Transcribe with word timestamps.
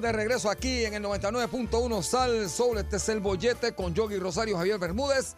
De 0.00 0.12
regreso 0.12 0.50
aquí 0.50 0.84
en 0.84 0.94
el 0.94 1.02
99.1 1.04 2.02
Sal 2.02 2.50
Soul. 2.50 2.78
Este 2.78 2.96
es 2.96 3.08
el 3.08 3.20
bollete 3.20 3.72
con 3.72 3.94
Yogi 3.94 4.18
Rosario 4.18 4.56
Javier 4.56 4.78
Bermúdez. 4.78 5.36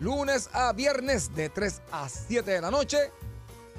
Lunes 0.00 0.48
a 0.52 0.72
viernes 0.72 1.32
de 1.34 1.48
3 1.48 1.82
a 1.92 2.08
7 2.08 2.50
de 2.50 2.60
la 2.60 2.70
noche. 2.70 2.98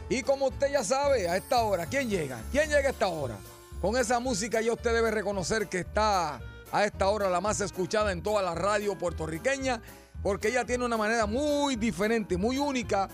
Y 0.09 0.23
como 0.23 0.47
usted 0.47 0.71
ya 0.71 0.83
sabe, 0.83 1.27
a 1.27 1.35
esta 1.35 1.63
hora, 1.63 1.87
¿quién 1.87 2.09
llega? 2.09 2.39
¿Quién 2.51 2.69
llega 2.69 2.87
a 2.87 2.91
esta 2.91 3.07
hora? 3.07 3.37
Con 3.81 3.97
esa 3.97 4.19
música 4.19 4.61
ya 4.61 4.71
usted 4.71 4.93
debe 4.93 5.11
reconocer 5.11 5.67
que 5.67 5.79
está 5.79 6.39
a 6.71 6.85
esta 6.85 7.09
hora 7.09 7.29
la 7.29 7.41
más 7.41 7.59
escuchada 7.59 8.11
en 8.13 8.23
toda 8.23 8.41
la 8.41 8.55
radio 8.55 8.97
puertorriqueña, 8.97 9.81
porque 10.21 10.47
ella 10.47 10.63
tiene 10.63 10.85
una 10.85 10.97
manera 10.97 11.25
muy 11.25 11.75
diferente, 11.75 12.37
muy 12.37 12.57
única 12.57 13.09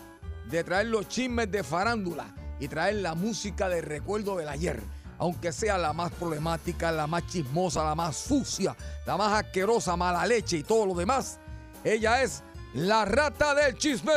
de 0.49 0.63
traer 0.63 0.87
los 0.87 1.07
chismes 1.07 1.49
de 1.49 1.63
farándula 1.63 2.35
y 2.59 2.67
traer 2.67 2.95
la 2.95 3.15
música 3.15 3.67
de 3.67 3.81
recuerdo 3.81 4.37
del 4.37 4.49
ayer. 4.49 4.79
Aunque 5.19 5.51
sea 5.51 5.77
la 5.77 5.93
más 5.93 6.11
problemática, 6.13 6.91
la 6.91 7.05
más 7.05 7.27
chismosa, 7.27 7.83
la 7.83 7.93
más 7.93 8.15
sucia, 8.15 8.75
la 9.05 9.17
más 9.17 9.33
asquerosa, 9.33 9.95
mala 9.95 10.25
leche 10.25 10.57
y 10.57 10.63
todo 10.63 10.85
lo 10.85 10.95
demás, 10.95 11.39
ella 11.83 12.23
es 12.23 12.43
la 12.73 13.05
rata 13.05 13.53
del 13.53 13.77
chisme. 13.77 14.13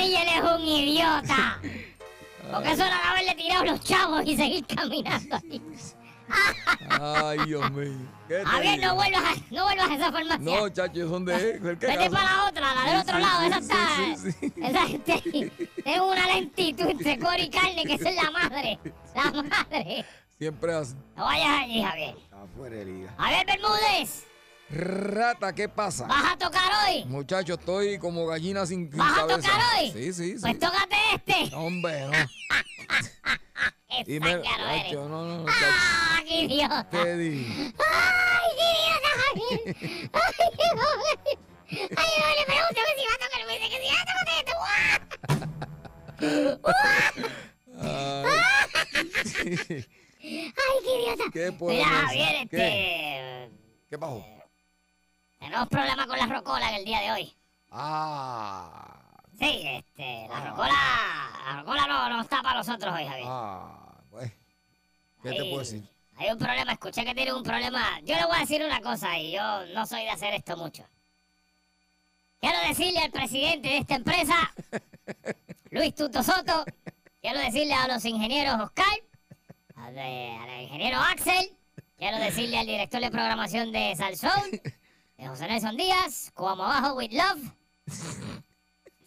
Mi 0.00 0.12
manager 0.12 0.44
es 0.44 0.50
un 0.50 0.66
idiota. 0.68 1.60
Porque 2.52 2.72
eso 2.72 2.84
era 2.84 2.96
de 2.96 3.08
haberle 3.08 3.34
tirado 3.34 3.64
los 3.64 3.80
chavos 3.80 4.22
y 4.24 4.36
seguir 4.36 4.66
caminando 4.66 5.36
ahí. 5.36 5.62
Ay, 6.88 7.38
Dios 7.46 7.70
mío. 7.72 7.92
¿Qué 8.28 8.36
te 8.38 8.44
Javier, 8.44 8.80
no 8.80 8.94
vuelvas 8.94 9.22
a, 9.24 9.34
no 9.54 9.64
vuelvas 9.64 9.90
a 9.90 9.94
esa 9.94 10.12
farmacia. 10.12 10.38
No, 10.38 10.68
chacho, 10.68 11.08
¿son 11.08 11.24
de 11.24 11.34
él? 11.34 11.66
¿El 11.66 11.78
qué 11.78 11.86
Vete 11.88 12.10
para 12.10 12.24
la 12.24 12.48
otra, 12.48 12.74
la 12.74 12.82
del 12.82 12.92
Sí, 12.92 12.96
otro 13.02 13.16
sí, 13.16 13.22
lado, 13.22 13.40
sí, 13.40 13.46
esa 13.46 13.58
está. 13.58 14.16
sí, 14.16 14.32
sí. 14.32 14.52
Esa 14.62 14.86
gente 14.86 15.52
es 15.84 16.00
una 16.00 16.26
lentitud 16.28 16.88
entre 16.88 17.18
cor 17.18 17.38
y 17.38 17.50
carne, 17.50 17.84
que 17.84 17.94
esa 17.94 18.10
es 18.10 18.16
la 18.16 18.30
madre. 18.30 18.78
La 19.14 19.42
madre. 19.42 20.04
Siempre 20.38 20.72
así. 20.72 20.94
No 21.16 21.24
vayas 21.24 21.62
allí, 21.62 21.82
Javier. 21.82 22.14
Afuera 22.32 22.84
liga. 22.84 23.14
Javier 23.18 23.46
Bermúdez, 23.46 24.24
Rata, 24.72 25.52
¿qué 25.52 25.68
pasa? 25.68 26.06
¿vas 26.06 26.32
a 26.32 26.38
tocar 26.38 26.70
hoy? 26.88 27.04
Muchacho, 27.06 27.54
estoy 27.54 27.98
como 27.98 28.24
gallina 28.26 28.64
sin, 28.66 28.88
¿Vas 28.90 29.12
a 29.12 29.16
cabeza. 29.26 29.40
tocar 29.40 29.60
hoy? 29.80 29.90
Sí, 29.90 30.12
sí, 30.12 30.34
sí. 30.36 30.40
Pues 30.40 30.58
tócate 30.60 30.96
este. 31.14 31.50
No, 31.50 31.58
Hombre, 31.64 32.06
no. 32.06 32.12
Qué 34.06 34.16
eres. 34.16 34.42
chacho, 34.44 35.08
no, 35.08 35.24
no, 35.26 35.38
no. 35.38 35.44
¡Ah, 35.48 36.20
qué 36.26 36.42
idiota! 36.42 36.86
¿Qué 36.90 37.16
di? 37.16 37.72
¡Ay, 37.78 38.50
qué 38.56 38.64
idiota, 38.78 39.10
Javier! 39.20 39.60
¡Ay, 40.12 40.32
Javier! 40.78 41.18
¡Ay, 41.96 42.10
no 42.20 42.26
le 42.38 42.44
pregúntame 42.46 42.90
si 42.96 43.02
va 43.04 43.14
a 43.14 43.18
tocar! 43.18 43.40
Me 43.46 43.52
dice 43.58 43.68
que 43.68 43.78
si 43.82 43.88
va 43.90 44.00
a 44.00 44.06
tocar 44.06 44.28
este. 44.38 44.52
Ay, 47.82 48.26
¡Ay, 50.22 50.78
qué 50.84 50.92
idiota! 50.94 51.24
¿Qué 51.32 51.44
Mira? 51.60 51.88
Javier, 51.88 52.48
¿Qué? 52.48 52.56
este... 52.56 53.50
¿Qué 53.90 53.98
pasó? 53.98 54.24
Tenemos 55.40 55.68
problemas 55.68 56.06
con 56.06 56.18
la 56.18 56.26
rocola 56.26 56.68
en 56.68 56.74
el 56.76 56.84
día 56.84 57.00
de 57.00 57.12
hoy. 57.12 57.34
Ah. 57.70 59.00
Sí, 59.38 59.62
este, 59.64 60.28
la 60.28 60.50
rocola, 60.50 60.72
la 61.46 61.60
rocola 61.60 61.86
no, 61.86 62.08
no 62.10 62.20
está 62.20 62.42
para 62.42 62.58
nosotros 62.58 62.94
hoy, 62.94 63.06
Javier. 63.06 63.26
Ah. 63.26 63.94
Pues. 64.10 64.30
¿Qué 65.22 65.30
te 65.30 65.44
puedo 65.44 65.60
decir? 65.60 65.82
Hay 66.18 66.30
un 66.30 66.38
problema, 66.38 66.72
escuché 66.72 67.04
que 67.06 67.14
tiene 67.14 67.32
un 67.32 67.42
problema. 67.42 68.00
Yo 68.02 68.16
le 68.16 68.26
voy 68.26 68.36
a 68.36 68.40
decir 68.40 68.62
una 68.62 68.82
cosa 68.82 69.18
y 69.18 69.32
yo 69.32 69.66
no 69.74 69.86
soy 69.86 70.02
de 70.02 70.10
hacer 70.10 70.34
esto 70.34 70.58
mucho. 70.58 70.84
Quiero 72.38 72.58
decirle 72.68 73.00
al 73.00 73.10
presidente 73.10 73.68
de 73.68 73.78
esta 73.78 73.94
empresa, 73.94 74.34
Luis 75.70 75.94
Tuto 75.94 76.22
Soto, 76.22 76.64
quiero 77.22 77.38
decirle 77.40 77.72
a 77.74 77.88
los 77.88 78.04
ingenieros 78.04 78.60
Oscar, 78.60 78.92
al, 79.76 79.94
de- 79.94 80.38
al 80.42 80.62
ingeniero 80.62 80.98
Axel, 81.00 81.50
quiero 81.96 82.18
decirle 82.18 82.58
al 82.58 82.66
director 82.66 83.00
de 83.00 83.10
programación 83.10 83.72
de 83.72 83.94
de 83.94 84.60
José 85.26 85.46
Nelson 85.48 85.76
Díaz, 85.76 86.30
como 86.34 86.64
abajo 86.64 86.94
with 86.94 87.12
love. 87.12 87.40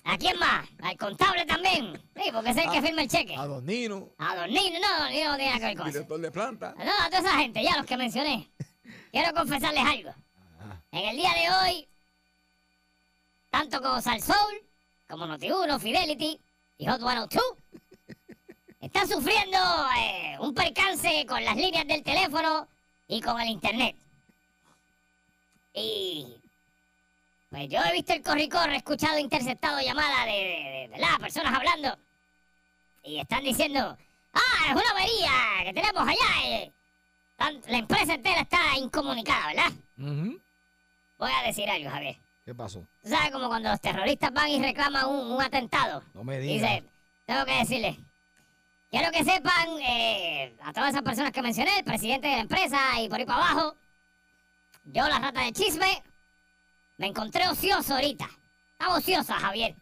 ¿A 0.06 0.18
quién 0.18 0.38
más? 0.38 0.68
Al 0.82 0.98
contable 0.98 1.46
también. 1.46 1.94
Sí, 2.16 2.30
porque 2.32 2.50
es 2.50 2.58
el 2.58 2.72
que 2.72 2.82
firma 2.82 3.02
el 3.04 3.08
cheque. 3.08 3.36
A 3.36 3.48
Don 3.48 3.66
Nino, 3.66 4.10
A 4.18 4.36
Don 4.36 4.50
Nino, 4.50 4.80
no, 4.80 5.04
Don 5.04 5.12
Nino 5.12 5.32
no 5.32 5.38
tiene 5.38 5.60
que 5.60 5.66
ver 5.66 5.78
con 5.78 5.88
director 5.88 6.20
de 6.20 6.32
planta. 6.32 6.76
No, 6.78 6.92
a 7.02 7.10
toda 7.10 7.20
esa 7.20 7.38
gente, 7.38 7.64
ya 7.64 7.78
los 7.78 7.86
que 7.86 7.98
mencioné. 7.98 8.50
Quiero 9.12 9.34
confesarles 9.34 9.84
algo. 9.84 10.14
En 10.92 11.10
el 11.10 11.16
día 11.16 11.34
de 11.34 11.52
hoy, 11.52 11.88
tanto 13.50 13.82
como 13.82 14.02
Salsoul, 14.02 14.62
como 15.10 15.26
Noti1, 15.26 15.80
Fidelity 15.80 16.40
y 16.78 16.86
Hot 16.86 17.00
102, 17.00 17.44
están 18.82 19.08
sufriendo 19.08 19.58
eh, 19.98 20.36
un 20.40 20.54
percance 20.54 21.26
con 21.26 21.44
las 21.44 21.56
líneas 21.56 21.88
del 21.88 22.04
teléfono 22.04 22.68
y 23.08 23.22
con 23.22 23.40
el 23.40 23.50
internet. 23.50 23.96
Y 25.74 26.40
pues 27.50 27.70
yo 27.70 27.80
he 27.84 27.92
visto 27.94 28.14
el 28.14 28.22
corre-corre, 28.24 28.74
he 28.74 28.78
escuchado 28.78 29.18
interceptado 29.20 29.80
llamadas 29.82 30.26
de, 30.26 30.32
de, 30.32 30.38
de- 30.38 30.88
de 30.90 30.98
las 31.00 31.18
personas 31.20 31.54
hablando 31.54 31.98
y 33.04 33.20
están 33.20 33.44
diciendo, 33.44 33.98
ah, 34.34 34.66
es 34.70 34.72
una 34.76 34.90
avería 34.92 35.32
que 35.66 35.74
tenemos 35.74 36.08
allá. 36.08 36.46
eh". 36.48 36.72
La 37.68 37.78
empresa 37.78 38.14
entera 38.14 38.42
está 38.42 38.78
incomunicada, 38.78 39.48
¿verdad? 39.48 39.72
Voy 41.18 41.32
a 41.32 41.44
decir 41.46 41.70
algo, 41.70 41.90
Javier. 41.90 42.18
¿Qué 42.46 42.54
pasó? 42.56 42.86
Sabes 43.04 43.32
como 43.32 43.48
cuando 43.48 43.70
los 43.70 43.82
terroristas 43.82 44.32
van 44.34 44.50
y 44.50 44.62
reclaman 44.62 45.06
un, 45.08 45.32
un 45.32 45.42
atentado. 45.42 46.04
No 46.14 46.24
me 46.24 46.40
digas. 46.40 46.70
Dice, 46.72 46.84
tengo 47.26 47.46
que 47.46 47.54
decirle. 47.58 47.98
Quiero 48.92 49.12
que 49.12 49.24
sepan 49.24 49.68
eh, 49.86 50.56
a 50.64 50.72
todas 50.72 50.90
esas 50.92 51.02
personas 51.02 51.32
que 51.32 51.42
mencioné, 51.42 51.80
el 51.80 51.84
presidente 51.84 52.28
de 52.28 52.36
la 52.36 52.42
empresa 52.42 52.78
y 53.02 53.10
por 53.10 53.20
ahí 53.20 53.26
para 53.26 53.38
abajo. 53.50 53.76
Yo, 54.86 55.08
la 55.08 55.20
rata 55.20 55.42
de 55.42 55.54
chisme, 55.54 56.04
me 56.98 57.08
encontré 57.08 57.48
ocioso 57.48 57.96
ahorita. 57.96 58.30
Estaba 58.74 58.98
ociosa, 58.98 59.36
Javier. 59.40 59.76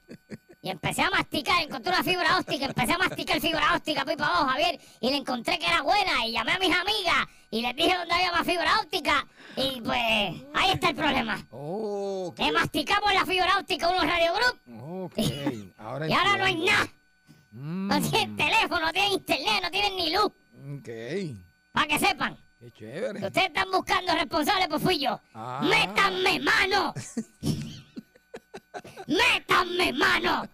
Y 0.63 0.69
empecé 0.69 1.01
a 1.01 1.09
masticar, 1.09 1.59
encontré 1.63 1.91
una 1.91 2.03
fibra 2.03 2.37
óptica, 2.37 2.65
empecé 2.65 2.93
a 2.93 2.97
masticar 2.99 3.39
fibra 3.41 3.75
óptica 3.75 4.05
para 4.05 4.27
abajo, 4.27 4.47
Javier. 4.49 4.79
Y 4.99 5.09
le 5.09 5.17
encontré 5.17 5.57
que 5.57 5.65
era 5.65 5.81
buena 5.81 6.25
y 6.27 6.33
llamé 6.33 6.51
a 6.51 6.59
mis 6.59 6.75
amigas 6.75 7.27
y 7.49 7.63
les 7.63 7.75
dije 7.75 7.97
dónde 7.97 8.13
había 8.13 8.31
más 8.31 8.45
fibra 8.45 8.79
óptica. 8.79 9.27
Y 9.55 9.81
pues 9.81 9.99
ahí 10.53 10.71
está 10.71 10.89
el 10.89 10.95
problema. 10.95 11.43
Oh, 11.49 12.31
Que 12.37 12.51
masticamos 12.51 13.11
la 13.11 13.25
fibra 13.25 13.57
óptica 13.57 13.89
unos 13.89 14.03
Radio 14.05 14.33
Group 14.35 15.03
ok. 15.05 15.17
Ahora 15.79 16.07
y 16.07 16.13
ahora 16.13 16.37
no 16.37 16.43
hay 16.45 16.55
nada. 16.55 16.87
No 17.53 17.99
Mm, 17.99 18.09
tienen 18.11 18.37
teléfono, 18.37 18.79
no 18.85 18.93
tienen 18.93 19.11
internet, 19.13 19.59
no 19.63 19.71
tienen 19.71 19.95
ni 19.97 20.13
luz. 20.13 20.31
Ok. 20.77 20.89
Para 21.73 21.87
que 21.87 21.99
sepan, 21.99 22.37
Qué 22.61 22.71
chévere. 22.73 23.25
ustedes 23.25 23.47
están 23.47 23.71
buscando 23.71 24.13
responsables, 24.13 24.67
pues 24.67 24.83
fui 24.83 24.99
yo. 24.99 25.19
Ah. 25.33 25.61
¡Métanme 25.63 26.39
mano! 26.41 26.93
¡Métanme 29.07 29.93
mano! 29.93 30.47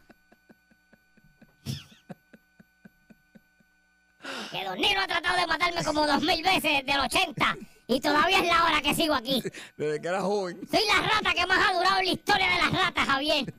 Que 4.51 4.63
Don 4.63 4.80
Nino 4.80 5.01
ha 5.01 5.07
tratado 5.07 5.38
de 5.38 5.48
matarme 5.48 5.83
como 5.83 6.07
dos 6.07 6.24
mil 6.24 6.42
veces 6.42 6.86
desde 6.86 6.92
el 6.94 7.00
80 7.01 7.57
y 7.88 8.00
todavía 8.00 8.39
es 8.39 8.48
la 8.48 8.63
hora 8.63 8.81
que 8.81 8.95
sigo 8.95 9.13
aquí. 9.13 9.44
Desde 9.75 10.00
que 10.01 10.07
era 10.07 10.21
joven. 10.21 10.62
Soy 10.71 10.86
la 10.88 11.01
rata 11.01 11.33
que 11.33 11.45
más 11.45 11.60
ha 11.60 11.74
durado 11.74 12.00
en 12.00 12.06
la 12.06 12.12
historia 12.12 12.48
de 12.48 12.56
las 12.56 12.71
ratas, 12.71 13.06
Javier. 13.06 13.53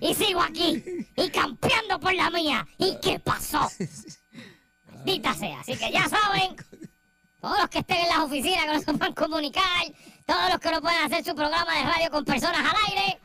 Y 0.00 0.14
sigo 0.14 0.40
aquí. 0.40 0.82
Y 1.16 1.30
campeando 1.30 2.00
por 2.00 2.14
la 2.14 2.30
mía. 2.30 2.66
¿Y 2.78 2.96
qué 3.00 3.20
pasó? 3.20 3.68
Maldita 5.06 5.34
sea. 5.34 5.60
Así 5.60 5.76
que 5.76 5.92
ya 5.92 6.08
saben. 6.08 6.56
Todos 7.46 7.60
los 7.60 7.68
que 7.68 7.78
estén 7.78 7.98
en 7.98 8.08
las 8.08 8.18
oficinas 8.18 8.64
que 8.64 8.72
no 8.72 8.80
se 8.80 8.92
puedan 8.92 9.14
comunicar. 9.14 9.62
Todos 10.24 10.50
los 10.50 10.58
que 10.58 10.68
no 10.68 10.80
pueden 10.80 11.04
hacer 11.04 11.24
su 11.24 11.32
programa 11.32 11.76
de 11.76 11.82
radio 11.84 12.10
con 12.10 12.24
personas 12.24 12.58
al 12.58 12.76
aire. 12.88 13.20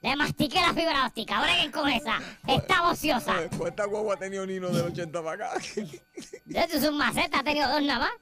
Le 0.00 0.14
mastiqué 0.14 0.60
la 0.60 0.72
fibra 0.72 1.06
óptica. 1.06 1.40
Breguen 1.40 1.72
con 1.72 1.88
esa. 1.88 2.20
Está 2.46 2.88
ociosa. 2.88 3.34
Ay, 3.36 3.48
¿Cuánta 3.56 3.84
guagua 3.84 4.14
ha 4.14 4.16
tenido 4.16 4.46
Nino 4.46 4.68
del 4.68 4.86
80 4.86 5.22
para 5.24 5.46
acá? 5.48 5.58
Esto 6.14 6.76
es 6.76 6.84
un 6.84 6.96
maceta, 6.96 7.40
ha 7.40 7.42
tenido 7.42 7.68
dos 7.68 7.82
nada 7.82 7.98
más. 7.98 8.12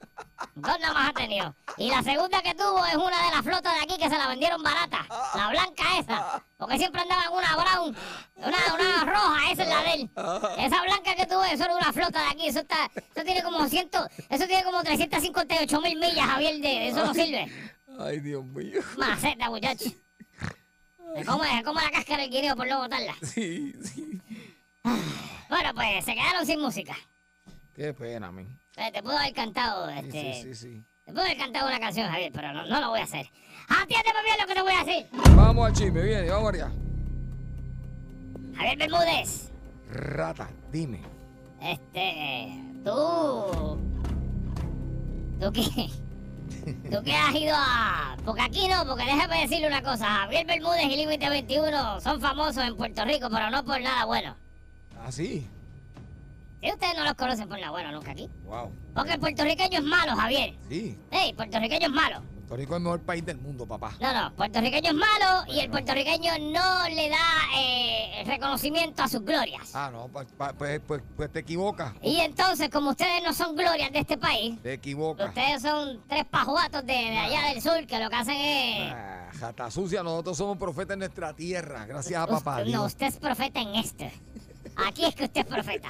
Dos 0.54 0.80
nada 0.80 0.94
más 0.94 1.10
ha 1.10 1.12
tenido. 1.12 1.54
Y 1.76 1.90
la 1.90 2.02
segunda 2.02 2.40
que 2.40 2.54
tuvo 2.54 2.84
es 2.86 2.94
una 2.96 3.24
de 3.26 3.30
las 3.30 3.42
flotas 3.42 3.74
de 3.74 3.80
aquí 3.80 4.02
que 4.02 4.08
se 4.08 4.16
la 4.16 4.28
vendieron 4.28 4.62
barata. 4.62 5.06
La 5.34 5.50
blanca 5.50 5.84
esa. 5.98 6.42
Porque 6.56 6.78
siempre 6.78 7.02
andaba 7.02 7.24
en 7.24 7.32
una 7.32 7.56
brown, 7.56 7.96
una, 8.36 8.74
una 8.74 9.04
roja, 9.04 9.52
esa 9.52 9.62
es 9.62 9.68
la 9.68 9.82
de 9.82 9.92
él. 9.92 10.10
Esa 10.58 10.82
blanca 10.82 11.14
que 11.14 11.26
tuve, 11.26 11.52
eso 11.52 11.64
era 11.64 11.76
una 11.76 11.92
flota 11.92 12.22
de 12.22 12.28
aquí. 12.28 12.46
Eso 12.48 12.60
está, 12.60 12.90
eso 12.94 13.24
tiene 13.24 13.42
como 13.42 13.68
ciento, 13.68 14.08
eso 14.30 14.46
tiene 14.46 14.64
como 14.64 14.82
358 14.82 15.80
mil 15.82 15.98
millas, 15.98 16.26
Javier, 16.26 16.56
de 16.58 16.88
eso 16.88 17.04
no 17.04 17.12
sirve. 17.12 17.52
Ay, 17.98 18.20
Dios 18.20 18.44
mío. 18.46 18.80
Maceta, 18.96 19.50
muchacho. 19.50 19.90
Se 21.14 21.24
come, 21.24 21.48
se 21.56 21.62
come 21.62 21.82
la 21.82 21.90
cáscara 21.90 22.22
del 22.22 22.30
guineo 22.30 22.56
por 22.56 22.66
no 22.66 22.78
botarla. 22.80 23.14
Sí, 23.22 23.74
sí. 23.82 24.20
Bueno, 25.48 25.70
pues 25.74 26.04
se 26.04 26.14
quedaron 26.14 26.44
sin 26.44 26.60
música. 26.60 26.96
Qué 27.74 27.94
pena, 27.94 28.32
men. 28.32 28.48
Eh, 28.76 28.90
Te 28.92 29.00
puedo 29.02 29.16
haber 29.16 29.32
cantado, 29.32 29.88
este, 29.90 30.34
sí, 30.34 30.42
sí, 30.42 30.54
sí. 30.54 30.82
Te 31.04 31.12
puedo 31.12 31.24
haber 31.24 31.36
cantado 31.38 31.68
una 31.68 31.78
canción, 31.78 32.10
Javier, 32.10 32.32
pero 32.34 32.52
no, 32.52 32.66
no 32.66 32.80
lo 32.80 32.88
voy 32.90 32.98
a 33.00 33.04
hacer. 33.04 33.26
Atiéndeme 33.68 34.22
bien 34.24 34.36
lo 34.40 34.46
que 34.48 34.54
te 34.54 34.62
voy 34.62 34.72
a 34.72 34.84
decir. 34.84 35.06
Vamos 35.36 35.66
al 35.66 35.72
chisme, 35.72 36.02
viene, 36.02 36.28
vamos 36.30 36.52
allá. 36.54 36.70
Javier 38.56 38.76
Bermúdez, 38.78 39.50
Rata, 39.92 40.48
dime. 40.72 41.00
este, 41.60 42.60
tú, 42.84 43.78
tú 45.40 45.52
qué, 45.52 45.90
tú 46.90 47.02
qué 47.04 47.14
has 47.14 47.34
ido 47.34 47.54
a, 47.56 48.16
porque 48.24 48.42
aquí 48.42 48.68
no, 48.68 48.84
porque 48.86 49.04
déjame 49.04 49.40
decirle 49.42 49.68
una 49.68 49.82
cosa, 49.82 50.04
Javier 50.06 50.46
Bermúdez 50.46 50.84
y 50.84 50.96
Límite 50.96 51.28
21 51.28 52.00
son 52.00 52.20
famosos 52.20 52.64
en 52.64 52.76
Puerto 52.76 53.04
Rico, 53.04 53.28
pero 53.30 53.50
no 53.50 53.64
por 53.64 53.80
nada 53.80 54.04
bueno. 54.04 54.34
Ah, 55.04 55.12
sí. 55.12 55.46
Si 56.60 56.72
ustedes 56.72 56.96
no 56.96 57.04
los 57.04 57.14
conocen 57.14 57.48
por 57.48 57.58
nada 57.58 57.70
bueno 57.70 57.92
nunca 57.92 58.10
aquí, 58.12 58.28
Wow. 58.44 58.72
porque 58.94 59.12
el 59.12 59.20
puertorriqueño 59.20 59.78
es 59.78 59.84
malo, 59.84 60.16
Javier. 60.16 60.54
Sí. 60.68 60.98
Ey, 61.10 61.32
puertorriqueño 61.34 61.86
es 61.86 61.92
malo. 61.92 62.22
Puerto 62.48 62.56
Rico 62.56 62.74
es 62.74 62.76
el 62.76 62.82
mejor 62.84 63.00
país 63.00 63.26
del 63.26 63.38
mundo, 63.38 63.66
papá. 63.66 63.92
No, 64.00 64.12
no, 64.12 64.34
puertorriqueño 64.36 64.90
es 64.90 64.94
malo 64.96 65.44
y 65.52 65.58
el 65.60 65.68
puertorriqueño 65.70 66.32
no 66.52 66.88
le 66.88 67.08
da 67.08 67.16
eh, 67.58 68.22
reconocimiento 68.24 69.02
a 69.02 69.08
sus 69.08 69.22
glorias. 69.24 69.74
Ah, 69.74 69.90
no, 69.92 70.06
pa- 70.08 70.52
pues, 70.52 70.80
pues, 70.86 71.02
pues 71.16 71.32
te 71.32 71.40
equivocas. 71.40 71.92
Y 72.02 72.20
entonces, 72.20 72.68
como 72.70 72.90
ustedes 72.90 73.20
no 73.24 73.34
son 73.34 73.56
glorias 73.56 73.90
de 73.90 73.98
este 73.98 74.16
país, 74.16 74.62
Te 74.62 74.74
equivocas. 74.74 75.28
ustedes 75.28 75.60
son 75.62 76.00
tres 76.08 76.24
pajuatos 76.26 76.86
de, 76.86 76.92
de 76.92 77.18
allá 77.18 77.48
del 77.48 77.60
sur 77.60 77.84
que 77.86 77.98
lo 77.98 78.08
que 78.08 78.16
hacen 78.16 78.36
es... 78.36 78.92
Ah, 78.94 79.28
jata 79.40 79.68
sucia, 79.70 80.04
nosotros 80.04 80.36
somos 80.36 80.56
profetas 80.56 80.92
en 80.94 81.00
nuestra 81.00 81.32
tierra. 81.34 81.84
Gracias 81.84 82.20
a 82.22 82.26
papá 82.28 82.58
Usted- 82.58 82.64
no, 82.66 82.70
Dios. 82.82 82.86
usted 82.86 83.06
es 83.06 83.16
profeta 83.18 83.60
en 83.60 83.74
esto. 83.74 84.04
Aquí 84.86 85.04
es 85.04 85.14
que 85.16 85.24
usted 85.24 85.40
es 85.40 85.46
profeta. 85.46 85.88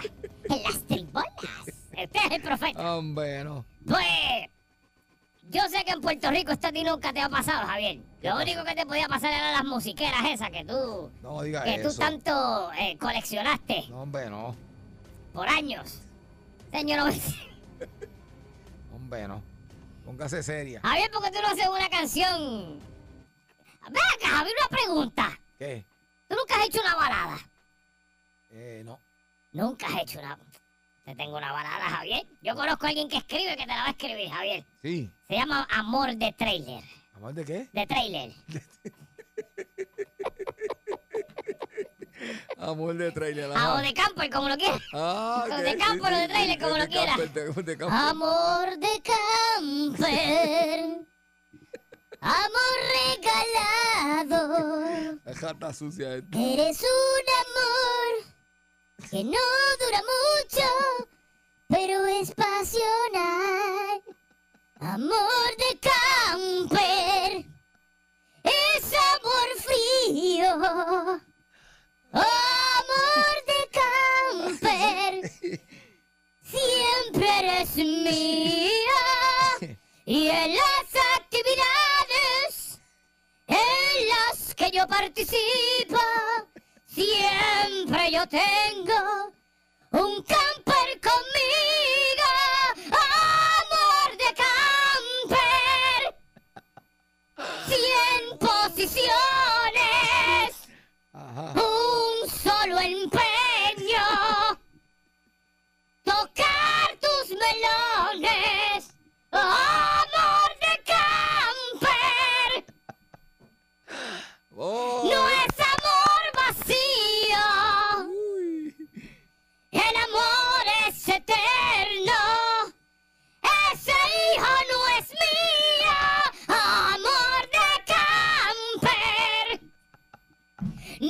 En 0.49 0.63
las 0.63 0.81
tribolas. 0.87 1.27
Usted 1.67 2.21
es 2.27 2.31
el 2.33 2.41
profeta. 2.43 2.97
Hombre, 2.97 3.45
no. 3.45 3.67
Pues, 3.87 4.49
yo 5.50 5.62
sé 5.69 5.85
que 5.85 5.93
en 5.93 6.00
Puerto 6.00 6.31
Rico 6.31 6.53
esto 6.53 6.69
a 6.69 6.73
ti 6.73 6.83
nunca 6.85 7.12
te 7.12 7.21
ha 7.21 7.29
pasado, 7.29 7.67
Javier. 7.67 7.99
Lo 8.23 8.37
único 8.37 8.65
que 8.65 8.75
te 8.75 8.85
podía 8.87 9.09
pasar 9.09 9.33
eran 9.33 9.53
las 9.53 9.65
musiqueras 9.65 10.25
esas 10.26 10.50
que 10.50 10.65
tú... 10.65 11.11
No 11.23 11.43
diga 11.43 11.62
Que 11.62 11.79
tú 11.83 11.95
tanto 11.95 12.73
eh, 12.73 12.97
coleccionaste 12.99 13.85
No, 13.88 14.03
hombre, 14.03 14.29
no. 14.29 14.57
por 15.33 15.49
años. 15.49 16.00
Señor, 16.73 16.99
no- 17.07 17.87
Hombre, 18.97 19.29
no. 19.29 19.43
Póngase 20.05 20.43
seria. 20.43 20.81
Javier, 20.83 21.11
¿por 21.11 21.23
qué 21.23 21.31
tú 21.31 21.38
no 21.43 21.49
haces 21.49 21.69
una 21.69 21.88
canción? 21.88 22.81
Ven 23.88 24.03
acá, 24.17 24.29
Javier, 24.38 24.55
una 24.61 24.76
pregunta. 24.76 25.38
¿Qué? 25.59 25.85
¿Tú 26.29 26.35
nunca 26.37 26.57
has 26.61 26.67
hecho 26.67 26.81
una 26.81 26.97
balada? 26.97 27.38
Eh, 28.53 28.83
no. 28.85 28.99
Nunca 29.53 29.87
has 29.87 30.03
hecho 30.03 30.19
una... 30.19 30.37
Te 31.07 31.15
tengo 31.15 31.37
una 31.37 31.53
balada, 31.53 31.85
Javier. 31.89 32.27
Yo 32.43 32.57
conozco 32.57 32.85
a 32.85 32.89
alguien 32.89 33.09
que 33.09 33.19
escribe 33.19 33.57
que 33.57 33.63
te 33.63 33.69
la 33.69 33.77
va 33.77 33.87
a 33.87 33.91
escribir, 33.91 34.29
Javier. 34.29 34.67
Sí. 34.83 35.09
Se 35.29 35.35
llama 35.35 35.65
Amor 35.71 36.17
de 36.17 36.33
Trailer. 36.33 36.83
¿Amor 37.15 37.33
de 37.33 37.45
qué? 37.45 37.71
De 37.73 37.87
Trailer. 37.87 38.33
Amor 42.59 42.97
de 42.97 43.13
trailer. 43.13 43.49
O 43.51 43.77
de 43.77 43.95
camper, 43.95 44.29
como 44.31 44.49
lo 44.49 44.57
quieras. 44.57 44.81
Ah, 44.93 45.45
de 45.49 45.71
sí, 45.73 45.79
campo, 45.79 46.07
o 46.07 46.09
sí, 46.09 46.15
de 46.15 46.23
sí, 46.23 46.29
trailer, 46.29 46.59
como 46.59 46.75
de 46.75 46.81
lo 46.81 46.87
quieras. 46.89 47.17
camper, 47.19 47.55
camper. 47.79 47.89
Amor 47.93 48.77
de 48.79 49.03
camper. 49.05 51.07
Amor 52.21 52.79
regalado. 54.25 55.21
La 55.25 55.35
jata 55.35 55.73
sucia 55.73 56.17
esta. 56.17 56.37
Eres 56.37 56.81
un 56.81 57.29
amor 57.45 58.36
que 59.11 59.23
no 59.23 59.39
dura 59.81 60.03
mucho, 60.03 61.09
pero 61.69 62.07
es 62.07 62.33
pasional. 62.33 64.03
Amor 64.81 65.57
de 65.59 65.79
camper 65.81 67.47
es 68.43 68.93
amor 69.15 69.49
frío. 69.65 70.53
Amor 72.13 73.37
de 73.47 73.61
camper, 73.81 75.13
siempre 76.43 77.39
eres 77.39 77.77
mía. 77.77 79.03
Y 80.05 80.29
en 80.29 80.55
las 80.55 80.95
actividades 81.17 82.79
en 83.47 84.09
las 84.09 84.55
que 84.55 84.71
yo 84.71 84.87
participo, 84.87 85.99
siempre 86.97 88.11
yo 88.11 88.26
tengo 88.26 89.33
un 89.91 90.23
camper 90.23 90.88
conmigo. 91.09 92.31
Amor 92.87 94.17
de 94.17 94.31
camper, 94.45 96.00
cien 97.69 98.38
posiciones, 98.38 99.11
Ajá. 101.12 101.53
un 101.61 102.31
solo 102.31 102.81
empeño. 102.81 104.07
Tocar 106.03 106.88
tus 107.03 107.26
melones, 107.37 108.95
amor 109.33 110.50
de 110.65 110.75
camper. 110.95 112.65
Oh. 114.59 115.03
No 115.12 115.25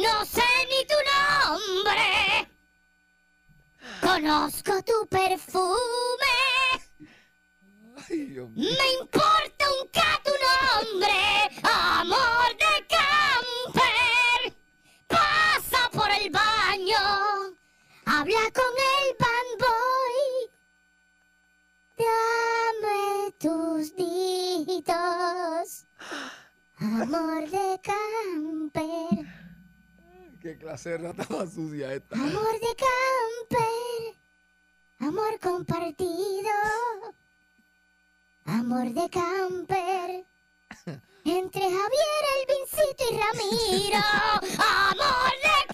No 0.06 0.24
sé 0.24 0.48
ni 0.70 0.80
tu 0.86 0.98
nombre, 1.12 2.48
conozco 4.00 4.72
tu 4.82 5.06
perfume. 5.08 6.36
Ay, 8.08 8.18
Dios 8.26 8.48
mío. 8.50 8.70
Me 8.78 8.86
importa 9.00 9.64
un 9.80 9.88
K 9.88 10.00
tu 10.24 10.34
nombre, 10.46 11.18
amor 11.62 12.48
de 12.64 12.74
camper. 12.94 14.40
Pasa 15.08 15.90
por 15.90 16.10
el 16.10 16.30
baño, 16.30 17.04
habla 18.04 18.50
con 18.58 18.72
el 18.94 19.06
bamboy. 19.24 20.18
Dame 21.98 23.32
tus 23.38 23.94
deditos, 23.96 25.66
amor 26.78 27.50
de 27.50 27.80
camper. 27.82 28.65
Qué 30.46 30.56
clase 30.56 30.90
de 30.90 30.98
rata 30.98 31.26
más 31.28 31.54
sucia 31.54 31.92
esta. 31.92 32.14
Amor 32.14 32.52
de 32.60 32.76
camper, 33.48 34.14
amor 35.00 35.40
compartido, 35.40 36.50
amor 38.44 38.92
de 38.94 39.10
camper. 39.10 40.24
Entre 41.24 41.62
Javier, 41.62 42.22
Elvincito 42.38 43.04
y 43.10 43.16
Ramiro, 43.16 43.98
amor 44.62 45.32
de 45.42 45.65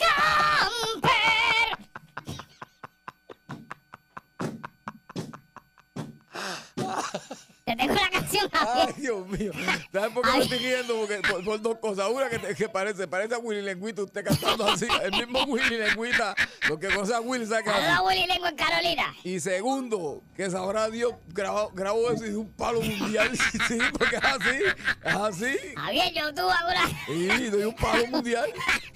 Ay. 8.52 8.94
Dios 8.98 9.26
mío. 9.28 9.52
¿Sabes 9.92 10.10
por 10.12 10.24
qué 10.24 10.38
me 10.38 10.44
estoy 10.44 10.58
riendo? 10.58 10.94
Porque, 10.96 11.20
por, 11.28 11.44
por 11.44 11.62
dos 11.62 11.78
cosas. 11.78 12.08
Una 12.10 12.28
que, 12.28 12.38
te- 12.38 12.54
que 12.54 12.68
parece, 12.68 13.06
parece 13.08 13.34
a 13.34 13.38
Willy 13.38 13.62
Lengüita 13.62 14.02
usted 14.02 14.24
cantando 14.24 14.66
así. 14.68 14.86
El 15.02 15.10
mismo 15.12 15.42
Willy 15.44 15.78
Lengüita. 15.78 16.34
Lo 16.68 16.78
que 16.78 16.88
conoce 16.88 17.14
a 17.14 17.20
Willy 17.20 17.44
es 17.44 17.50
Saluda 17.50 17.72
así. 17.76 17.86
a 17.98 18.02
Willy 18.02 18.26
Lengo 18.26 18.46
en 18.46 18.56
Carolina. 18.56 19.14
Y 19.24 19.40
segundo, 19.40 20.22
que 20.36 20.50
sabrá 20.50 20.88
Dios, 20.90 21.14
grabó, 21.28 21.70
grabó 21.74 22.10
eso 22.10 22.24
y 22.26 22.30
dio 22.30 22.40
un 22.40 22.52
palo 22.52 22.80
mundial. 22.80 23.30
Sí, 23.68 23.78
porque 23.98 24.16
es 24.16 24.24
así. 24.24 24.58
Es 25.04 25.14
así. 25.14 25.56
Javier, 25.76 26.12
yo 26.14 26.34
tuve 26.34 26.52
alguna 26.52 26.88
Sí, 27.06 27.50
doy 27.50 27.64
un 27.64 27.74
palo 27.76 28.06
mundial. 28.08 28.50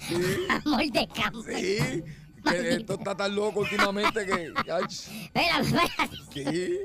Sí, 0.09 0.15
amor 0.65 0.85
de 0.91 1.09
camper. 1.09 1.55
sí. 1.57 2.05
Que 2.49 2.75
esto 2.75 2.95
está 2.95 3.17
tan 3.17 3.35
loco 3.35 3.61
últimamente 3.61 4.25
que. 4.25 4.53
ay, 4.73 4.85
Mira, 5.35 5.63
mira. 5.63 6.11
Sí, 6.33 6.79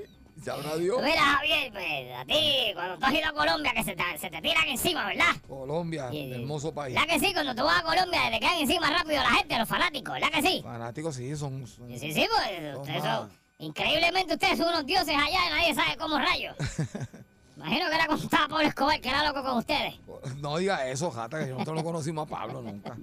sabrá 0.43 0.75
Dios. 0.77 1.01
Mira, 1.03 1.21
Javier, 1.21 1.71
pues, 1.71 2.15
a 2.17 2.25
ti, 2.25 2.71
cuando 2.73 2.97
tú 2.97 3.05
has 3.05 3.13
ido 3.13 3.27
a 3.27 3.33
Colombia, 3.33 3.73
que 3.73 3.83
se 3.83 3.95
te, 3.95 4.03
se 4.17 4.29
te 4.29 4.41
tiran 4.41 4.67
encima, 4.67 5.05
¿verdad? 5.07 5.35
Colombia, 5.47 6.09
Sí, 6.11 6.31
hermoso 6.33 6.73
país. 6.73 6.95
¿Verdad 6.95 7.13
que 7.13 7.19
sí? 7.19 7.33
Cuando 7.33 7.55
tú 7.55 7.63
vas 7.63 7.79
a 7.81 7.83
Colombia, 7.83 8.19
te 8.31 8.39
quedan 8.39 8.57
encima 8.59 8.89
rápido 8.89 9.21
la 9.23 9.29
gente, 9.31 9.57
los 9.57 9.67
fanáticos, 9.69 10.13
¿verdad 10.13 10.29
que 10.31 10.41
sí? 10.41 10.61
Fanáticos, 10.63 11.15
sí, 11.15 11.35
son. 11.35 11.67
son- 11.67 11.87
Sí, 11.89 11.99
sí, 11.99 12.13
sí, 12.13 12.27
pues, 12.35 12.77
ustedes 12.77 13.03
son, 13.03 13.29
increíblemente 13.59 14.33
ustedes 14.33 14.57
son 14.57 14.69
unos 14.69 14.85
dioses 14.85 15.15
allá 15.15 15.47
y 15.47 15.49
nadie 15.49 15.75
sabe 15.75 15.97
cómo 15.97 16.17
rayos. 16.17 16.55
Imagino 17.57 17.89
que 17.89 17.95
era 17.95 18.05
cuando 18.07 18.23
estaba 18.23 18.47
Pablo 18.47 18.67
Escobar, 18.67 18.99
que 19.01 19.09
era 19.09 19.23
loco 19.27 19.43
con 19.43 19.57
ustedes. 19.57 19.93
No 20.37 20.57
diga 20.57 20.87
eso, 20.87 21.11
Jata, 21.11 21.39
que 21.45 21.51
nosotros 21.51 21.75
no 21.77 21.83
conocimos 21.83 22.25
a 22.25 22.29
Pablo 22.29 22.61
nunca. 22.63 22.97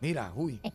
Mira, 0.00 0.30
uy. 0.36 0.60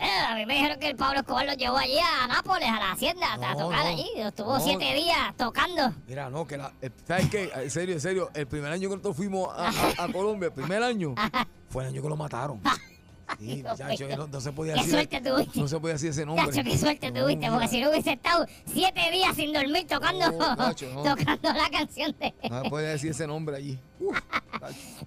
Eh, 0.00 0.20
a 0.28 0.34
mí 0.34 0.46
me 0.46 0.54
dijeron 0.54 0.78
que 0.80 0.88
el 0.88 0.96
Pablo 0.96 1.20
Escobar 1.20 1.44
lo 1.46 1.52
llevó 1.54 1.76
allí 1.76 1.98
a 1.98 2.26
Nápoles, 2.26 2.68
a 2.68 2.78
la 2.78 2.92
hacienda, 2.92 3.34
a 3.34 3.36
No, 3.36 3.56
tocar 3.56 3.84
no. 3.84 3.90
allí. 3.90 4.08
Estuvo 4.16 4.54
No. 4.58 4.60
siete 4.64 4.94
días 4.94 5.36
tocando. 5.36 5.92
Mira, 6.06 6.30
no, 6.30 6.46
que 6.46 6.56
la. 6.56 6.72
eh, 6.80 6.90
¿Sabes 7.06 7.28
qué? 7.30 7.50
En 7.54 7.70
serio, 7.70 7.94
en 7.94 8.00
serio. 8.00 8.30
El 8.34 8.46
primer 8.46 8.72
año 8.72 8.88
que 8.88 8.96
nosotros 8.96 9.16
fuimos 9.16 9.48
a, 9.54 9.68
a- 9.68 10.04
a 10.04 10.12
Colombia, 10.12 10.46
el 10.46 10.52
primer 10.54 10.82
año, 10.82 11.14
fue 11.68 11.82
el 11.84 11.90
año 11.90 12.02
que 12.02 12.08
lo 12.08 12.16
mataron. 12.16 12.60
Sí, 13.38 13.62
muchacho, 13.68 14.08
no, 14.16 14.26
no 14.26 14.40
se 14.40 14.52
podía 14.52 14.74
Qué 14.74 14.80
decir. 14.80 14.92
suerte 14.94 15.20
tuviste. 15.20 15.60
No 15.60 15.68
se 15.68 15.80
podía 15.80 15.92
decir 15.94 16.10
ese 16.10 16.26
nombre. 16.26 16.46
Chacho, 16.46 16.62
qué 16.68 16.78
suerte 16.78 17.10
No, 17.10 17.20
tuviste, 17.22 17.50
porque 17.50 17.68
si 17.68 17.80
no 17.80 17.90
hubiese 17.90 18.12
estado 18.12 18.46
siete 18.66 19.10
días 19.10 19.34
sin 19.36 19.52
dormir 19.52 19.86
tocando, 19.86 20.30
tocando 20.32 21.52
la 21.52 21.70
canción 21.70 22.14
de... 22.18 22.34
No 22.48 22.62
se 22.64 22.70
podía 22.70 22.88
decir 22.88 23.10
ese 23.12 23.26
nombre 23.26 23.56
allí. 23.56 23.78
Uf. 24.00 24.18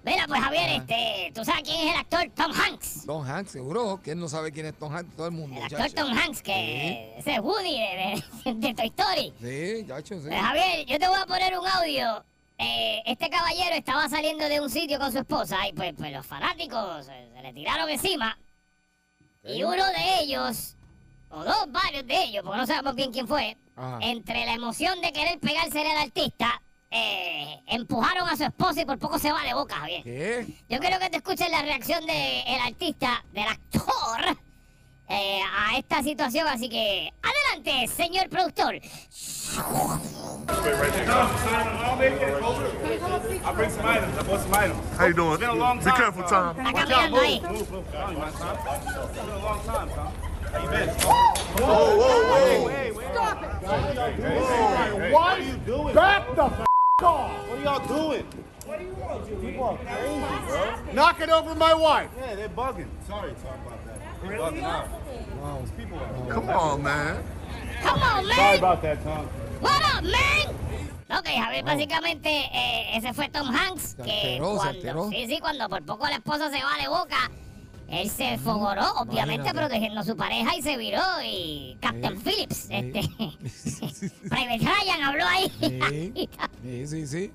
Mira, 0.04 0.24
pues 0.26 0.40
Javier, 0.40 0.62
Ajá. 0.64 0.74
este, 0.76 1.32
¿tú 1.34 1.44
sabes 1.44 1.62
quién 1.64 1.80
es 1.88 1.94
el 1.94 2.00
actor 2.00 2.28
Tom 2.34 2.52
Hanks? 2.52 3.06
Tom 3.06 3.24
Hanks, 3.24 3.50
seguro. 3.52 4.00
¿Quién 4.02 4.18
no 4.18 4.28
sabe 4.28 4.50
quién 4.52 4.66
es 4.66 4.74
Tom 4.78 4.94
Hanks? 4.94 5.14
Todo 5.16 5.26
el 5.26 5.32
mundo. 5.32 5.56
El 5.56 5.62
actor 5.64 5.78
chacho. 5.80 5.94
Tom 5.94 6.16
Hanks, 6.16 6.42
que 6.42 7.18
ese 7.18 7.34
es 7.34 7.40
Woody 7.40 7.78
de, 7.78 8.24
de, 8.44 8.54
de 8.54 8.74
Toy 8.74 8.86
Story. 8.86 9.32
Sí, 9.40 9.84
chacho, 9.86 10.14
sí. 10.20 10.26
Pues, 10.28 10.40
Javier, 10.40 10.86
yo 10.86 10.98
te 10.98 11.08
voy 11.08 11.18
a 11.20 11.26
poner 11.26 11.58
un 11.58 11.66
audio. 11.66 12.24
Eh, 12.58 13.02
este 13.06 13.28
caballero 13.30 13.74
estaba 13.74 14.08
saliendo 14.08 14.44
de 14.48 14.60
un 14.60 14.70
sitio 14.70 14.98
con 14.98 15.10
su 15.10 15.18
esposa 15.18 15.66
y 15.68 15.72
pues, 15.72 15.92
pues 15.96 16.12
los 16.12 16.24
fanáticos 16.26 17.06
se, 17.06 17.30
se 17.34 17.42
le 17.42 17.52
tiraron 17.52 17.88
encima. 17.90 18.38
Y 19.42 19.62
uno 19.62 19.84
de 19.86 20.20
ellos, 20.20 20.76
o 21.28 21.44
dos, 21.44 21.66
varios 21.68 22.06
de 22.06 22.22
ellos, 22.24 22.42
porque 22.44 22.58
no 22.58 22.66
sabemos 22.66 22.94
bien 22.94 23.12
quién 23.12 23.28
fue, 23.28 23.56
Ajá. 23.76 23.98
entre 24.00 24.46
la 24.46 24.54
emoción 24.54 25.00
de 25.02 25.12
querer 25.12 25.38
pegársele 25.38 25.90
al 25.90 25.98
artista, 25.98 26.62
eh, 26.90 27.60
empujaron 27.66 28.28
a 28.28 28.36
su 28.36 28.44
esposa 28.44 28.80
y 28.80 28.84
por 28.84 28.98
poco 28.98 29.18
se 29.18 29.32
va 29.32 29.42
de 29.42 29.52
boca, 29.52 29.74
Javier. 29.74 30.02
¿Qué? 30.04 30.46
Yo 30.68 30.78
quiero 30.78 30.98
que 31.00 31.10
te 31.10 31.16
escuches 31.16 31.50
la 31.50 31.60
reacción 31.62 32.06
del 32.06 32.60
artista, 32.64 33.24
del 33.32 33.48
actor, 33.48 34.38
eh, 35.08 35.40
a 35.42 35.76
esta 35.78 36.02
situación. 36.02 36.46
Así 36.48 36.68
que, 36.68 37.12
adelante, 37.22 37.86
señor 37.88 38.28
productor. 38.28 38.80
I'll 43.44 43.54
bring 43.54 43.70
some 43.70 43.86
items. 43.86 44.18
I 44.18 44.22
bought 44.22 44.40
some 44.40 44.54
items. 44.54 44.96
How 44.96 45.06
you 45.06 45.14
doing? 45.14 45.32
It's 45.32 45.40
been 45.40 45.50
a 45.50 45.54
long 45.54 45.78
Be 45.78 45.84
careful, 45.84 46.22
Tom. 46.24 46.56
Está 46.56 46.72
caminando 46.72 47.20
ahí. 47.20 47.40
Whoa, 51.60 51.96
whoa, 51.96 52.22
whoa. 52.30 53.02
Stop 53.12 53.42
it. 53.42 53.50
What 55.12 55.38
are 55.38 55.42
you 55.42 55.56
doing? 55.66 55.94
Back 55.94 56.34
the 56.34 56.44
f 56.44 56.66
off. 57.02 57.48
What 57.48 57.58
are 57.58 57.62
y'all 57.62 57.86
doing? 57.86 58.26
What 58.66 58.78
do 58.78 58.84
you 58.84 58.94
want? 58.94 59.26
People 59.40 59.64
are 59.64 59.76
crazy, 59.76 60.20
bro. 60.46 60.92
Knocking 60.94 61.30
over 61.30 61.54
my 61.54 61.74
wife. 61.74 62.10
Yeah, 62.18 62.34
they're 62.34 62.48
bugging. 62.48 62.88
Sorry, 63.06 63.30
about. 63.30 63.83
Are. 64.24 64.84
Come 66.30 66.48
on, 66.50 66.82
man. 66.82 67.16
Come 67.82 68.02
on, 68.02 68.24
Sorry 68.24 68.36
man. 68.36 68.58
about 68.58 68.82
that, 68.82 69.04
Tom. 69.04 69.26
What 69.60 69.82
up, 69.82 70.02
man? 70.02 71.18
Ok, 71.18 71.26
Javier, 71.26 71.62
básicamente 71.64 72.28
eh, 72.30 72.96
ese 72.96 73.12
fue 73.12 73.28
Tom 73.28 73.48
Hanks 73.54 73.94
que 74.02 74.38
alteró, 74.40 74.56
cuando, 74.56 75.10
sí, 75.10 75.26
sí, 75.28 75.38
cuando 75.40 75.68
por 75.68 75.82
poco 75.84 76.06
la 76.08 76.16
esposa 76.16 76.50
se 76.50 76.62
va 76.64 76.76
de 76.80 76.88
boca, 76.88 77.30
Él 77.88 78.08
se 78.10 78.38
fogoró, 78.38 78.90
obviamente 78.96 79.34
Imagínate. 79.34 79.54
protegiendo 79.58 80.00
a 80.00 80.04
su 80.04 80.16
pareja 80.16 80.56
y 80.56 80.62
se 80.62 80.76
viró 80.78 81.02
y 81.22 81.76
Captain 81.80 82.16
Sí, 82.18 82.24
Phillips, 82.24 82.56
sí. 82.56 82.74
este, 82.74 84.10
Private 84.28 84.58
Ryan 84.58 85.02
habló 85.02 85.24
ahí. 85.26 85.52
Sí, 86.62 86.86
sí, 86.86 87.06
sí. 87.06 87.32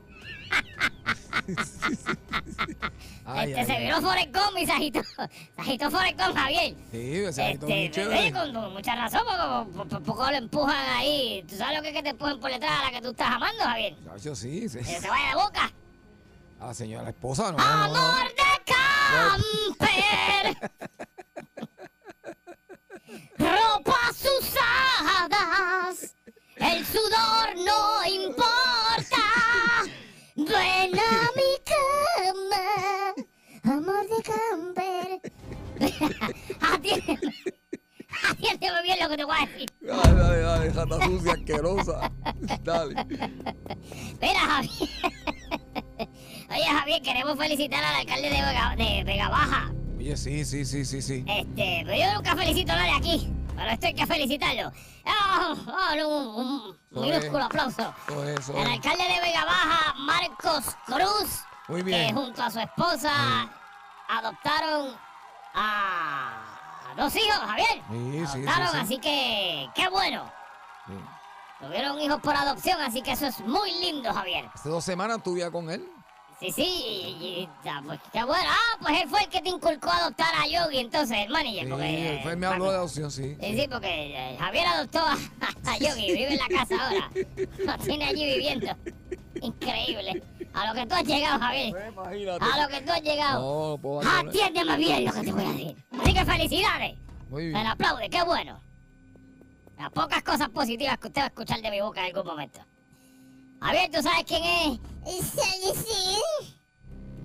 Ay, 3.25 3.53
este 3.53 3.59
ay, 3.59 3.65
se 3.67 4.65
se 4.65 4.71
agitó, 4.71 5.01
se 5.03 5.29
agitó 5.57 5.91
Forrest 5.91 6.19
Gump, 6.19 6.35
Javier. 6.35 6.75
Sí, 6.91 7.13
Este, 7.25 8.05
oye, 8.07 8.31
con, 8.31 8.53
con 8.53 8.73
mucha 8.73 8.95
razón, 8.95 9.21
porque 9.25 9.71
por, 9.77 9.87
por 9.87 10.03
poco 10.03 10.29
lo 10.31 10.37
empujan 10.37 10.89
ahí. 10.97 11.43
¿Tú 11.47 11.55
sabes 11.55 11.77
lo 11.77 11.81
que 11.83 11.89
es 11.89 11.95
que 11.95 12.03
te 12.03 12.09
empujen 12.09 12.39
por 12.39 12.51
detrás 12.51 12.79
a 12.79 12.83
la 12.85 12.91
que 12.91 13.01
tú 13.01 13.09
estás 13.11 13.31
amando, 13.31 13.63
Javier? 13.63 13.95
Chacho, 14.03 14.35
sí, 14.35 14.67
sí. 14.67 14.79
Que 14.79 14.99
se 14.99 15.09
vaya 15.09 15.29
de 15.29 15.35
boca. 15.35 15.71
A 16.59 16.67
la 16.67 16.73
señora 16.73 17.09
esposa, 17.09 17.51
no, 17.51 17.57
no, 17.57 17.87
no. 17.87 17.95
Amor 17.95 18.27
de 18.29 18.43
camper. 19.77 20.69
Ropas 23.37 24.25
usadas. 24.39 26.15
El 26.57 26.85
sudor 26.85 27.55
no 27.65 28.05
importa. 28.05 29.23
Ven 30.45 30.97
a 30.97 31.29
mi 31.35 31.51
cama. 31.67 32.65
Amor 33.63 34.07
de 34.07 34.19
camper. 34.23 35.21
Atiéndeme. 36.61 37.33
Atiéndeme 38.29 38.81
bien 38.83 38.99
lo 39.01 39.09
que 39.09 39.17
te 39.17 39.25
voy 39.25 39.35
a 39.37 39.45
decir. 39.45 39.69
Dale, 39.81 40.13
dale, 40.13 40.39
dale, 40.39 40.71
jata 40.71 41.05
sucia, 41.05 41.33
asquerosa. 41.33 42.11
Dale. 42.63 42.95
Mira, 44.21 44.39
Javier. 44.39 44.89
Oye, 46.51 46.65
Javier, 46.65 47.01
queremos 47.01 47.37
felicitar 47.37 47.83
al 47.83 47.95
alcalde 47.95 48.29
de 48.29 48.41
Vega, 48.41 48.75
de 48.77 49.03
Vega 49.03 49.29
Baja. 49.29 49.73
Oye, 49.97 50.15
sí, 50.15 50.45
sí, 50.45 50.63
sí, 50.63 50.85
sí, 50.85 51.01
sí. 51.01 51.25
Este, 51.27 51.83
pero 51.85 51.97
yo 51.97 52.13
nunca 52.13 52.35
felicito 52.37 52.71
a 52.71 52.75
nadie 52.77 52.93
aquí. 52.95 53.29
Pero 53.57 53.71
esto 53.71 53.87
hay 53.87 53.93
que 53.93 54.07
felicitarlo. 54.07 54.71
Oh, 55.05 55.55
oh, 55.67 56.37
un, 56.39 56.45
un 56.45 56.78
Es. 56.91 57.33
aplauso. 57.35 57.93
Eso 58.25 58.57
El 58.57 58.67
alcalde 58.67 59.03
de 59.03 59.19
Vega 59.21 59.45
Baja, 59.45 59.93
Marcos 59.97 60.75
Cruz, 60.85 61.43
Muy 61.67 61.83
que 61.83 62.11
junto 62.13 62.41
a 62.41 62.49
su 62.49 62.59
esposa 62.59 63.11
adoptaron 64.07 64.95
a 65.53 66.93
dos 66.97 67.15
hijos, 67.15 67.37
Javier. 67.37 67.83
Sí, 67.91 68.19
adoptaron, 68.25 68.71
sí. 68.71 68.77
así 68.77 68.97
que 68.97 69.69
qué 69.75 69.87
bueno. 69.89 70.31
Tuvieron 71.59 71.99
hijos 71.99 72.21
por 72.21 72.35
adopción, 72.35 72.79
así 72.81 73.01
que 73.01 73.11
eso 73.11 73.27
es 73.27 73.39
muy 73.41 73.71
lindo, 73.79 74.13
Javier. 74.13 74.49
Hace 74.53 74.69
dos 74.69 74.83
semanas 74.83 75.17
estuve 75.17 75.51
con 75.51 75.69
él. 75.69 75.87
Sí, 76.39 76.51
sí, 76.53 76.63
y, 76.63 77.49
pues 77.85 77.99
qué 78.13 78.23
bueno. 78.23 78.49
Ah, 78.49 78.77
pues 78.81 79.01
él 79.01 79.09
fue 79.09 79.21
el 79.23 79.27
que 79.29 79.41
te 79.41 79.49
inculcó 79.49 79.89
a 79.89 79.97
adoptar 79.97 80.33
a 80.35 80.47
Yogi, 80.47 80.77
entonces, 80.79 81.17
el 81.25 81.29
manager. 81.29 81.65
Sí, 81.65 81.69
porque, 81.69 82.13
él 82.15 82.19
fue- 82.23 82.35
me 82.37 82.45
habló 82.47 82.71
de 82.71 82.77
adopción, 82.77 83.11
sí. 83.11 83.35
Sí, 83.41 83.59
sí, 83.59 83.67
porque 83.69 84.15
eh, 84.15 84.37
Javier 84.39 84.67
adoptó 84.67 84.99
a, 84.99 85.17
a 85.65 85.77
Yogi, 85.77 86.13
vive 86.13 86.33
en 86.33 86.37
la 86.39 86.47
casa 86.47 86.75
ahora. 86.87 87.09
Lo 87.65 87.77
tiene 87.83 88.05
allí 88.05 88.25
viviendo. 88.25 88.67
Increíble. 89.41 90.23
A 90.53 90.67
lo 90.67 90.73
que 90.79 90.85
tú 90.87 90.95
has 90.95 91.03
llegado, 91.03 91.39
Javier. 91.39 91.91
Imagínate. 91.93 92.45
A 92.45 92.61
lo 92.61 92.67
que 92.69 92.81
tú 92.81 92.91
has 92.91 93.01
llegado. 93.01 93.41
No, 93.41 93.69
no 93.71 93.77
puedo 93.77 93.99
abandonar. 94.01 94.27
Atiéndeme 94.29 94.77
bien 94.77 95.05
lo 95.05 95.11
que 95.11 95.21
te 95.21 95.31
voy 95.33 95.43
a 95.43 95.49
decir. 95.49 95.75
Así 96.01 96.13
que 96.13 96.25
felicidades. 96.25 96.97
Muy 97.29 97.47
bien. 97.49 97.61
le 97.63 97.69
aplaude, 97.69 98.09
qué 98.09 98.23
bueno. 98.23 98.59
Las 99.77 99.91
pocas 99.91 100.23
cosas 100.23 100.49
positivas 100.49 100.97
que 100.99 101.07
usted 101.07 101.21
va 101.21 101.25
a 101.25 101.27
escuchar 101.27 101.61
de 101.61 101.69
mi 101.69 101.81
boca 101.81 101.99
en 101.99 102.07
algún 102.15 102.25
momento. 102.25 102.59
Javier, 103.61 103.91
¿tú 103.91 104.01
sabes 104.01 104.23
quién 104.25 104.43
es? 104.43 104.79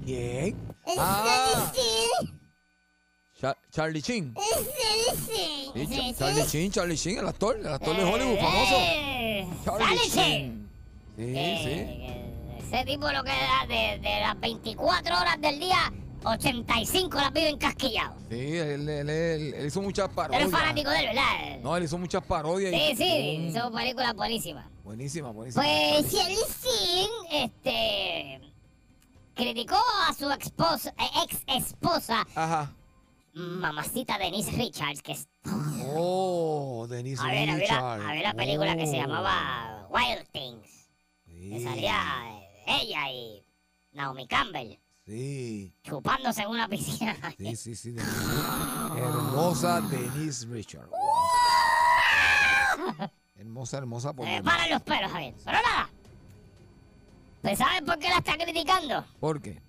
¿Quién? 0.04 0.56
Ah, 0.98 1.72
Cha- 3.40 3.56
Charlie 3.70 4.02
Chin. 4.02 4.34
Sí, 4.36 6.14
Cha- 6.14 6.18
Charlie 6.18 6.46
Chin, 6.46 6.70
Charlie 6.72 6.96
Chin, 6.96 7.18
el 7.18 7.28
actor, 7.28 7.56
el 7.58 7.66
actor 7.66 7.96
de 7.96 8.04
Hollywood 8.04 8.38
famoso. 8.38 8.76
Eh, 8.78 9.46
Charlie 9.64 9.96
Sheen. 10.08 10.10
Chin. 10.10 10.70
Sí, 11.16 11.24
sí. 11.24 11.70
Eh, 11.70 12.58
Ese 12.58 12.84
tipo 12.84 13.10
lo 13.10 13.22
que 13.22 13.30
da 13.30 13.66
de, 13.68 13.98
de 14.00 14.20
las 14.20 14.38
24 14.40 15.16
horas 15.18 15.40
del 15.40 15.58
día, 15.60 15.92
85 16.24 17.16
las 17.18 17.32
vive 17.32 17.48
encasquillado. 17.50 18.14
Sí, 18.30 18.36
él, 18.56 18.88
él- 18.88 19.10
él- 19.10 19.54
él 19.54 19.66
hizo 19.66 19.82
muchas 19.82 20.08
parodias. 20.08 20.42
eres 20.42 20.52
fanático 20.52 20.90
de 20.90 20.98
él, 21.00 21.06
¿verdad? 21.08 21.58
No, 21.62 21.76
él 21.76 21.84
hizo 21.84 21.98
muchas 21.98 22.24
parodias. 22.24 22.72
y- 22.72 22.96
Sí, 22.96 22.96
sí, 22.96 23.38
Mm, 23.50 23.54
son 23.54 23.72
películas 23.74 24.14
buenísimas. 24.14 24.66
Buenísima, 24.84 25.30
buenísima. 25.30 25.64
Pues 25.64 26.12
Charlie 26.12 26.36
Sheen, 26.62 27.10
este, 27.32 28.40
criticó 29.34 29.76
a 30.08 30.12
su 30.12 30.30
esposa, 30.30 30.94
ex 31.24 31.42
esposa, 31.46 32.26
Ajá. 32.34 32.70
mamacita 33.32 34.18
Denise 34.18 34.50
Richards, 34.52 35.00
que 35.02 35.12
es, 35.12 35.26
Oh, 35.96 36.86
Denise 36.88 37.22
Richards. 37.24 37.70
la, 37.70 37.94
a 37.94 38.12
ver 38.12 38.22
la 38.22 38.34
película 38.34 38.76
que 38.76 38.86
se 38.86 38.96
Oh. 38.98 39.00
llamaba 39.00 39.88
Wild 39.90 40.28
Things, 40.32 40.90
que 41.26 41.60
salía 41.62 41.96
eh, 42.66 42.66
ella 42.82 43.10
y 43.10 43.42
Naomi 43.92 44.26
Campbell 44.26 44.78
Sí, 45.06 45.74
chupándose 45.82 46.42
en 46.42 46.48
una 46.48 46.66
piscina. 46.68 47.14
sí, 47.38 47.56
sí, 47.56 47.74
sí. 47.74 47.90
Denise. 47.92 48.16
Hermosa 48.96 49.80
Denise 49.82 50.46
Richards. 50.46 50.90
Wow. 52.98 53.08
Hermosa, 53.36 53.78
hermosa. 53.78 54.12
Por 54.12 54.26
Me 54.26 54.34
demás. 54.36 54.54
paran 54.54 54.70
los 54.70 54.82
pelos, 54.82 55.10
Javier. 55.10 55.34
Pero 55.44 55.58
nada. 55.62 55.90
¿Pues 57.42 57.58
saben 57.58 57.84
por 57.84 57.98
qué 57.98 58.08
la 58.08 58.18
está 58.18 58.36
criticando? 58.36 59.04
¿Por 59.20 59.42
qué? 59.42 59.60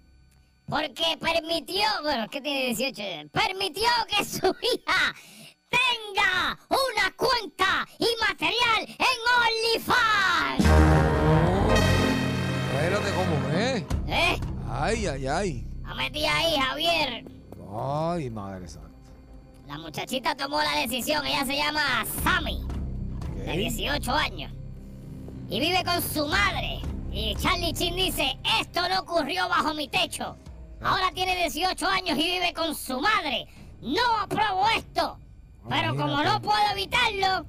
Porque 0.67 1.17
permitió, 1.19 1.83
bueno, 2.03 2.23
es 2.23 2.29
que 2.29 2.41
tiene 2.41 2.65
18, 2.73 3.01
años, 3.01 3.31
permitió 3.31 3.87
que 4.07 4.23
su 4.23 4.47
hija 4.47 5.13
tenga 5.69 6.57
una 6.69 7.11
cuenta 7.15 7.87
y 7.99 8.07
material 8.21 8.87
en 8.87 9.85
OnlyFans. 9.85 10.65
Espérate, 12.71 13.11
¿cómo 13.13 13.49
es? 13.49 13.83
¿Eh? 14.07 14.39
Ay, 14.69 15.07
ay, 15.07 15.27
ay. 15.27 15.67
La 15.83 15.93
metí 15.95 16.25
ahí, 16.25 16.55
Javier. 16.57 17.25
Ay, 17.77 18.29
madre 18.29 18.67
santa. 18.67 18.89
La 19.67 19.77
muchachita 19.79 20.35
tomó 20.35 20.61
la 20.61 20.77
decisión, 20.77 21.25
ella 21.25 21.43
se 21.45 21.55
llama 21.57 22.05
Sammy, 22.23 22.64
de 23.45 23.51
Ok. 23.51 23.57
18 23.57 24.11
años. 24.11 24.51
Y 25.49 25.59
vive 25.59 25.83
con 25.83 26.01
su 26.01 26.27
madre. 26.27 26.81
Y 27.11 27.35
Charlie 27.35 27.73
Chin 27.73 27.95
dice, 27.95 28.37
esto 28.59 28.87
no 28.89 28.99
ocurrió 29.01 29.47
bajo 29.47 29.73
mi 29.73 29.87
techo. 29.87 30.35
Ahora 30.81 31.11
tiene 31.13 31.35
18 31.37 31.87
años 31.87 32.17
y 32.17 32.23
vive 32.23 32.53
con 32.53 32.75
su 32.75 32.99
madre. 32.99 33.47
No 33.81 34.17
apruebo 34.19 34.67
esto. 34.75 35.17
Pero 35.69 35.95
como 35.95 36.21
no 36.23 36.41
puedo 36.41 36.59
evitarlo, 36.71 37.45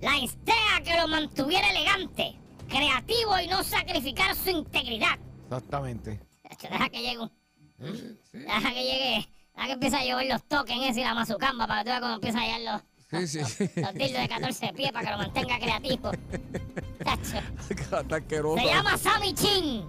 la 0.00 0.16
insté 0.16 0.54
a 0.74 0.80
que 0.82 0.96
lo 0.96 1.08
mantuviera 1.08 1.68
elegante, 1.70 2.36
creativo 2.68 3.38
y 3.40 3.48
no 3.48 3.62
sacrificar 3.62 4.34
su 4.34 4.50
integridad. 4.50 5.18
Exactamente. 5.44 6.20
Deja 6.70 6.88
que 6.88 7.00
llegue 7.02 7.18
un... 7.18 7.32
Deja 8.32 8.72
que 8.72 8.82
llegue... 8.82 9.28
Deja 9.54 9.66
que 9.66 9.72
empiece 9.72 9.96
a 9.96 10.04
llover 10.04 10.26
los 10.28 10.42
tokens 10.44 10.86
ese 10.90 11.00
y 11.00 11.04
la 11.04 11.14
mazucamba 11.14 11.66
para 11.66 11.80
que 11.80 11.84
tú 11.84 11.90
veas 11.90 12.00
cómo 12.00 12.14
empieza 12.14 12.38
a 12.40 12.42
llegar 12.42 12.60
los... 12.60 12.82
Sí, 13.20 13.28
sí, 13.28 13.44
sí. 13.44 13.70
Los 13.80 13.92
tildos 13.94 14.22
de 14.22 14.28
14 14.28 14.72
pies 14.74 14.92
para 14.92 15.04
que 15.06 15.10
lo 15.12 15.18
mantenga 15.18 15.58
creativo. 15.58 16.10
Está. 16.98 17.18
Se 18.58 18.64
llama 18.66 18.96
Sammy 18.98 19.34
Chin 19.34 19.84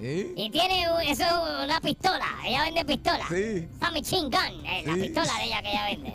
y 0.00 0.50
tiene 0.50 0.90
un- 0.92 1.00
eso 1.02 1.22
es 1.24 1.64
una 1.64 1.80
pistola. 1.80 2.26
Ella 2.44 2.62
vende 2.64 2.84
pistola. 2.84 3.26
Sí. 3.28 3.68
Sammy 3.80 4.02
Chin 4.02 4.30
Gun, 4.30 4.66
es 4.66 4.86
la 4.86 4.94
Sí. 4.94 5.00
pistola 5.00 5.32
de 5.38 5.44
ella 5.44 5.62
que 5.62 5.68
ella 5.70 5.84
vende. 5.86 6.12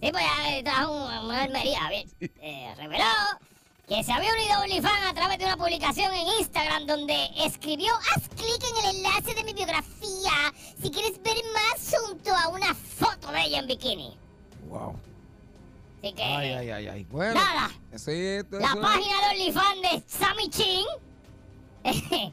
Sí, 0.00 0.10
pues 0.10 0.24
ya 0.24 0.64
trajo 0.64 0.92
un- 0.92 1.26
una 1.26 1.42
armería, 1.44 1.88
bien. 1.88 2.08
Eh, 2.40 2.74
reveló 2.76 3.04
que 3.88 4.02
se 4.02 4.12
había 4.12 4.32
unido 4.32 4.52
a 4.54 4.60
OnlyFans 4.62 5.10
a 5.10 5.14
través 5.14 5.38
de 5.38 5.44
una 5.44 5.56
publicación 5.56 6.12
en 6.12 6.26
Instagram 6.40 6.86
donde 6.86 7.28
escribió 7.44 7.92
haz 8.14 8.28
clic 8.30 8.64
en 8.70 8.84
el 8.84 8.96
enlace 8.96 9.34
de 9.34 9.44
mi 9.44 9.52
biografía 9.54 10.52
si 10.82 10.90
quieres 10.90 11.22
ver 11.22 11.36
más 11.54 11.94
junto 12.08 12.34
a 12.34 12.48
una 12.48 12.74
foto 12.74 13.30
de 13.32 13.42
ella 13.44 13.58
en 13.60 13.66
bikini. 13.68 14.16
Wow. 14.72 14.96
Así 15.98 16.12
que 16.14 16.22
Ay, 16.22 16.52
ay, 16.52 16.70
ay, 16.70 16.88
ay. 16.88 17.04
Bueno. 17.10 17.34
nada, 17.34 17.70
Sí, 17.94 18.38
La 18.50 18.74
página 18.74 19.16
de 19.20 19.28
OnlyFans 19.32 19.82
de 19.82 20.02
Sammy 20.06 20.48
Chin 20.48 20.86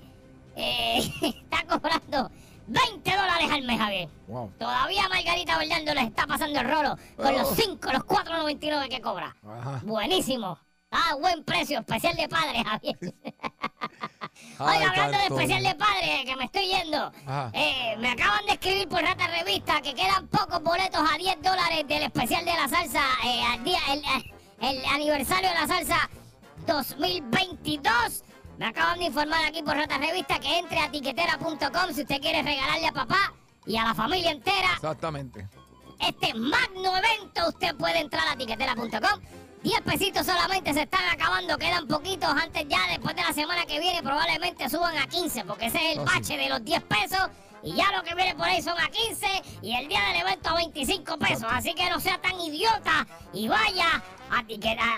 eh, 0.55 1.11
está 1.21 1.65
cobrando 1.67 2.31
20 2.67 3.11
dólares 3.11 3.51
al 3.51 3.63
mes, 3.63 3.77
Javier. 3.77 4.09
Wow. 4.27 4.51
Todavía 4.57 5.09
Margarita 5.09 5.57
Bernardo 5.57 5.93
les 5.93 6.05
está 6.05 6.27
pasando 6.27 6.61
el 6.61 6.69
rolo 6.69 6.97
con 7.17 7.33
los 7.33 7.49
5, 7.49 7.91
los 7.91 8.03
4.99 8.03 8.89
que 8.89 9.01
cobra. 9.01 9.35
Ajá. 9.45 9.81
Buenísimo. 9.83 10.57
Ah, 10.91 11.15
buen 11.19 11.43
precio, 11.43 11.79
especial 11.79 12.15
de 12.15 12.27
padre, 12.27 12.63
Javier. 12.63 12.97
Ay, 14.59 14.77
Oiga, 14.79 14.89
hablando 14.89 15.17
de 15.17 15.25
especial 15.25 15.63
de 15.63 15.75
padre, 15.75 16.23
que 16.25 16.35
me 16.35 16.45
estoy 16.45 16.67
yendo. 16.67 17.11
Eh, 17.53 17.95
me 17.99 18.11
acaban 18.11 18.45
de 18.45 18.53
escribir 18.53 18.87
por 18.87 19.01
Rata 19.01 19.27
Revista 19.27 19.81
que 19.81 19.93
quedan 19.93 20.27
pocos 20.27 20.61
boletos 20.61 21.01
a 21.01 21.17
10 21.17 21.41
dólares 21.41 21.87
del 21.87 22.03
especial 22.03 22.43
de 22.45 22.53
la 22.53 22.67
salsa, 22.67 23.01
eh, 23.25 23.43
al 23.45 23.63
día, 23.63 23.79
el, 23.91 24.03
el 24.67 24.85
aniversario 24.85 25.49
de 25.49 25.55
la 25.55 25.67
salsa 25.67 26.09
2022. 26.67 28.23
Me 28.57 28.65
acaban 28.65 28.99
de 28.99 29.05
informar 29.05 29.45
aquí 29.45 29.63
por 29.63 29.75
Rata 29.75 29.97
Revista 29.97 30.39
que 30.39 30.59
entre 30.59 30.79
a 30.79 30.91
tiquetera.com 30.91 31.93
si 31.93 32.01
usted 32.01 32.19
quiere 32.19 32.43
regalarle 32.43 32.87
a 32.87 32.91
papá 32.91 33.33
y 33.65 33.77
a 33.77 33.85
la 33.85 33.93
familia 33.93 34.31
entera 34.31 34.73
Exactamente. 34.73 35.47
este 35.99 36.33
magno 36.33 36.97
evento, 36.97 37.47
usted 37.47 37.73
puede 37.75 37.99
entrar 37.99 38.27
a 38.27 38.35
tiquetera.com. 38.35 39.21
10 39.63 39.81
pesitos 39.81 40.25
solamente 40.25 40.73
se 40.73 40.83
están 40.83 41.03
acabando, 41.09 41.57
quedan 41.57 41.85
poquitos 41.87 42.29
antes 42.29 42.65
ya, 42.69 42.87
después 42.89 43.15
de 43.15 43.21
la 43.23 43.33
semana 43.33 43.65
que 43.65 43.79
viene 43.79 44.01
probablemente 44.01 44.69
suban 44.69 44.97
a 44.97 45.07
15, 45.07 45.43
porque 45.45 45.65
ese 45.65 45.77
es 45.77 45.93
el 45.97 45.99
Oh, 45.99 46.05
bache 46.05 46.37
de 46.37 46.49
los 46.49 46.63
10 46.63 46.81
pesos. 46.83 47.19
Y 47.61 47.75
ya 47.75 47.91
lo 47.91 48.01
que 48.03 48.15
viene 48.15 48.35
por 48.35 48.45
ahí 48.45 48.61
son 48.61 48.79
a 48.79 48.87
15 48.87 49.27
y 49.61 49.75
el 49.75 49.89
día 49.89 49.99
del 50.05 50.21
evento 50.21 50.49
a 50.49 50.53
25 50.55 51.17
pesos. 51.19 51.45
Así 51.49 51.73
que 51.73 51.89
no 51.89 51.99
sea 51.99 52.17
tan 52.21 52.39
idiota 52.39 53.05
y 53.33 53.49
vaya 53.49 54.01
a 54.31 54.43
tiquetera. 54.47 54.95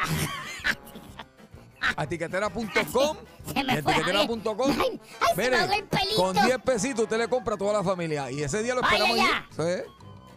A 1.97 2.05
tiquetera.com. 2.05 3.17
Se 3.53 3.63
me 3.63 3.73
y 3.73 3.77
a 3.77 3.81
fue, 3.81 3.93
tiquetera.com. 3.95 4.55
Javier. 4.57 4.79
Ay, 4.79 4.99
ay, 5.21 5.35
se 5.35 5.49
me 5.49 5.81
Mire, 5.81 6.15
con 6.15 6.33
10 6.35 6.57
pesitos 6.63 7.03
usted 7.05 7.17
le 7.17 7.27
compra 7.27 7.55
a 7.55 7.57
toda 7.57 7.73
la 7.73 7.83
familia. 7.83 8.29
Y 8.29 8.43
ese 8.43 8.61
día 8.61 8.75
lo 8.75 8.81
esperamos 8.81 9.17
ya. 9.17 9.47
allí. 9.59 9.83
Sí. 9.85 9.91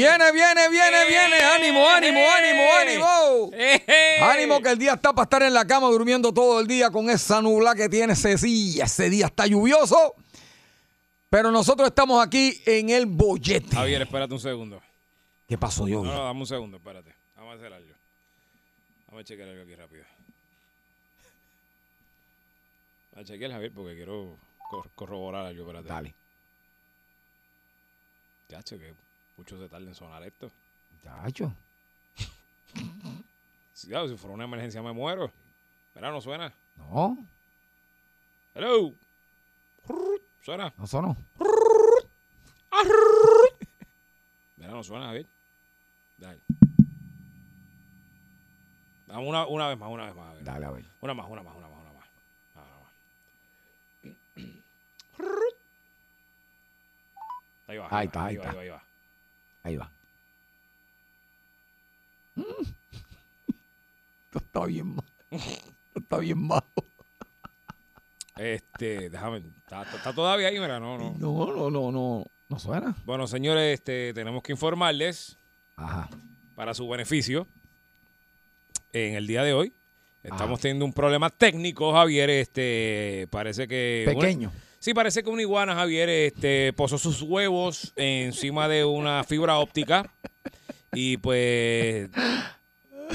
Viene, 0.00 0.32
viene, 0.32 0.68
viene, 0.70 1.06
viene. 1.06 1.36
Ánimo, 1.42 1.86
ánimo, 1.88 2.20
ánimo, 2.30 2.62
ánimo. 2.80 3.50
Ánimo 4.22 4.62
que 4.62 4.70
el 4.70 4.78
día 4.78 4.94
está 4.94 5.12
para 5.12 5.24
estar 5.24 5.42
en 5.42 5.52
la 5.52 5.66
cama 5.66 5.88
durmiendo 5.88 6.32
todo 6.32 6.60
el 6.60 6.66
día 6.66 6.90
con 6.90 7.10
esa 7.10 7.42
nubla 7.42 7.74
que 7.74 7.88
tiene 7.88 8.14
ese 8.14 8.34
día. 8.36 8.84
Ese 8.84 9.10
día 9.10 9.26
está 9.26 9.46
lluvioso. 9.46 10.14
Pero 11.28 11.50
nosotros 11.50 11.88
estamos 11.88 12.24
aquí 12.24 12.60
en 12.64 12.88
el 12.90 13.04
bollete. 13.06 13.76
Javier, 13.76 14.02
espérate 14.02 14.32
un 14.32 14.40
segundo. 14.40 14.82
¿Qué 15.46 15.58
pasó, 15.58 15.86
yo? 15.86 16.02
No, 16.02 16.12
no, 16.12 16.24
dame 16.24 16.40
un 16.40 16.46
segundo, 16.46 16.76
espérate. 16.78 17.14
Vamos 17.36 17.52
a 17.54 17.56
hacer 17.58 17.72
algo. 17.72 17.94
Vamos 19.08 19.20
a 19.20 19.24
chequear 19.24 19.48
algo 19.50 19.62
aquí 19.62 19.74
rápido. 19.74 20.04
Vamos 23.12 23.28
a 23.28 23.32
chequear, 23.32 23.50
Javier, 23.52 23.72
porque 23.74 23.94
quiero 23.96 24.36
cor- 24.70 24.90
corroborar 24.94 25.46
algo, 25.46 25.62
espérate. 25.62 25.88
Dale. 25.88 26.14
Chacho, 28.48 28.78
que 28.78 28.94
mucho 29.40 29.58
se 29.58 29.68
tarda 29.70 29.86
en 29.88 29.94
sonar 29.94 30.22
esto. 30.22 30.50
Chacho. 31.02 31.52
Si, 33.72 33.88
claro, 33.88 34.06
si 34.08 34.16
fuera 34.18 34.34
una 34.34 34.44
emergencia 34.44 34.82
me 34.82 34.92
muero. 34.92 35.32
Mira, 35.94 36.10
no 36.10 36.20
suena. 36.20 36.52
No, 36.76 37.16
Hello. 38.54 38.92
Suena. 40.42 40.70
no 40.76 40.86
sonó. 40.86 41.16
Mira, 44.58 44.70
no 44.70 44.84
suena, 44.84 45.06
Javier. 45.06 45.26
Dale. 46.18 46.40
Vamos 49.06 49.26
una, 49.26 49.46
una 49.46 49.68
vez 49.68 49.78
más, 49.78 49.88
una 49.90 50.04
vez 50.04 50.14
más. 50.14 50.26
Javier. 50.26 50.44
Dale, 50.44 50.66
a 50.66 50.70
ver. 50.72 50.84
Una 51.00 51.14
más, 51.14 51.30
una 51.30 51.42
más, 51.42 51.56
una 51.56 51.68
más, 51.68 51.80
una 51.80 51.92
más. 51.94 52.08
Ah, 52.56 52.64
una 52.66 52.80
más. 52.80 52.92
Ahí 57.66 57.78
va. 57.78 57.88
Ahí 57.90 58.06
está, 58.06 58.24
ahí 58.26 58.36
va, 58.36 58.44
está. 58.44 58.50
ahí 58.50 58.56
va, 58.56 58.60
ahí 58.60 58.68
va. 58.68 58.89
Ahí 59.62 59.76
va. 59.76 59.90
Mm. 62.34 62.42
Esto 64.24 64.38
está 64.38 64.64
bien 64.66 64.94
mal. 64.94 65.04
Esto 65.30 65.98
está 66.00 66.18
bien 66.18 66.38
malo. 66.46 66.66
Este, 68.36 69.10
déjame. 69.10 69.38
Está, 69.58 69.82
está- 69.82 70.14
todavía 70.14 70.48
ahí, 70.48 70.58
mira, 70.58 70.80
no, 70.80 70.96
no. 70.96 71.14
No, 71.18 71.52
no, 71.54 71.70
no, 71.70 71.92
no. 71.92 72.24
No 72.48 72.58
suena. 72.58 72.96
Bueno, 73.04 73.26
señores, 73.26 73.74
este, 73.74 74.12
tenemos 74.14 74.42
que 74.42 74.52
informarles 74.52 75.36
Ajá. 75.76 76.08
para 76.54 76.74
su 76.74 76.88
beneficio 76.88 77.46
en 78.92 79.14
el 79.14 79.26
día 79.26 79.42
de 79.44 79.52
hoy. 79.52 79.72
Estamos 80.22 80.54
Ajá. 80.58 80.62
teniendo 80.62 80.84
un 80.84 80.92
problema 80.92 81.30
técnico, 81.30 81.92
Javier. 81.92 82.28
Este, 82.30 83.26
parece 83.30 83.68
que. 83.68 84.04
Pequeño. 84.06 84.50
Sí, 84.80 84.94
parece 84.94 85.22
que 85.22 85.28
una 85.28 85.42
iguana, 85.42 85.74
Javier, 85.74 86.08
este, 86.08 86.72
posó 86.72 86.96
sus 86.96 87.20
huevos 87.20 87.92
encima 87.96 88.66
de 88.66 88.86
una 88.86 89.22
fibra 89.24 89.58
óptica. 89.58 90.10
Y 90.94 91.18
pues 91.18 92.08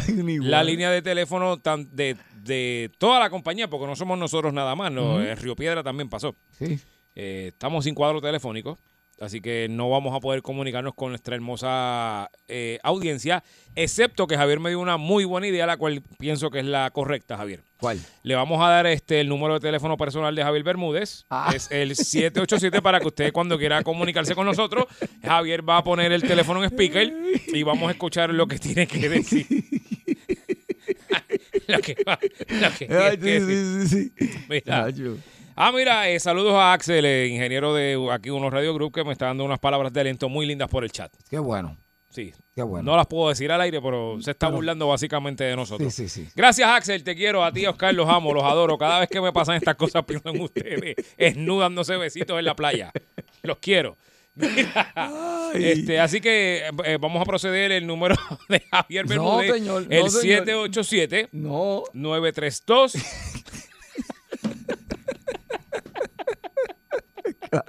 la 0.41 0.63
línea 0.63 0.91
de 0.91 1.01
teléfono 1.01 1.57
tan 1.57 1.93
de, 1.95 2.17
de 2.35 2.91
toda 2.99 3.19
la 3.19 3.31
compañía, 3.31 3.67
porque 3.67 3.87
no 3.87 3.95
somos 3.95 4.17
nosotros 4.19 4.53
nada 4.53 4.75
más, 4.75 4.91
no, 4.91 5.21
en 5.21 5.35
Río 5.37 5.55
Piedra 5.55 5.81
también 5.81 6.07
pasó. 6.07 6.35
Sí. 6.51 6.79
Eh, 7.15 7.47
estamos 7.47 7.83
sin 7.85 7.95
cuadro 7.95 8.21
telefónico, 8.21 8.77
así 9.19 9.41
que 9.41 9.67
no 9.69 9.89
vamos 9.89 10.15
a 10.15 10.19
poder 10.19 10.41
comunicarnos 10.41 10.93
con 10.93 11.09
nuestra 11.09 11.35
hermosa 11.35 12.29
eh, 12.47 12.79
audiencia, 12.83 13.43
excepto 13.75 14.27
que 14.27 14.37
Javier 14.37 14.59
me 14.59 14.69
dio 14.69 14.79
una 14.79 14.97
muy 14.97 15.25
buena 15.25 15.47
idea, 15.47 15.65
la 15.65 15.77
cual 15.77 16.01
pienso 16.19 16.49
que 16.49 16.59
es 16.59 16.65
la 16.65 16.89
correcta, 16.91 17.37
Javier. 17.37 17.63
¿Cuál? 17.79 17.99
Le 18.23 18.35
vamos 18.35 18.61
a 18.63 18.69
dar 18.69 18.87
este 18.87 19.19
el 19.19 19.27
número 19.29 19.55
de 19.55 19.59
teléfono 19.59 19.97
personal 19.97 20.33
de 20.35 20.43
Javier 20.43 20.63
Bermúdez. 20.63 21.25
Ah. 21.29 21.51
Es 21.53 21.69
el 21.71 21.95
787 21.95 22.81
para 22.81 22.99
que 22.99 23.07
usted 23.07 23.33
cuando 23.33 23.57
quiera 23.57 23.83
comunicarse 23.83 24.33
con 24.33 24.45
nosotros, 24.45 24.85
Javier 25.23 25.67
va 25.67 25.77
a 25.77 25.83
poner 25.83 26.11
el 26.11 26.21
teléfono 26.21 26.63
en 26.63 26.69
speaker 26.69 27.13
y 27.47 27.63
vamos 27.63 27.89
a 27.89 27.91
escuchar 27.91 28.33
lo 28.33 28.47
que 28.47 28.59
tiene 28.59 28.87
que 28.87 29.09
decir. 29.09 29.45
lo 31.67 31.79
que, 31.79 31.95
va- 32.07 32.19
lo 32.49 32.71
que 32.73 32.87
Ay, 32.93 33.17
sí, 33.21 33.39
sí, 33.39 33.87
sí, 33.87 34.11
sí. 34.17 34.35
Mira. 34.49 34.87
Ah, 35.55 35.71
mira, 35.71 36.09
eh, 36.09 36.19
saludos 36.19 36.53
a 36.53 36.73
Axel, 36.73 37.05
eh, 37.05 37.27
ingeniero 37.27 37.73
de 37.73 37.97
aquí 38.11 38.29
unos 38.29 38.51
Radio 38.51 38.73
Group, 38.73 38.93
que 38.93 39.03
me 39.05 39.13
está 39.13 39.27
dando 39.27 39.45
unas 39.45 39.59
palabras 39.59 39.93
de 39.93 40.01
aliento 40.01 40.27
muy 40.27 40.45
lindas 40.45 40.67
por 40.69 40.83
el 40.83 40.91
chat. 40.91 41.13
Qué 41.29 41.39
bueno. 41.39 41.77
Sí. 42.09 42.33
Qué 42.53 42.61
bueno. 42.63 42.91
No 42.91 42.97
las 42.97 43.07
puedo 43.07 43.29
decir 43.29 43.51
al 43.51 43.59
aire, 43.61 43.81
pero 43.81 44.17
se 44.21 44.31
está 44.31 44.47
Pero- 44.47 44.57
burlando 44.57 44.87
básicamente 44.87 45.43
de 45.45 45.55
nosotros. 45.55 45.93
Sí, 45.93 46.07
sí, 46.09 46.23
sí. 46.25 46.29
Gracias, 46.35 46.67
Axel, 46.69 47.03
te 47.03 47.15
quiero. 47.15 47.43
A 47.43 47.51
ti, 47.51 47.65
Oscar, 47.65 47.93
los 47.93 48.07
amo, 48.09 48.33
los 48.33 48.43
adoro. 48.43 48.77
Cada 48.77 48.99
vez 49.01 49.09
que 49.09 49.19
me 49.21 49.31
pasan 49.33 49.55
estas 49.55 49.75
cosas, 49.75 50.03
pienso 50.05 50.29
en 50.29 50.41
ustedes, 50.41 50.95
esnudándose 51.17 51.95
besitos 51.97 52.37
en 52.39 52.45
la 52.45 52.55
playa. 52.55 52.91
Los 53.43 53.57
quiero. 53.57 53.97
Mira, 54.33 54.93
este, 55.53 55.99
así 56.01 56.19
que 56.19 56.63
eh, 56.83 56.97
vamos 56.99 57.21
a 57.21 57.25
proceder 57.25 57.71
el 57.71 57.87
número 57.87 58.15
de 58.49 58.61
Javier 58.71 59.05
No, 59.05 59.09
Bermúdez. 59.37 59.53
señor, 59.53 59.81
no, 59.83 59.87
el 59.89 60.09
señor. 60.09 60.45
787 60.45 61.29
No. 61.31 61.83
932 61.93 62.93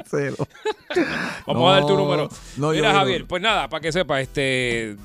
Cero. 0.09 0.37
Vamos 1.46 1.62
No, 1.62 1.68
a 1.70 1.75
dar 1.75 1.87
tu 1.87 1.96
número. 1.96 2.29
no, 2.57 2.70
Mira, 2.70 2.88
yo- 2.88 2.92
yo- 2.92 2.99
Javier, 2.99 3.27
pues 3.27 3.42
nada, 3.42 3.68
para 3.68 3.81
que 3.81 3.92
sepa, 3.92 4.20
este. 4.20 4.96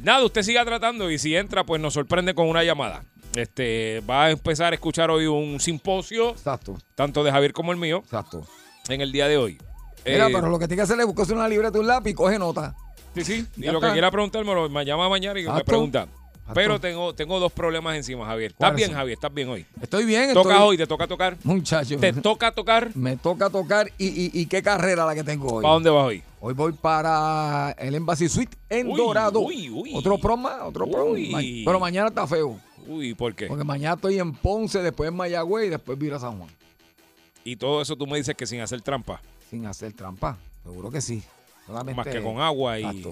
Nada, 0.00 0.24
usted 0.24 0.42
siga 0.42 0.64
tratando 0.64 1.10
y 1.10 1.18
si 1.18 1.34
entra, 1.34 1.64
pues 1.64 1.80
nos 1.80 1.94
sorprende 1.94 2.34
con 2.34 2.48
una 2.48 2.62
llamada. 2.62 3.02
Este, 3.34 4.02
va 4.08 4.24
a 4.26 4.30
empezar 4.30 4.72
a 4.72 4.76
escuchar 4.76 5.10
hoy 5.10 5.26
un 5.26 5.58
simposio, 5.60 6.30
Exacto, 6.30 6.78
tanto 6.94 7.22
de 7.24 7.30
Javier 7.32 7.52
como 7.52 7.72
el 7.72 7.78
mío, 7.78 7.98
exacto. 8.04 8.46
en 8.88 9.00
el 9.00 9.12
día 9.12 9.28
de 9.28 9.36
hoy. 9.36 9.58
Mira, 10.04 10.28
Eh, 10.28 10.30
pero 10.32 10.48
lo 10.48 10.58
que 10.58 10.66
tiene 10.68 10.76
que 10.78 10.82
hacer 10.84 10.98
es 11.00 11.06
buscarse 11.06 11.32
una 11.34 11.48
libreta, 11.48 11.78
un 11.78 11.86
lápiz 11.86 12.10
y 12.10 12.14
coge 12.14 12.38
nota. 12.38 12.74
Sí, 13.14 13.24
sí. 13.24 13.46
Y 13.56 13.62
Ya 13.64 13.72
lo 13.72 13.80
que 13.80 13.90
quiera 13.92 14.10
preguntarme, 14.10 14.68
me 14.68 14.84
llama 14.84 15.08
mañana 15.08 15.40
y 15.40 15.46
me 15.46 15.64
pregunta. 15.64 16.06
Pero 16.54 16.80
tengo, 16.80 17.14
tengo 17.14 17.40
dos 17.40 17.52
problemas 17.52 17.96
encima, 17.96 18.24
Javier. 18.26 18.52
¿Estás 18.52 18.70
¿Cuáles 18.70 18.86
bien? 18.86 18.96
Javier? 18.96 19.14
¿Estás 19.14 19.34
bien 19.34 19.48
hoy? 19.48 19.66
Estoy 19.80 20.04
bien. 20.04 20.32
Toca 20.32 20.50
estoy- 20.52 20.68
hoy, 20.68 20.76
te 20.76 20.86
toca 20.86 21.06
tocar. 21.06 21.36
Muchacho. 21.42 21.98
Te 21.98 22.12
toca 22.12 22.52
tocar. 22.52 22.90
Me 22.94 23.16
toca 23.16 23.50
tocar. 23.50 23.90
Y, 23.98 24.06
y, 24.06 24.30
y 24.32 24.46
qué 24.46 24.62
carrera 24.62 25.04
la 25.04 25.14
que 25.14 25.24
tengo 25.24 25.52
hoy? 25.54 25.62
¿Para 25.62 25.74
dónde 25.74 25.90
vas 25.90 26.04
hoy? 26.06 26.22
Hoy 26.40 26.54
voy 26.54 26.72
para 26.72 27.72
el 27.78 27.94
Embassy 27.96 28.28
Suite 28.28 28.56
en 28.68 28.88
Uy, 28.88 28.96
Dorado. 29.00 29.40
uy, 29.40 29.68
uy. 29.70 29.92
Otro 29.94 30.18
proma, 30.18 30.64
otro 30.64 30.86
proma. 30.88 31.18
Pero 31.64 31.80
mañana 31.80 32.08
está 32.08 32.26
feo. 32.26 32.60
Uy, 32.86 33.14
¿por 33.14 33.34
qué? 33.34 33.46
Porque 33.48 33.64
mañana 33.64 33.94
estoy 33.96 34.18
en 34.20 34.32
Ponce, 34.32 34.80
después 34.80 35.08
en 35.08 35.16
Mayagüez 35.16 35.66
y 35.66 35.70
después 35.70 35.98
viro 35.98 36.16
a 36.16 36.20
San 36.20 36.38
Juan. 36.38 36.50
Y 37.42 37.56
todo 37.56 37.82
eso 37.82 37.96
tú 37.96 38.06
me 38.06 38.16
dices 38.18 38.36
que 38.36 38.46
sin 38.46 38.60
hacer 38.60 38.80
trampa. 38.82 39.20
Sin 39.50 39.66
hacer 39.66 39.92
trampa. 39.92 40.36
Seguro 40.62 40.90
que 40.90 41.00
sí. 41.00 41.22
Solamente- 41.66 41.96
Más 41.96 42.06
que 42.06 42.22
con 42.22 42.40
agua 42.40 42.78
y. 42.78 43.04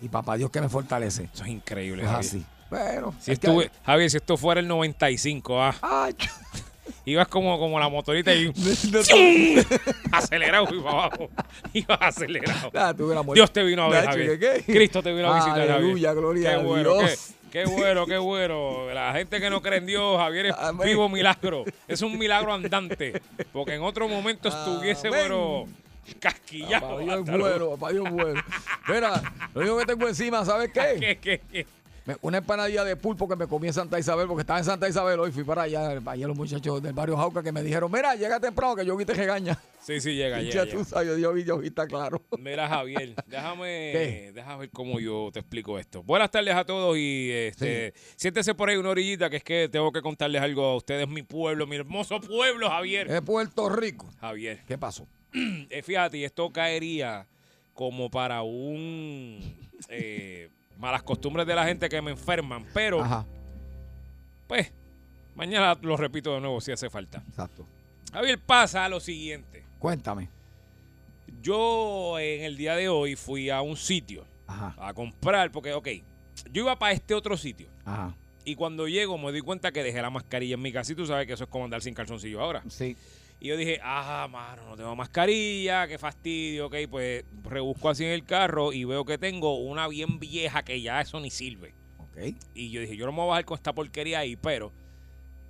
Y 0.00 0.08
papá 0.08 0.36
Dios 0.36 0.50
que 0.50 0.60
me 0.60 0.68
fortalece. 0.68 1.28
Eso 1.32 1.44
es 1.44 1.50
increíble, 1.50 2.02
Es 2.02 2.08
así. 2.08 2.44
Pero. 2.72 3.14
Si 3.20 3.26
que- 3.26 3.32
estuve- 3.32 3.70
Javier, 3.84 4.10
si 4.10 4.16
esto 4.16 4.36
fuera 4.36 4.60
el 4.60 4.66
95, 4.68 5.62
ah, 5.62 5.74
Ay, 5.82 6.14
ibas 7.04 7.28
como, 7.28 7.58
como 7.58 7.78
la 7.78 7.88
motorita 7.88 8.32
y 8.34 8.46
acelerado 10.12 10.68
y 10.74 10.80
para 10.80 10.90
abajo. 11.04 11.28
Ibas 11.72 11.98
acelerado. 12.00 12.70
Ah. 12.74 12.94
Dios 13.34 13.52
te 13.52 13.62
vino 13.62 13.84
a 13.84 13.88
ver, 13.88 14.04
Javier. 14.06 14.62
Cristo 14.64 15.02
te 15.02 15.12
vino 15.12 15.30
a 15.32 15.36
visitar, 15.36 15.58
Javier. 15.58 15.72
Aleluya, 15.76 16.12
gloria 16.14 16.50
qué 16.50 16.54
a 16.56 16.58
bueno, 16.58 16.98
Dios. 16.98 17.34
Qué, 17.50 17.64
qué 17.64 17.70
bueno, 17.70 18.06
qué 18.06 18.16
bueno. 18.16 18.90
La 18.94 19.12
gente 19.12 19.38
que 19.38 19.50
no 19.50 19.60
cree 19.60 19.78
en 19.78 19.86
Dios, 19.86 20.16
Javier, 20.16 20.46
es 20.46 20.54
Amén. 20.58 20.86
vivo 20.86 21.08
milagro. 21.10 21.64
Es 21.86 22.00
un 22.00 22.18
milagro 22.18 22.54
andante. 22.54 23.20
Porque 23.52 23.74
en 23.74 23.82
otro 23.82 24.08
momento 24.08 24.48
estuviese, 24.48 25.08
Amén. 25.08 25.20
pero 25.24 25.66
Casquillado. 26.18 26.96
Papá 26.98 27.02
Dios 27.02 27.24
bueno, 27.38 27.70
papá 27.70 27.92
Dios 27.92 28.10
bueno. 28.10 28.42
Mira, 28.88 29.22
lo 29.54 29.60
único 29.60 29.78
que 29.78 29.86
tengo 29.86 30.08
encima, 30.08 30.44
¿sabes 30.44 30.70
qué? 30.72 30.96
¿Qué, 30.98 31.18
qué, 31.18 31.40
qué? 31.52 31.66
Una 32.20 32.38
empanadilla 32.38 32.82
de 32.84 32.96
pulpo 32.96 33.28
que 33.28 33.36
me 33.36 33.46
comí 33.46 33.68
en 33.68 33.72
Santa 33.72 33.98
Isabel, 33.98 34.26
porque 34.26 34.40
estaba 34.40 34.58
en 34.58 34.64
Santa 34.64 34.88
Isabel 34.88 35.20
hoy, 35.20 35.30
fui 35.30 35.44
para 35.44 35.62
allá, 35.62 36.00
allá 36.04 36.26
los 36.26 36.36
muchachos 36.36 36.82
del 36.82 36.92
barrio 36.92 37.16
Jauca 37.16 37.42
que 37.42 37.52
me 37.52 37.62
dijeron, 37.62 37.90
mira, 37.92 38.16
llega 38.16 38.40
temprano 38.40 38.74
que 38.74 38.84
yo 38.84 38.96
te 39.06 39.14
regaña. 39.14 39.56
Sí, 39.80 40.00
sí, 40.00 40.14
llega, 40.14 40.40
Y 40.40 40.46
llega. 40.46 40.64
ya 40.64 40.70
tú 40.70 40.84
sabes, 40.84 41.08
yo 41.08 41.14
digo, 41.16 41.60
yo 41.60 41.62
está 41.62 41.86
claro. 41.86 42.20
Mira, 42.38 42.68
Javier, 42.68 43.14
déjame, 43.26 43.64
¿Qué? 43.92 44.32
déjame 44.34 44.58
ver 44.60 44.70
cómo 44.70 44.98
yo 44.98 45.30
te 45.32 45.40
explico 45.40 45.78
esto. 45.78 46.02
Buenas 46.02 46.30
tardes 46.30 46.54
a 46.54 46.64
todos 46.64 46.96
y 46.96 47.30
este, 47.30 47.94
siéntese 48.16 48.54
por 48.54 48.68
ahí 48.68 48.76
una 48.76 48.90
orillita 48.90 49.30
que 49.30 49.36
es 49.36 49.44
que 49.44 49.68
tengo 49.70 49.92
que 49.92 50.02
contarles 50.02 50.42
algo 50.42 50.64
a 50.64 50.76
ustedes, 50.76 51.08
mi 51.08 51.22
pueblo, 51.22 51.66
mi 51.66 51.76
hermoso 51.76 52.20
pueblo, 52.20 52.68
Javier. 52.68 53.10
Es 53.10 53.20
Puerto 53.22 53.68
Rico. 53.68 54.08
Javier, 54.20 54.60
¿Qué 54.66 54.76
pasó? 54.76 55.06
eh, 55.32 55.82
fíjate, 55.82 56.24
esto 56.24 56.50
caería 56.52 57.26
como 57.74 58.10
para 58.10 58.42
un 58.42 59.40
eh, 59.88 60.48
malas 60.78 61.02
costumbres 61.02 61.46
de 61.46 61.54
la 61.54 61.64
gente 61.64 61.88
que 61.88 62.00
me 62.02 62.10
enferman, 62.10 62.66
pero 62.74 63.00
Ajá, 63.02 63.26
pues 64.46 64.72
mañana 65.34 65.76
lo 65.82 65.96
repito 65.96 66.34
de 66.34 66.40
nuevo 66.40 66.60
si 66.60 66.72
hace 66.72 66.90
falta. 66.90 67.22
exacto. 67.28 67.66
Javier, 68.12 68.38
pasa 68.38 68.88
lo 68.88 69.00
siguiente. 69.00 69.64
Cuéntame. 69.78 70.28
Yo 71.40 72.18
en 72.18 72.42
el 72.42 72.56
día 72.56 72.76
de 72.76 72.88
hoy 72.88 73.16
fui 73.16 73.50
a 73.50 73.62
un 73.62 73.76
sitio 73.76 74.24
Ajá, 74.46 74.74
a 74.78 74.92
comprar, 74.92 75.50
porque, 75.50 75.72
ok, 75.72 75.88
yo 76.52 76.62
iba 76.62 76.78
para 76.78 76.92
este 76.92 77.14
otro 77.14 77.36
sitio. 77.36 77.68
ajá. 77.84 78.14
Y 78.44 78.56
cuando 78.56 78.88
llego 78.88 79.16
me 79.18 79.30
doy 79.30 79.40
cuenta 79.40 79.70
que 79.70 79.84
dejé 79.84 80.02
la 80.02 80.10
mascarilla 80.10 80.54
en 80.54 80.62
mi 80.62 80.72
casa 80.72 80.90
y 80.92 80.96
tú 80.96 81.06
sabes 81.06 81.28
que 81.28 81.34
eso 81.34 81.44
es 81.44 81.50
como 81.50 81.64
andar 81.64 81.80
sin 81.80 81.94
calzoncillo 81.94 82.40
ahora. 82.40 82.62
Sí. 82.68 82.96
Y 83.42 83.48
yo 83.48 83.56
dije, 83.56 83.80
ah, 83.82 84.28
mano, 84.30 84.62
no 84.68 84.76
tengo 84.76 84.94
mascarilla, 84.94 85.88
qué 85.88 85.98
fastidio, 85.98 86.66
ok, 86.66 86.76
pues 86.88 87.24
rebusco 87.42 87.88
así 87.88 88.04
en 88.04 88.12
el 88.12 88.24
carro 88.24 88.72
y 88.72 88.84
veo 88.84 89.04
que 89.04 89.18
tengo 89.18 89.58
una 89.58 89.88
bien 89.88 90.20
vieja 90.20 90.62
que 90.62 90.80
ya 90.80 91.00
eso 91.00 91.18
ni 91.18 91.28
sirve. 91.28 91.74
Ok. 91.98 92.36
Y 92.54 92.70
yo 92.70 92.80
dije, 92.80 92.96
yo 92.96 93.04
no 93.04 93.10
me 93.10 93.18
voy 93.18 93.26
a 93.26 93.30
bajar 93.30 93.44
con 93.44 93.56
esta 93.56 93.72
porquería 93.72 94.20
ahí, 94.20 94.36
pero 94.36 94.70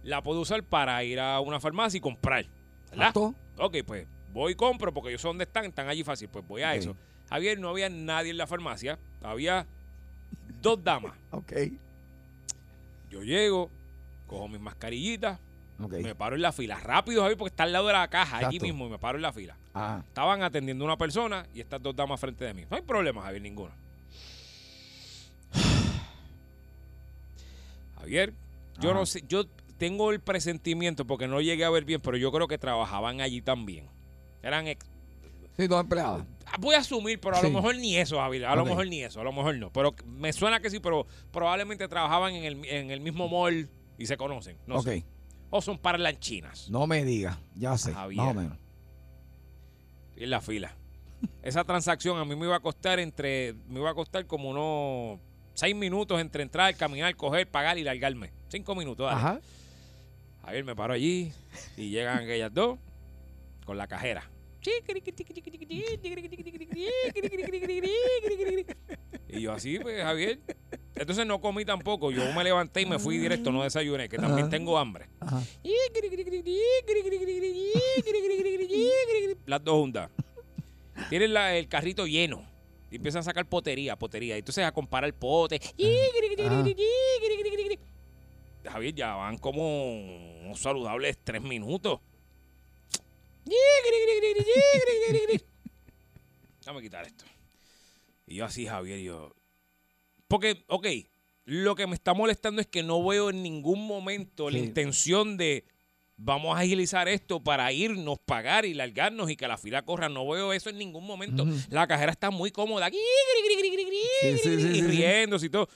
la 0.05 0.23
puedo 0.23 0.41
usar 0.41 0.63
para 0.63 1.05
ir 1.05 1.21
a 1.21 1.39
una 1.41 1.61
farmacia 1.61 1.99
y 1.99 2.01
comprar. 2.01 2.47
¿Verdad? 2.89 3.09
¿Exacto? 3.09 3.35
Ok, 3.59 3.77
pues 3.87 4.07
voy 4.33 4.53
y 4.53 4.55
compro 4.55 4.91
porque 4.95 5.13
yo 5.13 5.19
sé 5.19 5.29
dónde 5.29 5.45
están, 5.45 5.67
están 5.67 5.87
allí 5.91 6.03
fácil, 6.03 6.31
pues 6.31 6.49
voy 6.49 6.63
a 6.63 6.75
eso. 6.75 6.97
Javier, 7.29 7.61
no 7.61 7.69
había 7.69 7.91
nadie 7.91 8.31
en 8.31 8.39
la 8.39 8.47
farmacia, 8.47 8.99
había 9.21 9.67
dos 10.63 10.83
damas. 10.83 11.13
Ok. 11.31 11.53
Yo 13.11 13.23
llego, 13.23 13.69
cojo 14.27 14.49
mis 14.49 14.63
mascarillitas, 14.63 15.39
Me 15.89 16.15
paro 16.15 16.37
en 16.37 16.43
la 16.43 16.53
fila. 16.53 16.79
Rápido, 16.81 17.23
Javier, 17.23 17.39
porque 17.39 17.53
está 17.53 17.65
al 17.65 17.73
lado 17.73 17.87
de 17.87 17.93
la 17.93 18.09
caja, 18.09 18.39
allí 18.39 18.61
mismo, 18.61 18.87
y 18.87 18.91
me 18.91 18.99
paro 18.99 19.17
en 19.19 19.23
la 19.23 19.33
fila. 19.33 19.57
Estaban 20.07 20.43
atendiendo 20.43 20.85
una 20.85 20.97
persona 20.97 21.47
y 21.55 21.61
estas 21.61 21.83
dos 21.83 21.95
damas 21.97 22.21
frente 22.21 22.45
de 22.45 22.55
mí. 22.55 22.65
No 22.71 22.77
hay 22.77 22.83
problema, 22.83 23.23
Javier, 23.23 23.43
ninguno. 23.43 23.73
Javier, 27.99 28.33
yo 28.81 28.91
Ajá. 28.91 28.99
no 29.01 29.07
sé, 29.07 29.23
yo 29.29 29.45
tengo 29.79 30.11
el 30.13 30.21
presentimiento 30.21 31.07
porque 31.07 31.29
no 31.29 31.41
llegué 31.41 31.65
a 31.65 31.71
ver 31.71 31.85
bien, 31.85 32.01
pero 32.01 32.17
yo 32.17 32.33
creo 32.33 32.49
que 32.49 32.59
trabajaban 32.59 33.21
allí 33.21 33.43
también. 33.43 33.87
Eran 34.43 34.67
ex- 34.67 34.87
Sí, 35.57 35.67
dos 35.67 35.81
empleadas. 35.83 36.25
Voy 36.59 36.75
a 36.75 36.79
asumir, 36.79 37.21
pero 37.21 37.37
a 37.37 37.43
lo 37.43 37.51
mejor 37.51 37.77
ni 37.77 37.97
eso, 37.97 38.17
Javier. 38.19 38.47
A 38.47 38.57
lo 38.57 38.65
mejor 38.65 38.87
ni 38.87 39.03
eso, 39.03 39.21
a 39.21 39.25
lo 39.25 39.33
mejor 39.33 39.57
no. 39.57 39.71
Pero 39.71 39.95
me 40.07 40.33
suena 40.33 40.61
que 40.61 40.71
sí, 40.71 40.81
pero 40.81 41.07
probablemente 41.31 41.89
trabajaban 41.89 42.35
en 42.35 42.45
el, 42.45 42.65
en 42.67 42.91
el 42.91 43.01
mismo 43.01 43.29
mall 43.29 43.69
y 43.99 44.07
se 44.07 44.17
conocen. 44.17 44.57
No 44.67 44.77
ok. 44.77 44.85
sé. 44.85 45.05
O 45.55 45.61
son 45.61 45.77
parlanchinas. 45.77 46.71
No 46.71 46.87
me 46.87 47.05
digas. 47.05 47.37
Ya 47.55 47.77
sé. 47.77 47.93
Javier. 47.93 48.17
Más 48.23 48.31
o 48.31 48.35
menos. 48.35 48.59
Y 50.17 50.25
en 50.25 50.31
la 50.31 50.41
fila. 50.41 50.75
Esa 51.43 51.63
transacción 51.63 52.19
a 52.19 52.25
mí 52.25 52.35
me 52.35 52.47
iba 52.47 52.57
a 52.57 52.61
costar 52.61 52.99
entre. 52.99 53.55
Me 53.69 53.79
iba 53.79 53.91
a 53.91 53.95
costar 53.95 54.27
como 54.27 54.49
unos 54.49 55.21
seis 55.53 55.77
minutos 55.77 56.19
entre 56.23 56.43
entrar, 56.43 56.75
caminar, 56.75 57.15
coger, 57.17 57.47
pagar 57.47 57.77
y 57.77 57.85
largarme. 57.85 58.33
Cinco 58.49 58.75
minutos, 58.75 59.07
dale. 59.07 59.21
Ajá. 59.21 59.41
Javier 60.43 60.65
me 60.65 60.75
paro 60.75 60.95
allí 60.95 61.33
y 61.77 61.91
llegan 61.91 62.19
aquellas 62.25 62.53
dos 62.53 62.79
con 63.67 63.77
la 63.77 63.87
cajera. 63.87 64.29
Y 69.29 69.41
yo 69.41 69.53
así, 69.53 69.79
pues, 69.79 70.03
Javier. 70.03 70.39
Entonces 70.95 71.27
no 71.27 71.41
comí 71.41 71.65
tampoco. 71.65 72.11
Yo 72.11 72.23
me 72.35 72.45
levanté 72.45 72.83
y 72.83 72.87
me 72.87 72.99
fui 72.99 73.19
directo, 73.19 73.51
no 73.51 73.63
desayuné, 73.63 74.09
que 74.09 74.17
también 74.19 74.41
Ajá. 74.47 74.51
tengo 74.51 74.77
hambre. 74.79 75.07
Ajá. 75.21 75.43
Las 79.47 79.65
dos 79.65 79.75
juntas. 79.75 80.11
Tienen 81.09 81.33
la- 81.33 81.57
el 81.57 81.69
carrito 81.69 82.07
lleno. 82.07 82.45
Y 82.91 82.97
empiezan 82.97 83.21
a 83.21 83.23
sacar 83.23 83.47
potería, 83.47 83.97
potería. 83.97 84.37
Y 84.37 84.41
entonces 84.41 84.65
a 84.65 84.73
comparar 84.73 85.13
pote. 85.15 85.59
Javier, 88.65 88.95
ya 88.95 89.15
van 89.15 89.39
como 89.39 89.93
unos 90.43 90.61
saludables 90.61 91.19
tres 91.25 91.41
minutos. 91.43 92.01
Déjame 96.61 96.83
quitar 96.83 97.07
esto. 97.07 97.25
Y 98.27 98.37
yo 98.37 98.45
así, 98.45 98.67
Javier, 98.67 99.01
yo. 99.01 99.35
Porque, 100.29 100.65
ok, 100.69 100.87
lo 101.45 101.75
que 101.75 101.87
me 101.87 101.95
está 101.95 102.15
molestando 102.15 102.61
es 102.61 102.67
que 102.67 102.83
no 102.83 103.05
veo 103.05 103.31
en 103.31 103.43
ningún 103.43 103.87
momento 103.87 104.49
la 104.49 104.59
intención 104.59 105.37
de 105.37 105.65
vamos 106.17 106.57
a 106.57 106.61
agilizar 106.61 107.09
esto 107.09 107.43
para 107.43 107.73
irnos, 107.73 108.19
pagar 108.21 108.65
y 108.65 108.75
largarnos 108.75 109.31
y 109.31 109.37
que 109.37 109.49
la 109.49 109.59
fila 109.59 109.83
corra. 109.83 110.09
No 110.09 110.27
veo 110.29 110.53
eso 110.53 110.71
en 110.71 110.79
ningún 110.79 111.05
momento. 111.05 111.45
La 111.71 111.87
cajera 111.87 112.13
está 112.13 112.31
muy 112.31 112.51
cómoda 112.51 112.87
aquí 112.87 112.99
Sí, 114.21 114.39
sí, 114.39 114.61
sí, 114.61 114.79
y 114.79 114.83
riéndose 114.83 115.47
y 115.47 115.51
todo. 115.51 115.69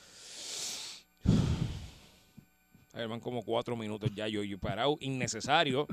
A 2.92 2.98
ver, 2.98 3.08
van 3.08 3.20
como 3.20 3.44
cuatro 3.44 3.76
minutos 3.76 4.10
ya 4.14 4.28
yo, 4.28 4.42
yo 4.42 4.58
parado, 4.58 4.96
innecesario. 5.00 5.86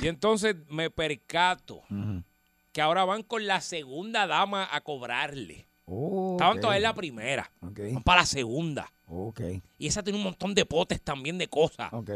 Y 0.00 0.08
entonces 0.08 0.56
me 0.68 0.90
percato 0.90 1.82
Ujú. 1.90 2.22
que 2.72 2.80
ahora 2.80 3.04
van 3.04 3.22
con 3.22 3.46
la 3.46 3.60
segunda 3.60 4.26
dama 4.26 4.68
a 4.70 4.80
cobrarle. 4.80 5.66
Oh, 5.86 6.32
Estaban 6.34 6.56
ok. 6.58 6.60
todavía 6.60 6.76
en 6.78 6.82
la 6.84 6.94
primera. 6.94 7.50
Ok. 7.62 7.80
Van 7.94 8.02
para 8.04 8.20
la 8.20 8.26
segunda. 8.26 8.92
Ok. 9.08 9.40
Y 9.78 9.86
esa 9.88 10.02
tiene 10.04 10.18
un 10.18 10.24
montón 10.24 10.54
de 10.54 10.64
potes 10.64 11.00
también 11.02 11.36
de 11.36 11.48
cosas. 11.48 11.92
Ok. 11.92 12.10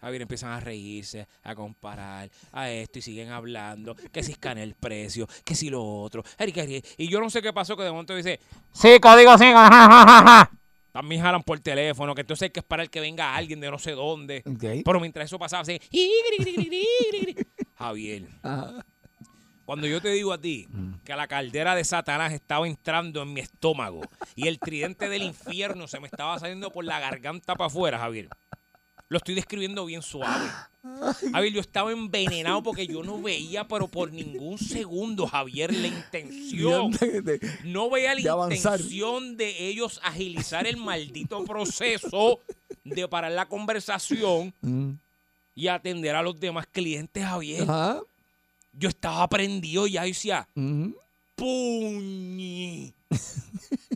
Javier 0.00 0.22
empiezan 0.22 0.50
a 0.52 0.60
reírse, 0.60 1.26
a 1.42 1.54
comparar 1.54 2.30
a 2.52 2.70
esto 2.70 2.98
y 2.98 3.02
siguen 3.02 3.30
hablando, 3.30 3.96
que 4.12 4.22
si 4.22 4.32
escanea 4.32 4.62
el 4.62 4.74
precio, 4.74 5.26
que 5.42 5.54
si 5.54 5.70
lo 5.70 5.82
otro. 5.84 6.22
Y 6.98 7.08
yo 7.08 7.18
no 7.18 7.30
sé 7.30 7.40
qué 7.42 7.52
pasó, 7.52 7.76
que 7.76 7.82
de 7.82 7.90
momento 7.90 8.14
dice, 8.14 8.38
sí, 8.72 9.00
código 9.00 9.36
5, 9.38 9.58
También 10.96 11.20
jalan 11.20 11.42
por 11.42 11.60
teléfono, 11.60 12.14
que 12.14 12.22
entonces 12.22 12.44
hay 12.44 12.50
que 12.50 12.60
esperar 12.60 12.88
que 12.88 13.00
venga 13.00 13.36
alguien 13.36 13.60
de 13.60 13.70
no 13.70 13.78
sé 13.78 13.90
dónde. 13.92 14.42
Pero 14.82 14.98
mientras 14.98 15.26
eso 15.26 15.38
pasaba, 15.38 15.60
así, 15.60 15.78
Javier, 17.74 18.28
Ajá. 18.42 18.82
cuando 19.66 19.86
yo 19.86 20.00
te 20.00 20.08
digo 20.08 20.32
a 20.32 20.40
ti 20.40 20.66
que 21.04 21.14
la 21.14 21.26
caldera 21.28 21.74
de 21.74 21.84
Satanás 21.84 22.32
estaba 22.32 22.66
entrando 22.66 23.20
en 23.22 23.34
mi 23.34 23.40
estómago 23.42 24.00
y 24.36 24.48
el 24.48 24.58
tridente 24.58 25.10
del 25.10 25.22
infierno 25.22 25.86
se 25.86 26.00
me 26.00 26.06
estaba 26.06 26.38
saliendo 26.38 26.70
por 26.70 26.86
la 26.86 26.98
garganta 26.98 27.56
para 27.56 27.66
afuera, 27.66 27.98
Javier. 27.98 28.30
Lo 29.08 29.18
estoy 29.18 29.34
describiendo 29.36 29.84
bien 29.86 30.02
suave. 30.02 30.46
Javier, 31.32 31.52
yo 31.52 31.60
estaba 31.60 31.92
envenenado 31.92 32.62
porque 32.62 32.86
yo 32.86 33.02
no 33.02 33.20
veía, 33.20 33.66
pero 33.66 33.86
por 33.88 34.12
ningún 34.12 34.58
segundo, 34.58 35.26
Javier, 35.26 35.72
la 35.74 35.88
intención. 35.88 36.90
No 37.64 37.90
veía 37.90 38.14
la 38.14 38.20
intención 38.54 39.36
de 39.36 39.68
ellos 39.68 40.00
agilizar 40.02 40.66
el 40.66 40.76
maldito 40.76 41.44
proceso 41.44 42.40
de 42.84 43.06
parar 43.08 43.32
la 43.32 43.46
conversación 43.46 44.52
Mm. 44.60 44.90
y 45.56 45.68
atender 45.68 46.14
a 46.14 46.22
los 46.22 46.38
demás 46.38 46.66
clientes, 46.70 47.24
Javier. 47.24 47.64
Yo 48.72 48.88
estaba 48.88 49.26
prendido 49.28 49.86
ya 49.86 50.02
decía, 50.04 50.46
Ujú. 50.54 50.94
puñi. 51.34 52.92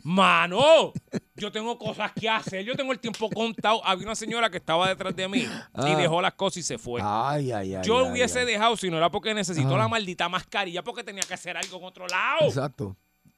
Mano, 0.03 0.93
yo 1.35 1.51
tengo 1.51 1.77
cosas 1.77 2.11
que 2.13 2.27
hacer, 2.29 2.65
yo 2.65 2.75
tengo 2.75 2.91
el 2.91 2.99
tiempo 2.99 3.29
contado. 3.29 3.85
Había 3.85 4.05
una 4.07 4.15
señora 4.15 4.49
que 4.49 4.57
estaba 4.57 4.87
detrás 4.89 5.15
de 5.15 5.27
mí 5.27 5.39
y 5.39 5.47
Ah. 5.73 5.95
dejó 5.95 6.21
las 6.21 6.33
cosas 6.33 6.57
y 6.57 6.63
se 6.63 6.77
fue. 6.77 7.01
Ay, 7.03 7.51
ay, 7.51 7.75
ay. 7.75 7.83
yo 7.85 8.07
hubiese 8.07 8.43
dejado 8.45 8.75
si 8.77 8.89
no 8.89 8.97
era 8.97 9.09
porque 9.11 9.33
necesitó 9.33 9.75
Ah. 9.75 9.79
la 9.79 9.87
maldita 9.87 10.27
mascarilla, 10.29 10.83
porque 10.83 11.03
tenía 11.03 11.23
que 11.23 11.33
hacer 11.33 11.55
algo 11.57 11.77
en 11.77 11.83
otro 11.83 12.07
lado. 12.07 12.47
Exacto. 12.47 12.95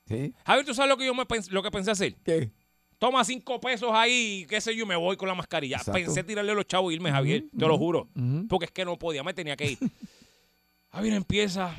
¿Sí? 0.07 0.33
Javier, 0.45 0.65
¿tú 0.65 0.73
sabes 0.73 0.89
lo 0.89 0.97
que 0.97 1.05
yo 1.05 1.13
me 1.13 1.25
lo 1.49 1.63
que 1.63 1.71
pensé 1.71 1.91
hacer? 1.91 2.15
¿Qué? 2.23 2.49
Toma 2.99 3.23
cinco 3.25 3.59
pesos 3.59 3.89
ahí, 3.93 4.45
qué 4.49 4.61
sé 4.61 4.75
yo, 4.75 4.85
me 4.85 4.95
voy 4.95 5.17
con 5.17 5.27
la 5.27 5.35
mascarilla. 5.35 5.77
Exacto. 5.77 5.93
Pensé 5.99 6.23
tirarle 6.23 6.53
los 6.53 6.65
chavos 6.65 6.91
y 6.91 6.95
irme, 6.95 7.11
Javier, 7.11 7.43
te 7.57 7.65
lo 7.67 7.77
juro. 7.77 8.07
Porque 8.47 8.65
es 8.65 8.71
que 8.71 8.85
no 8.85 8.97
podía, 8.97 9.23
me 9.23 9.33
tenía 9.33 9.57
que 9.57 9.71
ir. 9.71 9.77
Javier 10.91 11.13
empieza. 11.15 11.75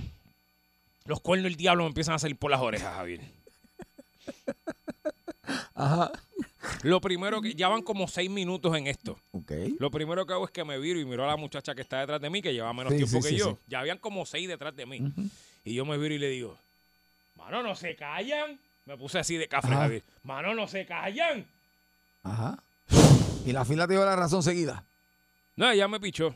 Los 1.07 1.21
cuernos 1.21 1.45
del 1.45 1.57
diablo 1.57 1.85
me 1.85 1.89
empiezan 1.89 2.15
a 2.15 2.19
salir 2.19 2.37
por 2.37 2.51
las 2.51 2.61
orejas, 2.61 2.95
Javier. 2.95 3.21
Ajá. 5.75 6.11
Lo 6.83 7.01
primero 7.01 7.43
que, 7.43 7.55
ya 7.55 7.69
van 7.69 7.83
como 7.83 8.09
seis 8.09 8.31
minutos 8.31 8.75
en 8.77 8.87
esto. 8.87 9.19
Ok. 9.33 9.53
Lo 9.79 9.91
primero 9.91 10.25
que 10.27 10.33
hago 10.33 10.45
es 10.47 10.51
que 10.51 10.65
me 10.65 10.79
viro 10.79 10.99
y 10.99 11.05
miro 11.05 11.25
a 11.25 11.27
la 11.27 11.37
muchacha 11.37 11.75
que 11.75 11.83
está 11.83 12.01
detrás 12.01 12.21
de 12.21 12.31
mí, 12.31 12.41
que 12.41 12.53
lleva 12.53 12.73
menos 12.73 12.93
Sí, 12.93 12.99
tiempo 12.99 13.17
sí, 13.19 13.23
que 13.23 13.29
sí, 13.35 13.37
yo. 13.39 13.59
Ya 13.67 13.81
habían 13.81 13.99
como 13.99 14.25
seis 14.25 14.49
detrás 14.49 14.75
de 14.75 14.87
mí. 14.87 15.03
Y 15.65 15.75
yo 15.75 15.85
me 15.85 15.99
viro 15.99 16.15
y 16.15 16.19
le 16.19 16.29
digo, 16.29 16.57
mano, 17.37 17.63
no 17.63 17.75
se 17.75 17.95
callan. 17.97 18.59
Me 18.87 18.97
puse 18.97 19.19
así 19.19 19.37
de 19.37 19.49
café. 19.49 19.69
Javier. 19.69 20.03
Mano, 20.23 20.55
no 20.55 20.67
se 20.69 20.87
callan. 20.87 21.47
Ajá. 22.23 22.63
Y 23.47 23.53
la 23.53 23.65
fila 23.65 23.87
te 23.87 23.95
dio 23.95 24.05
la 24.05 24.17
razón 24.17 24.43
seguida. 24.43 24.85
No, 25.57 25.71
ella 25.71 25.87
me 25.89 26.01
pichó. 26.01 26.35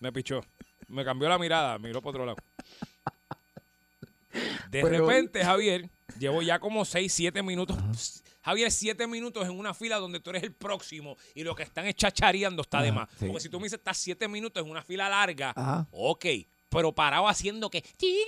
Me 0.00 0.12
pichó. 0.12 0.44
Me 0.88 1.04
cambió 1.04 1.28
la 1.28 1.38
mirada, 1.38 1.78
miró 1.78 2.00
para 2.00 2.10
otro 2.10 2.26
lado. 2.26 2.36
De 4.70 4.82
Pero- 4.82 4.88
repente, 5.06 5.42
Javier, 5.44 5.88
llevo 6.18 6.42
ya 6.42 6.58
como 6.58 6.84
6, 6.84 7.12
7 7.12 7.42
minutos. 7.42 8.22
Javier, 8.42 8.70
7 8.70 9.06
minutos 9.08 9.44
en 9.48 9.58
una 9.58 9.74
fila 9.74 9.96
donde 9.96 10.20
tú 10.20 10.30
eres 10.30 10.44
el 10.44 10.52
próximo 10.52 11.16
y 11.34 11.42
lo 11.42 11.56
que 11.56 11.64
están 11.64 11.86
es 11.86 11.96
chachareando 11.96 12.62
está 12.62 12.80
de 12.80 12.90
Ajá, 12.90 13.00
más. 13.00 13.08
sí. 13.18 13.26
Porque 13.26 13.40
si 13.40 13.48
tú 13.48 13.58
me 13.58 13.64
dices, 13.64 13.78
estás 13.78 13.98
7 13.98 14.28
minutos 14.28 14.62
en 14.64 14.70
una 14.70 14.82
fila 14.82 15.08
larga, 15.08 15.52
Ajá. 15.56 15.86
ok. 15.90 16.26
Pero 16.68 16.92
parado 16.92 17.28
haciendo 17.28 17.70
que. 17.70 17.78
Ay, 18.02 18.24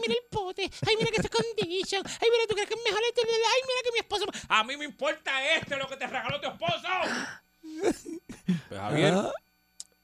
mira 0.00 0.14
el 0.14 0.24
pote. 0.30 0.62
Ay, 0.86 0.94
mira 0.96 1.10
que 1.10 1.16
está 1.20 1.28
condition. 1.28 2.02
Ay, 2.06 2.28
mira, 2.30 2.46
tú 2.48 2.54
crees 2.54 2.68
que 2.68 2.74
es 2.74 2.80
mejor 2.84 3.00
este. 3.08 3.20
Ay, 3.26 3.62
mira 3.66 3.80
que 3.84 3.92
mi 3.92 3.98
esposo. 3.98 4.24
A 4.48 4.62
mí 4.64 4.76
me 4.76 4.84
importa 4.84 5.32
este, 5.56 5.76
lo 5.76 5.88
que 5.88 5.96
te 5.96 6.06
regaló 6.06 6.40
tu 6.40 6.46
esposo. 6.48 6.88
Pues 8.68 8.80
Javier, 8.80 9.14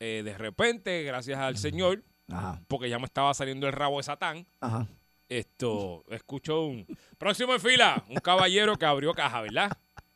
eh, 0.00 0.22
de 0.24 0.36
repente, 0.36 1.04
gracias 1.04 1.38
al 1.38 1.56
Señor, 1.56 2.02
Ajá. 2.28 2.60
porque 2.66 2.88
ya 2.88 2.98
me 2.98 3.04
estaba 3.06 3.32
saliendo 3.34 3.68
el 3.68 3.72
rabo 3.72 3.98
de 3.98 4.02
Satán, 4.02 4.44
Ajá. 4.60 4.88
Esto, 5.38 6.04
escucho 6.08 6.62
un 6.64 6.86
próximo 7.18 7.54
en 7.54 7.60
fila, 7.60 8.04
un 8.08 8.16
caballero 8.16 8.76
que 8.76 8.84
abrió 8.86 9.14
caja, 9.14 9.40
¿verdad? 9.42 9.70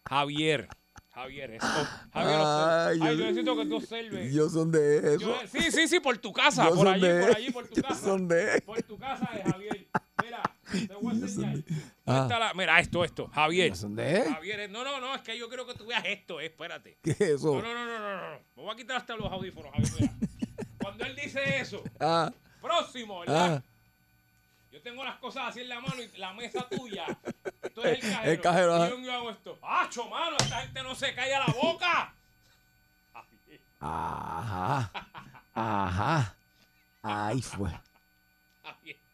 Javier. 0.08 0.68
Javier, 1.12 1.50
eso. 1.52 1.66
Javier, 2.12 2.38
Ay, 2.44 2.98
ay, 3.02 3.16
yo, 3.18 3.24
necesito 3.24 3.56
que 3.56 3.64
tú 3.66 3.76
observes. 3.76 4.34
Yo 4.34 4.50
son 4.50 4.70
de 4.70 4.98
eso. 5.14 5.20
Yo- 5.20 5.38
sí, 5.50 5.70
sí, 5.72 5.88
sí, 5.88 5.98
por 6.00 6.18
tu 6.18 6.30
casa, 6.32 6.68
Yo 6.68 6.74
por 6.74 6.88
allí, 6.88 7.06
de- 7.06 7.20
por 7.26 7.36
allí, 7.36 7.50
por 7.50 7.68
tu 7.68 7.80
casa. 7.82 7.94
son 7.94 8.28
de- 8.28 8.60
Por 8.60 8.82
tu 8.82 8.98
casa 8.98 9.24
es 9.34 9.50
Javier. 9.50 9.86
Mira, 10.22 10.42
te 10.70 10.94
voy 10.94 11.12
a 11.12 11.16
enseñar. 11.16 11.52
¿Dónde 12.04 12.34
Ah. 12.34 12.38
la- 12.38 12.52
Mira, 12.54 12.78
esto, 12.80 13.02
esto. 13.02 13.28
Javier. 13.28 13.74
Son 13.74 13.96
de 13.96 14.24
Javier, 14.30 14.68
no, 14.70 14.84
no, 14.84 15.00
no, 15.00 15.14
es 15.14 15.22
que 15.22 15.38
yo 15.38 15.48
quiero 15.48 15.66
que 15.66 15.72
tú 15.74 15.86
veas 15.86 16.04
esto, 16.04 16.38
eh, 16.38 16.46
espérate. 16.46 16.98
¿Qué 17.02 17.12
es 17.12 17.20
eso? 17.22 17.54
No, 17.54 17.62
no, 17.62 17.72
no, 17.86 17.86
no, 17.86 17.98
no, 17.98 18.30
no. 18.32 18.38
Me 18.56 18.62
voy 18.62 18.72
a 18.72 18.76
quitar 18.76 18.96
hasta 18.98 19.16
los 19.16 19.32
audífonos, 19.32 19.72
Javier. 19.72 19.92
mira. 20.00 20.12
Cuando 20.82 21.04
él 21.06 21.16
dice 21.16 21.40
eso, 21.60 21.82
Ah, 21.98 22.30
próximo, 22.60 23.20
¿verdad? 23.20 23.62
ah. 23.64 23.70
Tengo 24.86 25.02
las 25.02 25.16
cosas 25.16 25.48
así 25.48 25.62
en 25.62 25.68
la 25.68 25.80
mano 25.80 26.00
y 26.00 26.16
la 26.16 26.32
mesa 26.32 26.64
tuya. 26.68 27.06
Esto 27.60 27.84
es 27.84 27.98
el 28.04 28.08
cajero. 28.08 28.30
El 28.30 28.40
cajero. 28.40 28.86
Y 28.86 28.90
yo, 28.90 28.98
yo 29.00 29.12
hago 29.14 29.30
esto. 29.30 29.58
¡Acho, 29.60 30.08
mano! 30.08 30.36
Esta 30.38 30.60
gente 30.60 30.80
no 30.84 30.94
se 30.94 31.12
calla 31.12 31.40
la 31.40 31.52
boca. 31.52 32.14
Ajá. 33.80 34.92
Ajá. 35.54 36.36
Ahí 37.02 37.42
fue. 37.42 37.72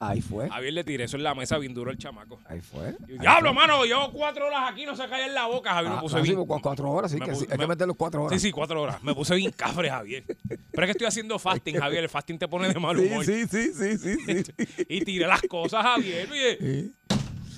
Ahí 0.04 0.20
fue. 0.20 0.48
Javier 0.48 0.72
le 0.72 0.84
tiré 0.84 1.04
eso 1.04 1.16
en 1.16 1.22
la 1.22 1.34
mesa 1.34 1.58
bien 1.58 1.72
duro 1.74 1.90
el 1.90 1.98
chamaco. 1.98 2.40
Ahí 2.46 2.60
fue. 2.60 2.96
Y 3.08 3.18
Diablo, 3.18 3.54
mano, 3.54 3.84
llevo 3.84 4.10
cuatro 4.12 4.46
horas 4.48 4.70
aquí, 4.70 4.84
no 4.84 4.96
se 4.96 5.08
calla 5.08 5.26
en 5.26 5.34
la 5.34 5.46
boca. 5.46 5.72
Javier 5.74 5.92
Ah, 5.92 5.96
me 5.96 6.02
puse 6.02 6.16
ah, 6.16 6.20
sí, 6.22 6.34
bien. 6.34 6.44
cu- 6.44 6.60
cuatro 6.60 6.90
horas, 6.90 7.10
sí, 7.12 7.18
me 7.18 7.26
que 7.26 7.34
sí, 7.36 7.44
hay 7.48 7.52
que 7.52 7.58
me- 7.58 7.66
meterlos 7.68 7.96
cuatro 7.96 8.24
horas. 8.24 8.40
Sí, 8.40 8.48
sí, 8.48 8.52
cuatro 8.52 8.82
horas. 8.82 9.02
Me 9.02 9.14
puse 9.14 9.34
bien 9.36 9.52
cafre, 9.52 9.88
Javier. 9.90 10.24
Pero 10.26 10.82
es 10.82 10.86
que 10.86 10.90
estoy 10.90 11.06
haciendo 11.06 11.38
fasting, 11.38 11.76
Javier. 11.76 12.02
El 12.02 12.08
fasting 12.08 12.38
te 12.38 12.48
pone 12.48 12.68
de 12.72 12.78
mal 12.80 12.98
humor. 12.98 13.24
sí, 13.24 13.46
sí, 13.46 13.72
sí, 13.72 13.96
sí, 13.98 14.16
sí. 14.26 14.52
Y 14.88 15.00
tiré 15.04 15.26
las 15.26 15.42
cosas, 15.42 15.82
Javier. 15.82 16.28
Oye, 16.30 16.56
Sí. 16.58 16.92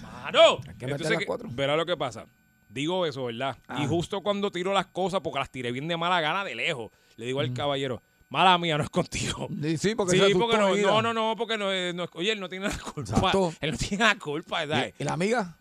Mano. 0.02 0.59
Hay 0.59 0.74
que 0.74 0.87
meter 0.87 0.90
Entonces, 0.90 1.11
las 1.16 1.24
cuatro. 1.26 1.48
verá 1.52 1.76
lo 1.76 1.85
que 1.87 1.96
pasa. 1.96 2.26
Digo 2.68 3.07
eso, 3.07 3.24
¿verdad? 3.26 3.57
Y 3.78 3.85
Ah. 3.85 3.87
justo 3.88 4.20
cuando 4.22 4.50
tiro 4.50 4.72
las 4.72 4.87
cosas, 4.87 5.20
porque 5.20 5.38
las 5.38 5.50
tiré 5.50 5.70
bien 5.72 5.87
de 5.87 5.96
mala 5.96 6.20
gana 6.20 6.44
de 6.44 6.54
lejos, 6.54 6.90
le 7.16 7.26
digo 7.26 7.40
al 7.40 7.52
caballero, 7.52 8.02
mala 8.35 8.59
mía, 8.59 8.77
no 8.77 8.83
es 8.85 8.90
contigo. 8.90 9.49
Sí, 9.62 9.79
sí, 9.79 9.94
porque 9.94 10.12
Sí, 10.18 10.35
porque 10.35 10.57
no, 10.59 10.75
no, 10.77 11.03
no, 11.03 11.14
no, 11.14 11.37
porque 11.37 11.57
no, 11.57 11.70
es- 11.70 11.94
no 11.94 12.07
oye, 12.14 12.33
él 12.33 12.40
no 12.40 12.49
tiene 12.49 12.68
la 12.68 12.77
culpa. 12.79 13.01
Exacto. 13.16 13.55
Él 13.61 13.70
no 13.73 13.77
tiene 13.79 14.05
la 14.05 14.18
culpa, 14.18 14.61
¿verdad? 14.64 14.90
¿Y, 14.99 15.03
y 15.03 15.05
la 15.05 15.12
amiga? 15.12 15.57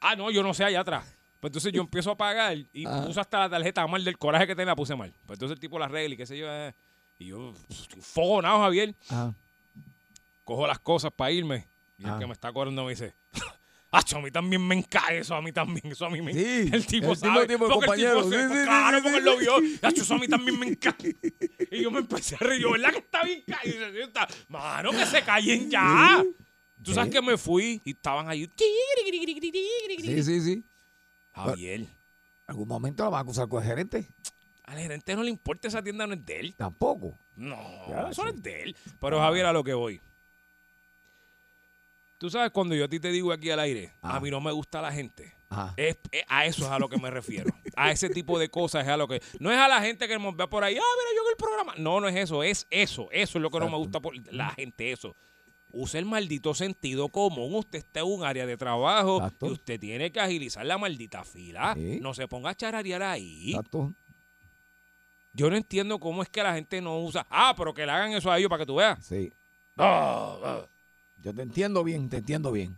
Ah, 0.00 0.14
no, 0.16 0.30
yo 0.30 0.42
no 0.42 0.54
sé 0.54 0.64
allá 0.64 0.80
atrás. 0.80 1.04
Pues 1.40 1.50
entonces 1.50 1.72
yo 1.72 1.80
empiezo 1.82 2.12
a 2.12 2.16
pagar 2.16 2.56
y 2.72 2.86
Ah. 2.86 3.02
puse 3.04 3.18
hasta 3.20 3.38
la 3.40 3.50
tarjeta 3.50 3.84
mal 3.88 4.04
del 4.04 4.16
coraje 4.18 4.46
que 4.46 4.54
tenía, 4.54 4.66
la 4.72 4.76
puse 4.76 4.94
mal. 4.94 5.12
Pues 5.26 5.36
entonces 5.36 5.56
el 5.56 5.60
tipo 5.60 5.78
la 5.78 5.88
regla 5.88 6.14
y 6.14 6.16
qué 6.16 6.26
sé 6.26 6.38
yo. 6.38 6.46
eh, 6.48 6.72
y 7.18 7.26
yo, 7.26 7.52
fogonado, 8.00 8.60
Javier. 8.60 8.94
Ajá. 9.08 9.34
cojo 10.44 10.66
las 10.66 10.78
cosas 10.80 11.12
para 11.14 11.30
irme. 11.32 11.68
Y 11.98 12.04
el 12.04 12.10
Ah. 12.10 12.18
que 12.18 12.26
me 12.26 12.32
está 12.32 12.52
cobrando 12.52 12.84
me 12.84 12.90
dice, 12.90 13.14
Acho, 13.94 14.16
a 14.16 14.22
mí 14.22 14.30
también 14.30 14.66
me 14.66 14.74
encae 14.74 15.18
eso, 15.18 15.34
a 15.34 15.42
mí 15.42 15.52
también, 15.52 15.86
eso 15.92 16.06
a 16.06 16.10
mí 16.10 16.22
me... 16.22 16.32
Sí, 16.32 16.70
el 16.72 16.86
tipo 16.86 17.10
el 17.12 17.16
sabe, 17.18 17.46
tipo, 17.46 17.68
porque 17.68 17.74
compañero, 17.86 18.20
el 18.20 18.24
tipo 18.24 18.36
se- 18.36 18.48
sí, 18.48 18.54
sí, 18.54 18.64
claro, 18.64 19.02
porque 19.02 19.18
él 19.18 19.24
lo 19.24 19.36
vio, 19.36 19.56
Acho, 19.82 20.02
eso 20.02 20.14
a 20.14 20.18
mí 20.18 20.26
también 20.28 20.58
me 20.58 20.66
encae. 20.68 21.14
Y 21.70 21.82
yo 21.82 21.90
me 21.90 21.98
empecé 22.00 22.36
a 22.36 22.38
reír, 22.38 22.62
yo, 22.62 22.70
¿verdad 22.72 22.90
que 22.92 22.98
está 22.98 23.22
bien 23.22 23.42
caído? 23.46 23.86
Mano, 24.48 24.90
que 24.92 25.04
se 25.06 25.22
callen 25.22 25.70
ya. 25.70 26.24
Tú 26.82 26.94
sabes 26.94 27.12
que 27.12 27.20
me 27.22 27.36
fui 27.36 27.80
y 27.84 27.90
estaban 27.90 28.28
ahí. 28.28 28.48
Sí, 30.00 30.22
sí, 30.22 30.40
sí. 30.40 30.64
Javier, 31.32 31.86
¿Algún 32.46 32.68
momento 32.68 33.04
la 33.04 33.10
van 33.10 33.18
a 33.18 33.22
acusar 33.22 33.48
con 33.48 33.62
el 33.62 33.68
gerente? 33.68 34.08
al 34.64 34.78
gerente 34.78 35.14
no 35.16 35.22
le 35.22 35.30
importa 35.30 35.68
esa 35.68 35.82
tienda, 35.82 36.06
no 36.06 36.14
es 36.14 36.24
de 36.24 36.40
él. 36.40 36.54
Tampoco. 36.56 37.18
No, 37.36 37.56
Ya, 37.88 38.08
eso 38.10 38.24
no 38.24 38.30
es 38.30 38.42
de 38.42 38.62
él. 38.62 38.76
Pero 39.00 39.18
Javier, 39.20 39.46
a 39.46 39.52
lo 39.52 39.62
que 39.64 39.74
voy. 39.74 40.00
Tú 42.22 42.30
sabes, 42.30 42.52
cuando 42.52 42.76
yo 42.76 42.84
a 42.84 42.88
ti 42.88 43.00
te 43.00 43.10
digo 43.10 43.32
aquí 43.32 43.50
al 43.50 43.58
aire, 43.58 43.90
a 44.00 44.20
mí 44.20 44.30
no 44.30 44.40
me 44.40 44.52
gusta 44.52 44.80
la 44.80 44.92
gente. 44.92 45.34
Es, 45.76 45.96
es- 46.12 46.22
a 46.28 46.46
eso 46.46 46.64
es 46.66 46.70
a 46.70 46.78
lo 46.78 46.88
que 46.88 46.96
me 46.96 47.10
refiero. 47.10 47.52
A 47.74 47.90
ese 47.90 48.08
tipo 48.10 48.38
de 48.38 48.48
cosas 48.48 48.84
es 48.84 48.88
a 48.90 48.96
lo 48.96 49.08
que. 49.08 49.20
No 49.40 49.50
es 49.50 49.58
a 49.58 49.66
la 49.66 49.80
gente 49.82 50.06
que 50.06 50.16
nos 50.20 50.36
ve 50.36 50.46
por 50.46 50.62
ahí, 50.62 50.76
ah, 50.76 50.80
mira, 50.80 51.10
yo 51.16 51.22
en 51.24 51.30
el 51.30 51.36
programa. 51.36 51.74
No, 51.78 52.00
no 52.00 52.06
es 52.06 52.14
eso, 52.14 52.44
es 52.44 52.64
eso. 52.70 53.08
Eso 53.10 53.38
es 53.38 53.42
lo 53.42 53.50
que 53.50 53.58
no 53.58 53.68
me 53.68 53.76
gusta 53.76 53.98
por 53.98 54.14
la 54.32 54.50
gente, 54.50 54.92
eso. 54.92 55.16
Use 55.72 55.98
el 55.98 56.04
maldito 56.04 56.54
sentido 56.54 57.08
común. 57.08 57.56
Usted 57.56 57.80
está 57.80 57.98
en 58.00 58.06
un 58.06 58.22
área 58.22 58.46
de 58.46 58.56
trabajo 58.56 59.16
Exacto. 59.16 59.46
y 59.48 59.50
usted 59.50 59.80
tiene 59.80 60.12
que 60.12 60.20
agilizar 60.20 60.64
la 60.64 60.78
maldita 60.78 61.24
fila. 61.24 61.74
No 62.00 62.14
se 62.14 62.28
ponga 62.28 62.50
a 62.50 62.54
chararear 62.54 63.02
ahí. 63.02 63.50
Exacto. 63.50 63.92
Yo 65.32 65.50
no 65.50 65.56
entiendo 65.56 65.98
cómo 65.98 66.22
es 66.22 66.28
que 66.28 66.40
la 66.44 66.54
gente 66.54 66.80
no 66.80 67.00
usa. 67.02 67.26
Ah, 67.28 67.52
pero 67.56 67.74
que 67.74 67.84
le 67.84 67.90
hagan 67.90 68.12
eso 68.12 68.30
a 68.30 68.38
ellos 68.38 68.48
para 68.48 68.60
que 68.62 68.66
tú 68.66 68.76
veas. 68.76 69.04
Sí. 69.04 69.32
Ah, 69.76 70.38
ah. 70.44 70.66
Yo 71.22 71.32
te 71.34 71.42
entiendo 71.42 71.84
bien, 71.84 72.08
te 72.08 72.16
entiendo 72.18 72.50
bien. 72.52 72.76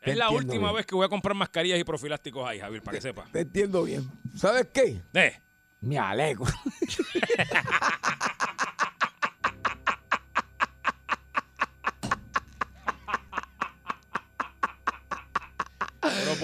Te 0.00 0.12
Es 0.12 0.16
la 0.16 0.30
última 0.30 0.66
bien. 0.66 0.76
vez 0.76 0.86
que 0.86 0.94
voy 0.94 1.04
a 1.04 1.08
comprar 1.08 1.34
mascarillas 1.34 1.78
y 1.78 1.84
profilácticos 1.84 2.46
ahí, 2.48 2.60
Javier, 2.60 2.82
para 2.82 2.96
que 2.98 3.02
sepa. 3.02 3.24
Te 3.32 3.40
entiendo 3.40 3.82
bien. 3.84 4.08
¿Sabes 4.36 4.68
qué? 4.72 5.02
Eh, 5.14 5.40
Me 5.80 5.98
alegro. 5.98 6.44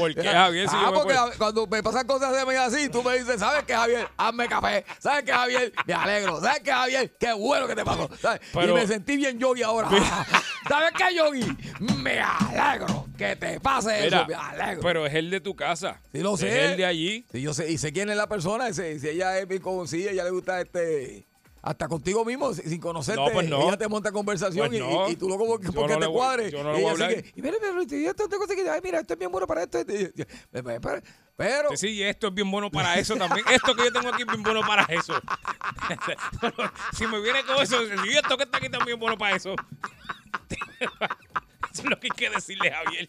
¿por 0.01 0.15
qué, 0.15 0.29
Javier? 0.29 0.69
Si 0.69 0.75
ah, 0.77 0.81
yo 0.87 0.91
me 0.93 0.99
porque 0.99 1.15
puedo- 1.15 1.33
cuando 1.39 1.67
me 1.67 1.83
pasan 1.83 2.07
cosas 2.07 2.33
de 2.33 2.45
mí 2.47 2.55
así, 2.55 2.89
tú 2.89 3.03
me 3.03 3.19
dices, 3.19 3.39
¿sabes 3.41 3.65
qué, 3.65 3.75
Javier? 3.75 4.09
Hazme 4.17 4.49
café. 4.49 4.85
¿Sabes 4.99 5.25
qué, 5.25 5.33
Javier? 5.33 5.73
Me 5.87 5.95
alegro. 5.95 6.41
¿Sabes 6.41 6.61
qué, 6.61 6.73
Javier? 6.73 7.13
Qué 7.19 7.33
bueno 7.33 7.67
que 7.67 7.75
te 7.77 7.85
pasó. 7.85 8.09
¿Sabes? 8.21 8.41
Pero- 8.53 8.77
y 8.77 8.81
me 8.81 8.87
sentí 8.87 9.17
bien 9.17 9.39
yogi 9.39 9.63
ahora. 9.63 9.89
¿Sabes 10.69 10.93
qué, 10.97 11.15
yogi? 11.15 11.57
Me 11.99 12.21
alegro 12.21 13.07
que 13.17 13.37
te 13.37 13.61
pase 13.61 14.03
Mira, 14.05 14.19
eso. 14.21 14.27
Me 14.29 14.35
alegro. 14.35 14.83
pero 14.83 15.07
es 15.07 15.15
el 15.15 15.31
de 15.31 15.41
tu 15.41 15.55
casa. 15.55 16.01
Sí, 16.13 16.19
lo 16.21 16.37
sé. 16.37 16.49
Es 16.49 16.71
el 16.73 16.77
de 16.77 16.87
allí. 16.87 17.27
Sí, 17.33 17.41
yo 17.43 17.55
sé, 17.55 17.71
y 17.71 17.79
sé 17.79 17.93
quién 17.93 18.09
es 18.11 18.17
la 18.17 18.29
persona. 18.29 18.69
y 18.69 18.75
sé- 18.75 18.99
si 19.01 19.09
ella 19.09 19.39
es 19.39 19.47
bien 19.49 19.63
conocida, 19.63 20.11
ella 20.11 20.25
le 20.25 20.31
gusta 20.31 20.61
este. 20.61 21.27
Hasta 21.63 21.89
contigo 21.89 22.25
mismo, 22.25 22.55
si- 22.55 22.63
sin 22.63 22.81
conocerte, 22.81 23.21
No, 23.23 23.31
pues 23.33 23.47
no. 23.49 23.61
ella 23.63 23.77
te 23.77 23.87
monta 23.87 24.11
conversación 24.13 24.69
Pues 24.69 24.81
y- 24.81 24.83
no. 24.83 25.09
y, 25.09 25.13
y 25.13 25.17
tú 25.17 25.29
lo 25.29 25.37
como 25.37 25.59
que 25.59 25.71
porque 25.71 25.93
te 25.95 26.01
le 26.01 26.07
voy- 26.07 26.17
cuadre. 26.17 26.51
yo 26.51 26.63
no 26.63 26.73
le 26.73 26.79
y 26.79 26.83
voy 26.83 26.91
a 26.91 26.95
ella 26.95 27.05
hablar. 27.05 27.11
sigue, 27.25 27.33
y 27.37 27.43
mira, 27.43 27.57
mira, 27.61 28.11
esto 28.11 28.29
tengo 28.29 28.47
que 28.47 28.71
ay, 28.71 28.81
mira, 28.83 29.01
esto 29.01 29.13
es 29.13 29.19
bien 29.19 29.31
bueno 29.31 29.47
para 29.47 29.63
esto. 29.65 29.79
pero, 31.37 31.71
Sí, 31.71 31.77
sí, 31.89 32.03
esto 32.03 32.29
es 32.29 32.35
bien 32.35 32.51
bueno 32.51 32.71
para 32.71 32.99
eso 32.99 33.15
también. 33.17 33.47
Esto 33.51 33.75
que 33.75 33.85
yo 33.85 33.93
tengo 33.93 34.09
aquí 34.09 34.23
es 34.23 34.27
bien 34.29 34.43
bueno 34.43 34.61
para 34.63 34.85
eso. 34.85 35.15
Si 36.97 37.07
me 37.07 37.21
viene 37.21 37.45
con 37.45 37.57
eso, 37.63 37.77
y 38.07 38.17
esto 38.17 38.37
que 38.39 38.45
está 38.45 38.57
aquí 38.59 38.69
también 38.71 38.97
es 38.97 39.01
bueno 39.01 39.19
para 39.19 39.37
eso. 39.37 39.55
Eso 41.73 41.83
es 41.83 41.91
lo 41.91 42.01
que 42.01 42.09
hay 42.11 42.17
que 42.17 42.31
decirle, 42.31 42.71
Javier. 42.71 43.09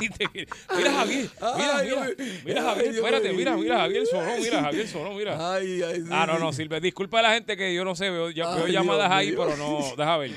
Mira, 0.76 0.92
Javier. 0.92 1.28
Mira, 1.56 1.82
mira. 1.82 2.06
Mira. 2.44 2.62
Javier. 2.62 2.94
Espérate, 2.94 3.32
mira, 3.32 3.56
mira, 3.56 3.78
Javier 3.78 4.06
sonó. 4.06 4.36
Mira, 4.38 4.62
Javier 4.62 4.88
sonó, 4.88 5.14
mira. 5.14 5.54
Ay, 5.54 5.82
ay, 5.82 6.00
sí, 6.00 6.08
Ah, 6.10 6.26
no, 6.26 6.38
no, 6.38 6.50
sí. 6.52 6.62
Silve. 6.62 6.80
Disculpa 6.80 7.20
a 7.20 7.22
la 7.22 7.34
gente 7.34 7.56
que 7.56 7.74
yo 7.74 7.84
no 7.84 7.94
sé, 7.94 8.10
veo, 8.10 8.30
ya 8.30 8.54
veo 8.54 8.64
Ay, 8.66 8.72
llamadas 8.72 9.08
Dios 9.08 9.18
ahí, 9.18 9.30
pero 9.36 9.56
no, 9.56 9.78
deja 9.96 10.16
ver. 10.16 10.30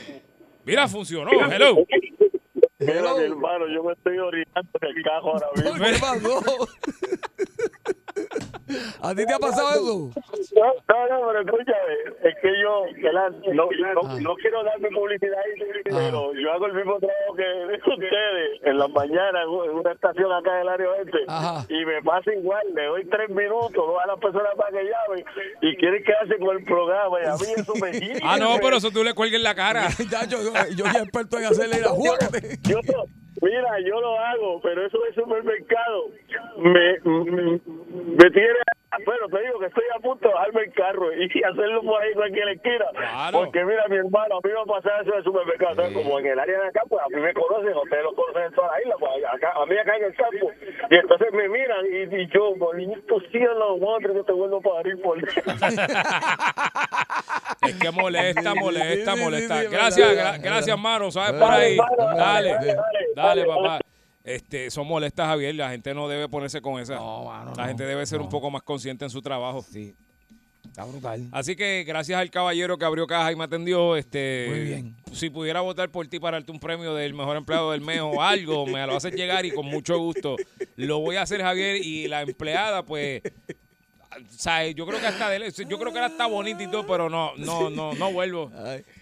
Mira, 0.65 0.87
funcionó. 0.87 1.31
Hello. 1.51 1.85
Mira, 2.77 3.13
mi 3.15 3.23
hermano, 3.23 3.65
yo 3.73 3.83
me 3.83 3.93
estoy 3.93 4.17
orinando 4.19 4.69
en 4.81 4.97
el 4.97 5.03
cajo 5.03 5.31
ahora 5.33 5.47
mismo. 5.55 5.85
¿Qué 5.85 5.99
pasó? 5.99 6.67
¿A 9.01 9.13
ti 9.13 9.25
te 9.25 9.33
ha 9.33 9.39
pasado 9.39 9.69
eso? 9.73 10.21
No, 10.55 10.73
no, 10.87 11.07
no, 11.09 11.27
pero 11.27 11.41
escúchame, 11.41 11.93
es 12.23 12.35
que 12.41 12.49
yo, 12.61 12.83
¿verdad? 13.03 13.31
no, 13.53 13.69
no, 13.69 14.19
no 14.19 14.35
quiero 14.35 14.63
darme 14.63 14.89
publicidad, 14.89 15.37
pero 15.83 16.33
yo 16.33 16.51
hago 16.51 16.65
el 16.67 16.73
mismo 16.73 16.97
trabajo 16.99 17.35
que 17.35 17.43
ustedes 17.91 18.61
en 18.63 18.77
las 18.77 18.89
mañanas 18.89 19.43
en 19.43 19.75
una 19.75 19.91
estación 19.91 20.31
acá 20.31 20.55
del 20.55 20.69
área 20.69 20.89
oeste 20.89 21.17
Ajá. 21.27 21.65
y 21.69 21.85
me 21.85 22.01
pasa 22.01 22.33
igual, 22.33 22.63
le 22.73 22.85
doy 22.85 23.05
tres 23.05 23.29
minutos 23.29 23.83
a 24.03 24.07
las 24.07 24.19
personas 24.19 24.51
para 24.57 24.71
que 24.71 24.83
llamen 24.83 25.25
y 25.61 25.75
quieren 25.77 26.03
quedarse 26.03 26.37
con 26.39 26.57
el 26.57 26.63
programa 26.63 27.19
y 27.21 27.25
a 27.25 27.35
mí 27.35 27.45
eso 27.55 27.73
me. 27.75 27.95
Ah, 28.23 28.37
no, 28.37 28.57
pero 28.61 28.77
eso 28.77 28.91
tú 28.91 29.03
le 29.03 29.13
cuelgues 29.13 29.41
la 29.41 29.55
cara. 29.55 29.87
Ya, 30.09 30.25
yo, 30.25 30.37
yo 30.75 30.85
soy 30.85 31.01
experto 31.01 31.39
en 31.39 31.45
hacerle 31.45 31.79
la 31.81 31.89
jugácate. 31.89 32.57
Yo, 32.63 32.79
mira, 33.45 33.79
yo 33.79 34.01
lo 34.01 34.19
hago, 34.19 34.59
pero 34.61 34.85
eso 34.85 34.97
del 34.99 35.13
supermercado 35.15 36.05
me, 36.57 36.99
me, 37.03 37.59
me 38.17 38.31
tiene. 38.31 38.59
Bueno, 39.05 39.27
te 39.27 39.41
digo 39.41 39.59
que 39.59 39.65
estoy 39.65 39.83
a 39.93 39.99
punto 39.99 40.25
de 40.25 40.33
bajarme 40.33 40.61
el 40.61 40.71
carro 40.71 41.11
y 41.13 41.25
hacerlo 41.43 41.81
por 41.83 42.01
ahí 42.01 42.13
cualquier 42.13 42.47
esquina. 42.47 42.85
Claro. 42.95 43.39
Porque 43.39 43.65
mira, 43.65 43.83
mi 43.89 43.97
hermano, 43.97 44.37
a 44.37 44.39
mí 44.47 44.53
me 44.53 44.59
ha 44.61 44.63
pasado 44.65 45.01
eso 45.01 45.11
del 45.11 45.23
supermercado. 45.25 45.71
Entonces, 45.71 45.97
Como 45.97 46.19
en 46.19 46.27
el 46.27 46.39
área 46.39 46.61
de 46.61 46.67
acá, 46.67 46.81
pues 46.87 47.01
a 47.03 47.09
mí 47.09 47.19
me 47.21 47.33
conocen, 47.33 47.73
ustedes 47.75 48.03
lo 48.03 48.15
conocen 48.15 48.43
en 48.43 48.53
toda 48.53 48.71
la 48.71 48.81
isla, 48.81 48.95
pues 48.97 49.11
acá, 49.33 49.51
a 49.53 49.65
mí 49.65 49.77
acá 49.77 49.97
en 49.97 50.03
el 50.05 50.15
campo. 50.15 50.49
Y 50.89 50.95
entonces 50.95 51.27
me 51.33 51.49
miran 51.49 51.85
y, 51.91 52.15
y 52.21 52.27
yo, 52.33 52.55
bonito 52.55 53.19
cielo, 53.31 53.77
madre, 53.79 54.13
que 54.13 54.23
te 54.23 54.31
vuelvo 54.31 54.57
a 54.57 54.61
parir 54.61 55.01
por 55.01 55.17
Es 57.61 57.75
que 57.75 57.91
molesta, 57.91 58.53
molesta, 58.55 59.11
Sí, 59.13 59.17
sí, 59.17 59.23
molesta. 59.23 59.59
sí, 59.59 59.65
sí, 59.67 59.71
Gracias, 59.73 60.09
gra- 60.15 60.41
gracias, 60.41 60.77
mano. 60.79 61.11
¿Sabes 61.11 61.33
por 61.41 61.51
ahí? 61.51 61.77
dale, 62.15 62.49
Dale, 62.53 63.04
dale, 63.15 63.45
papá. 63.45 63.79
Este, 64.23 64.71
son 64.71 64.87
molestas, 64.87 65.27
Javier. 65.27 65.53
La 65.55 65.69
gente 65.69 65.93
no 65.93 66.07
debe 66.07 66.27
ponerse 66.27 66.61
con 66.61 66.81
esa. 66.81 66.95
No, 66.95 67.25
mano, 67.25 67.53
La 67.55 67.63
no, 67.63 67.67
gente 67.67 67.85
debe 67.85 68.05
ser 68.05 68.21
un 68.21 68.29
poco 68.29 68.49
más 68.49 68.63
consciente 68.63 69.05
en 69.05 69.11
su 69.11 69.21
trabajo. 69.21 69.61
Sí. 69.61 69.93
Está 70.65 70.83
brutal. 70.83 71.27
Así 71.31 71.55
que 71.55 71.83
gracias 71.87 72.19
al 72.19 72.31
caballero 72.31 72.75
que 72.77 72.85
abrió 72.85 73.05
caja 73.05 73.31
y 73.31 73.35
me 73.35 73.43
atendió. 73.43 73.95
Este, 73.95 74.47
Muy 74.49 74.59
bien. 74.61 74.95
Si 75.13 75.29
pudiera 75.29 75.61
votar 75.61 75.89
por 75.89 76.07
ti 76.07 76.19
para 76.19 76.37
darte 76.37 76.51
un 76.51 76.59
premio 76.59 76.95
del 76.95 77.13
mejor 77.13 77.37
empleado 77.37 77.71
del 77.71 77.81
mes 77.81 78.01
o 78.01 78.19
algo, 78.21 78.65
me 78.65 78.85
lo 78.87 78.95
haces 78.95 79.13
llegar 79.13 79.45
y 79.45 79.51
con 79.51 79.67
mucho 79.67 79.97
gusto 79.99 80.35
lo 80.75 80.99
voy 80.99 81.17
a 81.17 81.21
hacer, 81.21 81.41
Javier. 81.43 81.77
Y 81.85 82.07
la 82.07 82.23
empleada, 82.23 82.81
pues, 82.83 83.21
¿sabes? 84.31 84.73
Yo 84.75 84.85
creo 84.87 84.99
que 84.99 85.05
hasta 85.07 85.29
de- 85.29 85.51
yo 85.69 85.77
creo 85.77 85.91
que 85.91 85.97
era 85.99 86.07
está 86.07 86.25
bonita 86.25 86.63
y 86.63 86.67
todo, 86.67 86.85
pero 86.87 87.09
no, 87.09 87.35
no, 87.37 87.69
no, 87.69 87.93
no 87.93 88.11
vuelvo. 88.11 88.51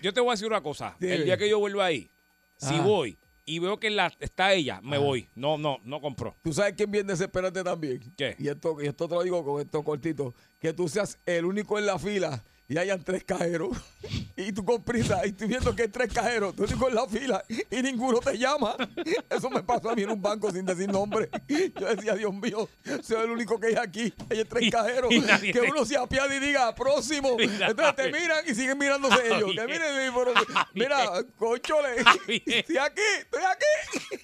Yo 0.01 0.13
te 0.13 0.19
voy 0.19 0.29
a 0.29 0.33
decir 0.33 0.47
una 0.47 0.61
cosa. 0.61 0.95
El 0.99 1.23
día 1.25 1.37
que 1.37 1.49
yo 1.49 1.59
vuelva 1.59 1.85
ahí, 1.85 2.09
si 2.57 2.77
voy 2.79 3.17
y 3.45 3.59
veo 3.59 3.79
que 3.79 3.89
la, 3.89 4.13
está 4.19 4.53
ella, 4.53 4.79
me 4.81 4.97
voy. 4.97 5.29
No, 5.35 5.57
no, 5.57 5.79
no 5.83 6.01
compró. 6.01 6.35
¿Tú 6.41 6.53
sabes 6.53 6.73
quién 6.73 6.91
viene 6.91 7.11
desesperante 7.11 7.63
también? 7.63 8.13
¿Qué? 8.15 8.35
Y 8.39 8.47
esto, 8.47 8.77
y 8.81 8.87
esto 8.87 9.07
te 9.07 9.15
lo 9.15 9.23
digo 9.23 9.43
con 9.43 9.61
esto 9.61 9.83
cortito. 9.83 10.33
Que 10.59 10.73
tú 10.73 10.87
seas 10.87 11.19
el 11.25 11.45
único 11.45 11.77
en 11.77 11.85
la 11.85 11.99
fila 11.99 12.43
y 12.67 12.77
hayan 12.77 13.03
tres 13.03 13.23
cajeros. 13.23 13.77
Y 14.35 14.51
tú 14.51 14.65
con 14.65 14.83
prisa 14.83 15.25
y 15.27 15.31
tú 15.31 15.45
viendo 15.47 15.75
que 15.75 15.83
hay 15.83 15.87
tres 15.87 16.11
cajeros, 16.11 16.55
tú 16.55 16.63
único 16.63 16.89
en 16.89 16.95
la 16.95 17.07
fila 17.07 17.43
y 17.69 17.81
ninguno 17.83 18.19
te 18.19 18.35
llama. 18.35 18.75
Eso 19.29 19.47
me 19.51 19.61
pasó 19.61 19.91
a 19.91 19.95
mí 19.95 20.01
en 20.01 20.09
un 20.09 20.21
banco 20.21 20.51
sin 20.51 20.65
decir 20.65 20.89
nombre. 20.91 21.29
Yo 21.47 21.95
decía, 21.95 22.15
Dios 22.15 22.33
mío, 22.33 22.67
soy 23.03 23.23
el 23.23 23.29
único 23.29 23.59
que 23.59 23.67
hay 23.67 23.75
aquí. 23.75 24.11
Hay 24.31 24.43
tres 24.43 24.71
cajeros. 24.71 25.13
y 25.13 25.51
que 25.51 25.61
uno 25.61 25.85
se 25.85 25.95
apiade 25.97 26.35
y 26.35 26.39
diga, 26.39 26.73
próximo. 26.73 27.37
Y 27.39 27.43
Entonces 27.43 27.95
te 27.95 28.11
miran 28.11 28.43
y 28.47 28.55
siguen 28.55 28.77
mirándose 28.79 29.23
ellos. 29.27 29.51
Que 29.55 29.67
miren, 29.67 30.13
pero- 30.15 30.33
mira, 30.73 31.05
conchole. 31.37 32.03
Javier. 32.03 32.41
Estoy 32.47 32.77
aquí, 32.77 33.01
estoy 33.19 33.43
aquí. 33.43 34.15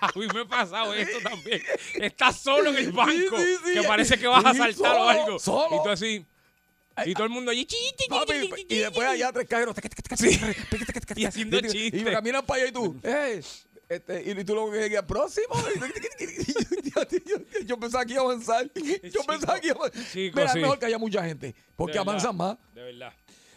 A 0.00 0.12
mí 0.14 0.26
me 0.34 0.40
ha 0.42 0.44
pasado 0.44 0.92
esto 0.94 1.18
también. 1.28 1.62
Estás 1.94 2.36
solo 2.40 2.70
en 2.70 2.76
el 2.76 2.92
banco, 2.92 3.38
sí, 3.38 3.56
sí. 3.64 3.72
que 3.80 3.82
parece 3.88 4.18
que 4.18 4.26
vas 4.26 4.44
a 4.44 4.52
saltar 4.52 4.96
o 4.96 5.08
algo. 5.08 5.38
solo. 5.38 5.76
Y 5.80 5.82
tú 5.82 5.88
así. 5.88 6.26
Y 7.06 7.14
todo 7.14 7.24
el 7.24 7.30
mundo 7.30 7.50
allí. 7.50 7.66
Papi, 8.08 8.50
y 8.68 8.78
después 8.78 9.08
allá 9.08 9.32
tres 9.32 9.48
cajeros. 9.48 9.74
Y 11.16 11.24
haciendo 11.24 11.60
chistes. 11.60 12.04
caminan 12.04 12.44
para 12.44 12.62
allá 12.62 12.70
y 12.70 12.72
tú, 12.72 13.00
eh, 13.02 13.40
este, 13.88 14.30
y 14.30 14.44
tú 14.44 14.54
lo 14.54 14.70
que 14.70 15.02
próximo. 15.02 15.54
Yo 17.66 17.78
pensaba 17.78 18.04
que 18.04 18.12
iba 18.12 18.22
a 18.22 18.24
avanzar. 18.24 18.70
Yo 18.74 19.24
pensaba 19.26 19.60
que 19.60 19.68
iba 19.68 19.76
a 19.76 19.86
avanzar. 19.86 20.14
Mira, 20.14 20.44
es 20.44 20.54
mejor 20.54 20.78
que 20.78 20.86
haya 20.86 20.98
mucha 20.98 21.24
gente, 21.24 21.54
porque 21.76 21.98
avanzan 21.98 22.36
más. 22.36 22.56
De 22.74 22.82
verdad. 22.82 23.12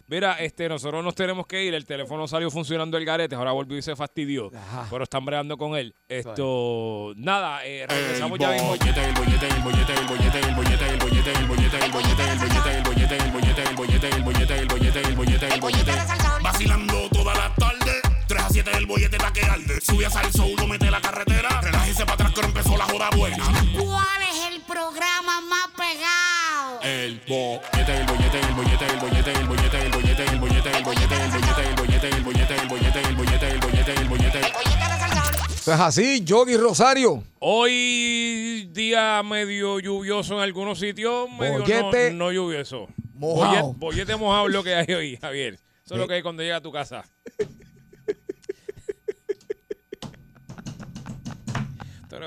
Mira, 0.10 0.34
este, 0.40 0.70
nosotros 0.70 1.04
nos 1.04 1.16
tenemos 1.16 1.46
que 1.48 1.66
ir. 1.66 1.74
El 1.74 1.86
teléfono 1.86 2.28
salió 2.28 2.50
funcionando 2.50 2.98
el 2.98 3.04
garete. 3.04 3.36
Ahora 3.36 3.52
volvió 3.52 3.78
y 3.78 3.82
se 3.82 3.96
fastidió. 3.96 4.50
Ajá. 4.56 4.88
Pero 4.90 5.04
están 5.04 5.26
bregando 5.26 5.58
con 5.58 5.76
él. 5.76 5.94
Esto. 6.08 7.14
Nada, 7.18 7.66
eh, 7.66 7.86
regresamos 7.88 8.40
ya 8.40 8.52
mismo. 8.52 8.76
Vacilando 16.42 17.10
toda 17.10 17.34
la 17.36 17.54
tarde. 17.56 18.02
3 18.28 18.42
a 18.44 18.50
7 18.50 18.72
el 18.78 18.86
bollete 18.86 19.18
pa' 19.18 19.34
que 19.34 19.42
arde. 19.42 19.82
Sube 19.82 20.06
a 20.06 20.10
salso, 20.10 20.46
uno 20.46 20.68
mete 20.68 20.90
la 20.90 21.02
carretera. 21.02 21.62
Relájese 21.62 22.04
para 22.06 22.14
atrás 22.14 22.34
que 22.34 22.40
ahora 22.40 22.48
empezó 22.48 22.78
la 22.78 22.86
joda 22.86 23.10
buena. 23.16 23.44
¿Cuál 23.78 24.22
es 24.22 24.54
el 24.54 24.62
programa 24.62 25.42
más 25.42 25.68
pegado? 25.76 26.82
El 26.82 27.22
bollete, 27.28 27.68
el 27.68 27.68
bollete, 27.68 27.98
el 27.98 28.06
bollete, 28.06 28.27
Eso 35.68 35.74
es 35.74 35.82
así, 35.82 36.24
Yogi 36.24 36.56
Rosario. 36.56 37.22
Hoy 37.40 38.70
día 38.72 39.22
medio 39.22 39.82
lluvioso 39.82 40.36
en 40.36 40.40
algunos 40.40 40.80
sitios, 40.80 41.30
medio 41.38 41.60
Bollete 41.60 42.12
no, 42.12 42.28
no 42.28 42.32
lluvioso. 42.32 42.88
mojado. 43.16 43.74
Bollete, 43.74 43.78
bollete 43.78 44.16
mojado 44.16 44.48
es 44.48 44.54
lo 44.54 44.64
que 44.64 44.76
hay 44.76 44.94
hoy, 44.94 45.18
Javier. 45.18 45.56
Eso 45.84 45.96
es 45.96 45.98
lo 45.98 46.06
Eh. 46.06 46.08
que 46.08 46.14
hay 46.14 46.22
cuando 46.22 46.42
llega 46.42 46.56
a 46.56 46.62
tu 46.62 46.72
casa. 46.72 47.04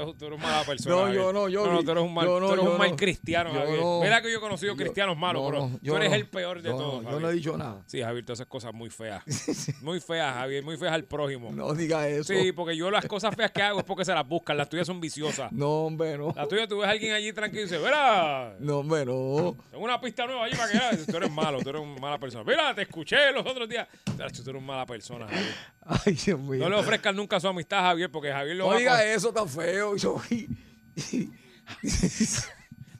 Eres, 0.02 0.18
tú 0.18 0.26
eres 0.26 0.40
mala 0.40 0.64
persona. 0.64 0.94
No, 0.94 1.00
Javier. 1.02 1.20
yo 1.22 1.32
no, 1.32 1.48
yo 1.48 1.66
No, 1.66 1.72
no, 1.74 1.82
tú 1.84 1.90
eres 1.90 2.02
un 2.04 2.14
mal, 2.14 2.26
yo 2.26 2.40
no, 2.40 2.46
tú 2.48 2.52
eres 2.54 2.64
un 2.66 2.78
mal 2.78 2.90
no. 2.90 2.96
cristiano, 2.96 3.50
Javier. 3.52 3.80
Mira 4.02 4.22
que 4.22 4.30
yo 4.30 4.38
he 4.38 4.40
conocido 4.40 4.76
cristianos 4.76 5.16
malos, 5.16 5.42
pero 5.50 5.70
tú 5.84 5.96
eres 5.96 6.12
el 6.12 6.28
peor 6.28 6.62
de 6.62 6.70
todos. 6.70 6.80
no, 6.80 6.98
yo 7.02 7.04
Javier. 7.04 7.22
no 7.22 7.30
he 7.30 7.34
dicho 7.34 7.56
nada. 7.56 7.82
Sí, 7.86 8.00
Javier, 8.02 8.24
tú 8.24 8.32
haces 8.32 8.46
cosas 8.46 8.72
muy 8.74 8.90
feas. 8.90 9.22
Muy 9.82 10.00
feas, 10.00 10.34
Javier, 10.34 10.62
muy 10.62 10.76
feas 10.76 10.92
al 10.92 11.04
prójimo. 11.04 11.50
No 11.52 11.72
diga 11.74 12.06
eso. 12.08 12.24
Sí, 12.34 12.52
porque 12.52 12.76
yo 12.76 12.90
las 12.90 13.06
cosas 13.06 13.34
feas 13.34 13.50
que 13.50 13.62
hago 13.62 13.78
es 13.80 13.84
porque 13.84 14.04
se 14.04 14.12
las 14.14 14.26
buscan. 14.26 14.56
Las 14.56 14.68
tuyas 14.68 14.86
son 14.86 15.00
viciosas. 15.00 15.50
No, 15.52 15.84
hombre, 15.86 16.18
no. 16.18 16.32
Las 16.36 16.48
tuyas, 16.48 16.68
tú 16.68 16.78
ves 16.78 16.88
a 16.88 16.90
alguien 16.90 17.12
allí 17.12 17.32
tranquilo 17.32 17.62
y 17.62 17.64
dices, 17.64 17.80
mira, 17.82 18.54
No, 18.58 18.78
hombre, 18.78 19.04
no. 19.06 19.56
tengo 19.70 19.84
una 19.84 20.00
pista 20.00 20.26
nueva 20.26 20.44
allí 20.44 20.56
para 20.56 20.70
que 20.70 20.78
veas". 20.78 21.06
Tú 21.06 21.16
eres 21.16 21.30
malo, 21.30 21.60
tú 21.62 21.70
eres 21.70 21.82
una 21.82 21.98
mala 22.00 22.18
persona. 22.18 22.44
Mira, 22.44 22.74
te 22.74 22.82
escuché 22.82 23.32
los 23.32 23.44
otros 23.46 23.68
días. 23.68 23.88
Tú 24.04 24.12
eres 24.22 24.38
una 24.48 24.60
mala 24.60 24.86
persona, 24.86 25.26
Javier. 25.26 25.54
Ay, 25.86 26.12
Dios 26.12 26.38
mío. 26.38 26.60
No 26.62 26.68
le 26.68 26.76
ofrezcan 26.76 27.16
nunca 27.16 27.40
su 27.40 27.48
amistad 27.48 27.80
a 27.80 27.82
Javier 27.88 28.10
porque 28.10 28.30
Javier 28.30 28.56
lo 28.56 28.64
No 28.64 28.70
va 28.70 28.76
a 28.76 28.78
diga 28.78 28.92
coger. 28.92 29.08
eso 29.08 29.32
tan 29.32 29.48
feo, 29.48 29.89
Yogi. 29.96 30.48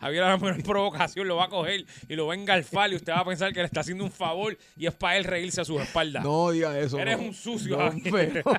Javier 0.01 0.23
a 0.23 0.29
la 0.31 0.37
menor 0.39 0.63
provocación 0.63 1.29
lo 1.29 1.37
va 1.37 1.45
a 1.45 1.49
coger 1.51 1.85
y 2.09 2.15
lo 2.17 2.27
va 2.27 2.33
a 2.33 2.37
engalfar 2.37 2.91
y 2.91 2.97
usted 2.97 3.13
va 3.13 3.19
a 3.19 3.25
pensar 3.27 3.53
que 3.53 3.61
le 3.61 3.67
está 3.67 3.81
haciendo 3.81 4.03
un 4.03 4.11
favor 4.11 4.57
y 4.77 4.87
es 4.87 4.95
para 4.95 5.19
él 5.19 5.25
reírse 5.25 5.61
a 5.61 5.65
sus 5.65 5.79
espaldas. 5.83 6.25
No 6.25 6.51
diga 6.51 6.79
eso. 6.79 6.99
Eres 6.99 7.19
no. 7.19 7.25
un 7.25 7.35
sucio, 7.35 7.77
No, 7.77 7.91
Javier. 7.91 8.43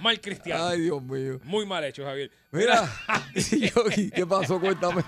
Mal 0.00 0.20
cristiano. 0.20 0.66
Ay, 0.68 0.80
Dios 0.80 1.02
mío. 1.02 1.38
Muy 1.44 1.66
mal 1.66 1.84
hecho, 1.84 2.04
Javier. 2.04 2.30
Mira, 2.50 2.90
Yogi, 3.34 4.10
¿qué 4.10 4.26
pasó? 4.26 4.58
Cuéntame. 4.58 5.04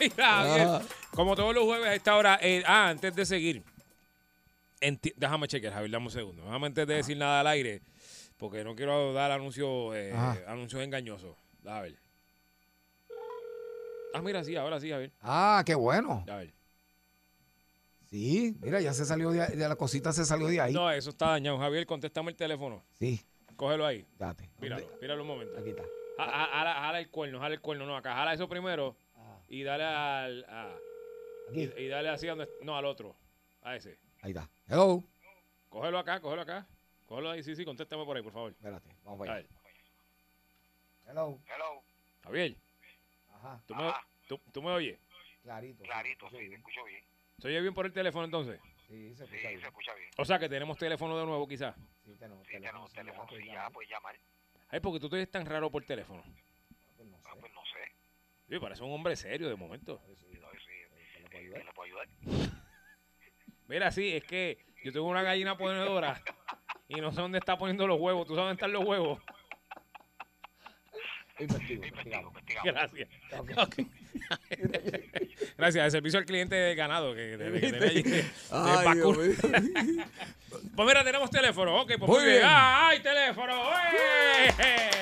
Mira, 0.00 0.26
Javier, 0.26 0.66
Ah. 0.68 0.82
como 1.12 1.36
todos 1.36 1.54
los 1.54 1.64
jueves 1.64 1.86
a 1.86 1.94
esta 1.94 2.16
hora, 2.16 2.38
eh, 2.42 2.64
ah, 2.66 2.88
antes 2.88 3.14
de 3.14 3.24
seguir, 3.24 3.62
enti- 4.82 5.14
déjame 5.16 5.48
chequear, 5.48 5.72
Javier, 5.72 5.90
dame 5.90 6.06
un 6.06 6.12
segundo. 6.12 6.44
Déjame 6.44 6.66
antes 6.66 6.86
de 6.86 6.94
decir 6.94 7.16
nada 7.16 7.40
al 7.40 7.46
aire, 7.46 7.80
porque 8.36 8.64
no 8.64 8.74
quiero 8.74 9.12
dar 9.12 9.30
anuncio, 9.30 9.94
eh, 9.94 10.12
anuncios 10.46 10.82
engañosos. 10.82 11.36
A 11.64 11.80
ver. 11.80 11.96
Ah, 14.14 14.20
mira, 14.20 14.44
sí, 14.44 14.54
ahora 14.56 14.78
sí, 14.80 14.90
Javier. 14.90 15.10
Ah, 15.22 15.62
qué 15.64 15.74
bueno. 15.74 16.24
A 16.28 16.36
ver. 16.36 16.52
Sí, 18.10 18.54
mira, 18.60 18.78
ya 18.80 18.92
se 18.92 19.06
salió 19.06 19.30
de, 19.30 19.46
de 19.46 19.68
la 19.68 19.76
cosita, 19.76 20.12
se 20.12 20.26
salió 20.26 20.46
de 20.48 20.60
ahí. 20.60 20.74
No, 20.74 20.90
eso 20.90 21.10
está 21.10 21.28
dañado. 21.30 21.56
Javier, 21.58 21.86
contéstame 21.86 22.30
el 22.30 22.36
teléfono. 22.36 22.84
Sí, 22.98 23.20
Cógelo 23.56 23.86
ahí. 23.86 24.04
date. 24.18 24.50
Míralo, 24.60 24.86
míralo 25.00 25.22
un 25.22 25.28
momento. 25.28 25.56
Aquí 25.58 25.70
está. 25.70 25.82
Ja- 26.18 26.26
ja- 26.26 26.46
Jala, 26.52 26.74
jala 26.74 26.98
el 27.00 27.08
cuerno, 27.08 27.38
jala 27.40 27.54
el 27.54 27.60
cuerno. 27.60 27.86
No, 27.86 27.96
acá, 27.96 28.14
jala 28.14 28.34
eso 28.34 28.48
primero 28.48 28.96
y 29.48 29.62
dale 29.62 29.84
al... 29.84 30.44
a- 30.48 30.76
Aquí. 31.50 31.70
y, 31.76 31.82
y 31.84 31.88
dale 31.88 32.08
así 32.10 32.26
donde... 32.26 32.48
No, 32.62 32.76
al 32.76 32.84
otro. 32.84 33.14
A 33.62 33.76
ese. 33.76 33.98
Ahí 34.20 34.30
está. 34.32 34.48
Hello. 34.66 35.02
Cógelo 35.68 35.98
acá, 35.98 36.20
cógelo 36.20 36.42
acá. 36.42 36.66
Cógelo 37.06 37.30
ahí, 37.30 37.42
sí, 37.42 37.54
sí, 37.56 37.64
contéstame 37.64 38.04
por 38.04 38.16
ahí, 38.16 38.22
por 38.22 38.32
favor. 38.32 38.50
Espérate, 38.52 38.88
vamos 39.04 39.20
A 39.20 39.24
allá. 39.24 39.34
ver, 39.34 39.48
Hello. 41.06 41.40
Javier, 42.24 42.56
Ajá, 43.30 43.62
¿tú 43.66 43.74
me, 43.74 43.92
tú, 44.28 44.38
tú 44.52 44.62
me 44.62 44.70
oyes? 44.70 44.98
clarito. 45.42 45.82
Clarito, 45.84 46.30
sí, 46.30 46.36
sí, 46.38 46.48
te 46.48 46.54
escucho 46.54 46.84
bien. 46.84 47.04
¿Se 47.38 47.48
oye 47.48 47.60
bien 47.60 47.74
por 47.74 47.86
el 47.86 47.92
teléfono 47.92 48.24
entonces? 48.24 48.60
Sí, 48.86 49.14
se 49.14 49.26
Sí, 49.26 49.34
escucha 49.34 49.48
bien. 49.48 49.60
se 49.60 49.66
escucha 49.66 49.94
bien. 49.94 50.10
O 50.18 50.24
sea 50.24 50.38
que 50.38 50.48
tenemos 50.48 50.78
teléfono 50.78 51.18
de 51.18 51.26
nuevo 51.26 51.46
quizás. 51.48 51.74
Sí, 52.04 52.14
tenemos 52.16 52.46
Sí, 52.46 52.52
tenemos 52.52 52.92
teléfono, 52.92 53.28
sí, 53.30 53.36
sí, 53.40 53.46
ya, 53.46 53.54
ya, 53.54 53.62
pues. 53.70 53.74
pues 53.74 53.88
llamar. 53.88 54.16
Ay, 54.68 54.80
porque 54.80 55.00
tú 55.00 55.08
te 55.10 55.16
ves 55.16 55.30
tan 55.30 55.44
raro 55.44 55.70
por 55.70 55.84
teléfono. 55.84 56.22
Ah, 57.24 57.34
pues 57.40 57.52
no 57.52 57.60
sé. 57.66 57.92
Sí, 58.48 58.58
parece 58.60 58.82
un 58.84 58.92
hombre 58.92 59.16
serio 59.16 59.48
de 59.48 59.56
momento. 59.56 60.00
No 60.06 60.14
sé 60.14 60.16
si 60.16 60.26
¿quién 61.30 61.66
le 61.66 61.72
puedo 61.72 61.82
ayudar. 61.82 62.08
Mira, 63.68 63.90
sí, 63.90 64.12
es 64.16 64.24
que 64.24 64.58
yo 64.84 64.92
tengo 64.92 65.06
una 65.06 65.22
gallina 65.22 65.56
ponedora 65.56 66.20
y 66.88 67.00
no 67.00 67.10
sé 67.12 67.20
dónde 67.20 67.38
está 67.38 67.56
poniendo 67.56 67.86
los 67.86 67.98
huevos. 68.00 68.26
¿Tú 68.26 68.34
sabes 68.34 68.48
dónde 68.48 68.54
están 68.54 68.72
los 68.72 68.84
huevos? 68.84 69.20
Investigo, 71.38 71.84
Investigamos, 71.84 72.32
investigamos. 72.32 72.72
Gracias. 72.72 73.08
Ok. 73.56 73.76
Gracias, 75.56 75.84
el 75.86 75.90
servicio 75.90 76.18
al 76.18 76.24
cliente 76.26 76.54
de 76.54 76.74
ganado 76.74 77.14
que, 77.14 77.36
que- 77.38 77.52
que 77.52 77.60
tiene 77.60 77.86
allí, 77.86 78.02
de- 78.02 78.10
de 78.22 78.24
Ay, 78.50 78.84
vacuno. 78.98 79.22
Dios. 79.22 79.36
Pues 80.76 80.86
mira, 80.86 81.02
tenemos 81.02 81.30
teléfono. 81.30 81.80
Ok, 81.80 81.92
pues 81.98 82.08
Muy 82.08 82.08
muy 82.18 82.24
bien. 82.24 82.36
bien. 82.36 82.46
¡Ah, 82.46 82.88
¡Ay, 82.88 83.00
teléfono! 83.00 83.54
¡Eh! 84.58 84.94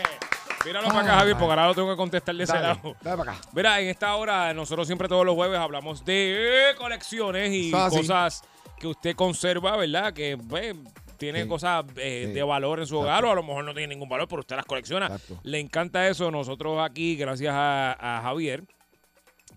Míralo 0.64 0.88
para 0.88 1.00
acá, 1.00 1.14
Javier, 1.20 1.36
porque 1.38 1.50
ahora 1.50 1.66
lo 1.68 1.74
tengo 1.74 1.90
que 1.90 1.96
contestar 1.96 2.34
de 2.34 2.44
ese 2.44 2.52
Dale, 2.52 2.66
lado. 2.68 2.96
dale 3.00 3.16
para 3.16 3.32
acá. 3.32 3.40
Mira, 3.52 3.80
en 3.80 3.88
esta 3.88 4.14
hora, 4.16 4.52
nosotros 4.52 4.86
siempre 4.86 5.08
todos 5.08 5.24
los 5.24 5.34
jueves 5.34 5.58
hablamos 5.58 6.04
de 6.04 6.74
colecciones 6.76 7.50
y 7.52 7.68
Eso 7.68 7.78
es 7.78 7.82
así. 7.84 7.96
cosas 7.98 8.42
que 8.78 8.86
usted 8.86 9.14
conserva, 9.16 9.76
¿verdad? 9.76 10.12
Que 10.12 10.36
pues, 10.36 10.76
tiene 11.16 11.42
Sí. 11.42 11.48
cosas 11.48 11.84
eh, 11.96 12.24
Sí. 12.28 12.32
de 12.32 12.42
valor 12.42 12.78
en 12.80 12.86
su 12.86 12.98
hogar 12.98 13.24
o 13.24 13.30
a 13.30 13.34
lo 13.34 13.42
mejor 13.42 13.64
no 13.64 13.72
tiene 13.72 13.88
ningún 13.94 14.08
valor, 14.08 14.28
pero 14.28 14.40
usted 14.40 14.56
las 14.56 14.66
colecciona. 14.66 15.06
Exacto. 15.06 15.40
Le 15.44 15.58
encanta 15.61 16.06
eso. 16.08 16.30
Nosotros 16.30 16.78
aquí, 16.82 17.16
gracias 17.16 17.54
a, 17.54 18.18
a 18.18 18.22
Javier, 18.22 18.64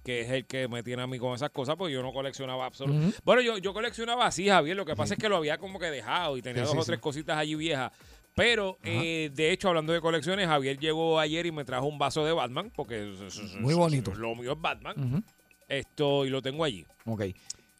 que 0.05 0.21
es 0.21 0.29
el 0.29 0.45
que 0.45 0.67
me 0.69 0.83
tiene 0.83 1.01
a 1.03 1.07
mí 1.07 1.19
con 1.19 1.33
esas 1.35 1.49
cosas, 1.49 1.75
pues 1.77 1.93
yo 1.93 2.01
no 2.01 2.11
coleccionaba 2.13 2.65
absolutamente. 2.65 3.17
Bueno, 3.25 3.41
yo, 3.41 3.57
yo 3.57 3.73
coleccionaba 3.73 4.25
así, 4.25 4.47
Javier. 4.47 4.75
Lo 4.77 4.85
que 4.85 4.95
pasa 4.95 5.13
es 5.15 5.19
que 5.19 5.27
lo 5.29 5.35
había 5.37 5.57
como 5.57 5.79
que 5.79 5.89
dejado 5.91 6.37
y 6.37 6.41
tenía 6.41 6.63
Sí, 6.65 6.67
dos 6.67 6.71
sí, 6.75 6.79
o 6.81 6.85
tres 6.85 6.99
cositas 6.99 7.37
allí 7.37 7.55
viejas. 7.55 7.91
Pero, 8.35 8.77
eh, 8.83 9.29
de 9.33 9.51
hecho, 9.51 9.69
hablando 9.69 9.93
de 9.93 10.01
colecciones, 10.01 10.47
Javier 10.47 10.79
llegó 10.79 11.19
ayer 11.19 11.45
y 11.45 11.51
me 11.51 11.65
trajo 11.65 11.85
un 11.85 11.99
vaso 11.99 12.25
de 12.25 12.31
Batman, 12.33 12.71
porque 12.75 13.13
Muy 13.59 13.73
bonito. 13.75 14.13
Lo 14.15 14.35
mío 14.35 14.53
es 14.53 14.61
Batman. 14.61 14.95
Ujú. 14.99 15.23
Esto, 15.67 16.25
y 16.25 16.29
lo 16.29 16.41
tengo 16.41 16.63
allí. 16.63 16.85
Ok. 17.05 17.23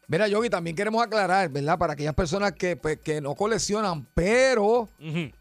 Mira, 0.06 0.28
Yogi, 0.28 0.50
también 0.50 0.76
queremos 0.76 1.02
aclarar, 1.02 1.48
¿verdad? 1.48 1.78
Para 1.78 1.94
aquellas 1.94 2.14
personas 2.14 2.52
que, 2.52 2.76
pues, 2.76 2.98
que 2.98 3.20
no 3.20 3.34
coleccionan, 3.34 4.06
pero, 4.14 4.88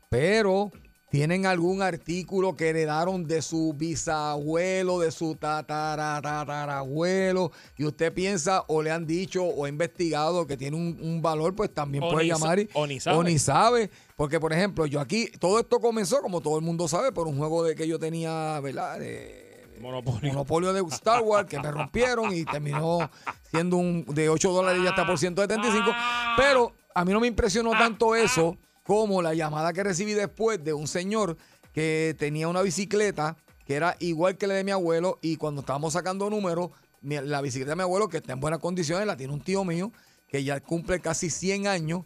pero 0.09 0.71
tienen 1.09 1.45
algún 1.45 1.81
artículo 1.81 2.55
que 2.55 2.69
heredaron 2.69 3.27
de 3.27 3.41
su 3.41 3.73
bisabuelo, 3.73 4.99
de 4.99 5.11
su 5.11 5.35
tatara, 5.35 6.19
tatarabuelo, 6.21 7.51
y 7.77 7.83
usted 7.85 8.13
piensa 8.13 8.63
o 8.67 8.81
le 8.81 8.89
han 8.91 9.05
dicho 9.05 9.43
o 9.43 9.65
ha 9.65 9.69
investigado 9.69 10.47
que 10.47 10.57
tiene 10.57 10.77
un, 10.77 10.97
un 11.01 11.21
valor, 11.21 11.55
pues 11.55 11.73
también 11.73 12.03
O 12.03 12.09
puede 12.09 12.23
ni 12.23 12.29
llamar 12.31 12.59
y, 12.59 12.69
o 12.73 12.87
ni 12.87 12.99
sabe. 12.99 13.17
o 13.17 13.23
ni 13.23 13.37
sabe. 13.39 13.89
Porque, 14.15 14.39
por 14.39 14.53
ejemplo, 14.53 14.85
yo 14.85 14.99
aquí, 14.99 15.27
todo 15.39 15.59
esto 15.59 15.79
comenzó, 15.79 16.21
como 16.21 16.41
todo 16.41 16.57
el 16.57 16.63
mundo 16.63 16.87
sabe, 16.87 17.11
por 17.11 17.27
un 17.27 17.37
juego 17.37 17.63
de 17.63 17.75
que 17.75 17.87
yo 17.87 17.97
tenía, 17.99 18.59
¿verdad? 18.59 18.99
De- 18.99 19.51
Monopolio. 19.81 20.29
monopolio 20.31 20.71
de 20.71 20.81
Star 20.95 21.21
Wars 21.23 21.47
que 21.49 21.59
me 21.59 21.69
rompieron 21.71 22.31
y 22.33 22.45
terminó 22.45 23.09
siendo 23.51 23.77
un 23.77 24.05
de 24.05 24.29
8 24.29 24.51
dólares 24.51 24.81
y 24.83 24.87
hasta 24.87 25.05
por 25.05 25.17
175. 25.17 25.91
Pero 26.37 26.73
a 26.93 27.03
mí 27.03 27.11
no 27.11 27.19
me 27.19 27.27
impresionó 27.27 27.71
tanto 27.71 28.15
eso 28.15 28.55
como 28.83 29.21
la 29.21 29.33
llamada 29.33 29.73
que 29.73 29.83
recibí 29.83 30.13
después 30.13 30.63
de 30.63 30.73
un 30.73 30.87
señor 30.87 31.37
que 31.73 32.15
tenía 32.19 32.47
una 32.47 32.61
bicicleta 32.61 33.35
que 33.65 33.75
era 33.75 33.95
igual 33.99 34.37
que 34.37 34.45
la 34.47 34.53
de 34.53 34.63
mi 34.63 34.71
abuelo 34.71 35.17
y 35.21 35.37
cuando 35.37 35.61
estábamos 35.61 35.93
sacando 35.93 36.29
números, 36.29 36.69
la 37.01 37.41
bicicleta 37.41 37.71
de 37.71 37.75
mi 37.77 37.81
abuelo 37.81 38.07
que 38.09 38.17
está 38.17 38.33
en 38.33 38.39
buenas 38.39 38.59
condiciones 38.59 39.07
la 39.07 39.17
tiene 39.17 39.33
un 39.33 39.41
tío 39.41 39.65
mío 39.65 39.91
que 40.27 40.43
ya 40.43 40.59
cumple 40.61 40.99
casi 40.99 41.29
100 41.29 41.67
años. 41.67 42.03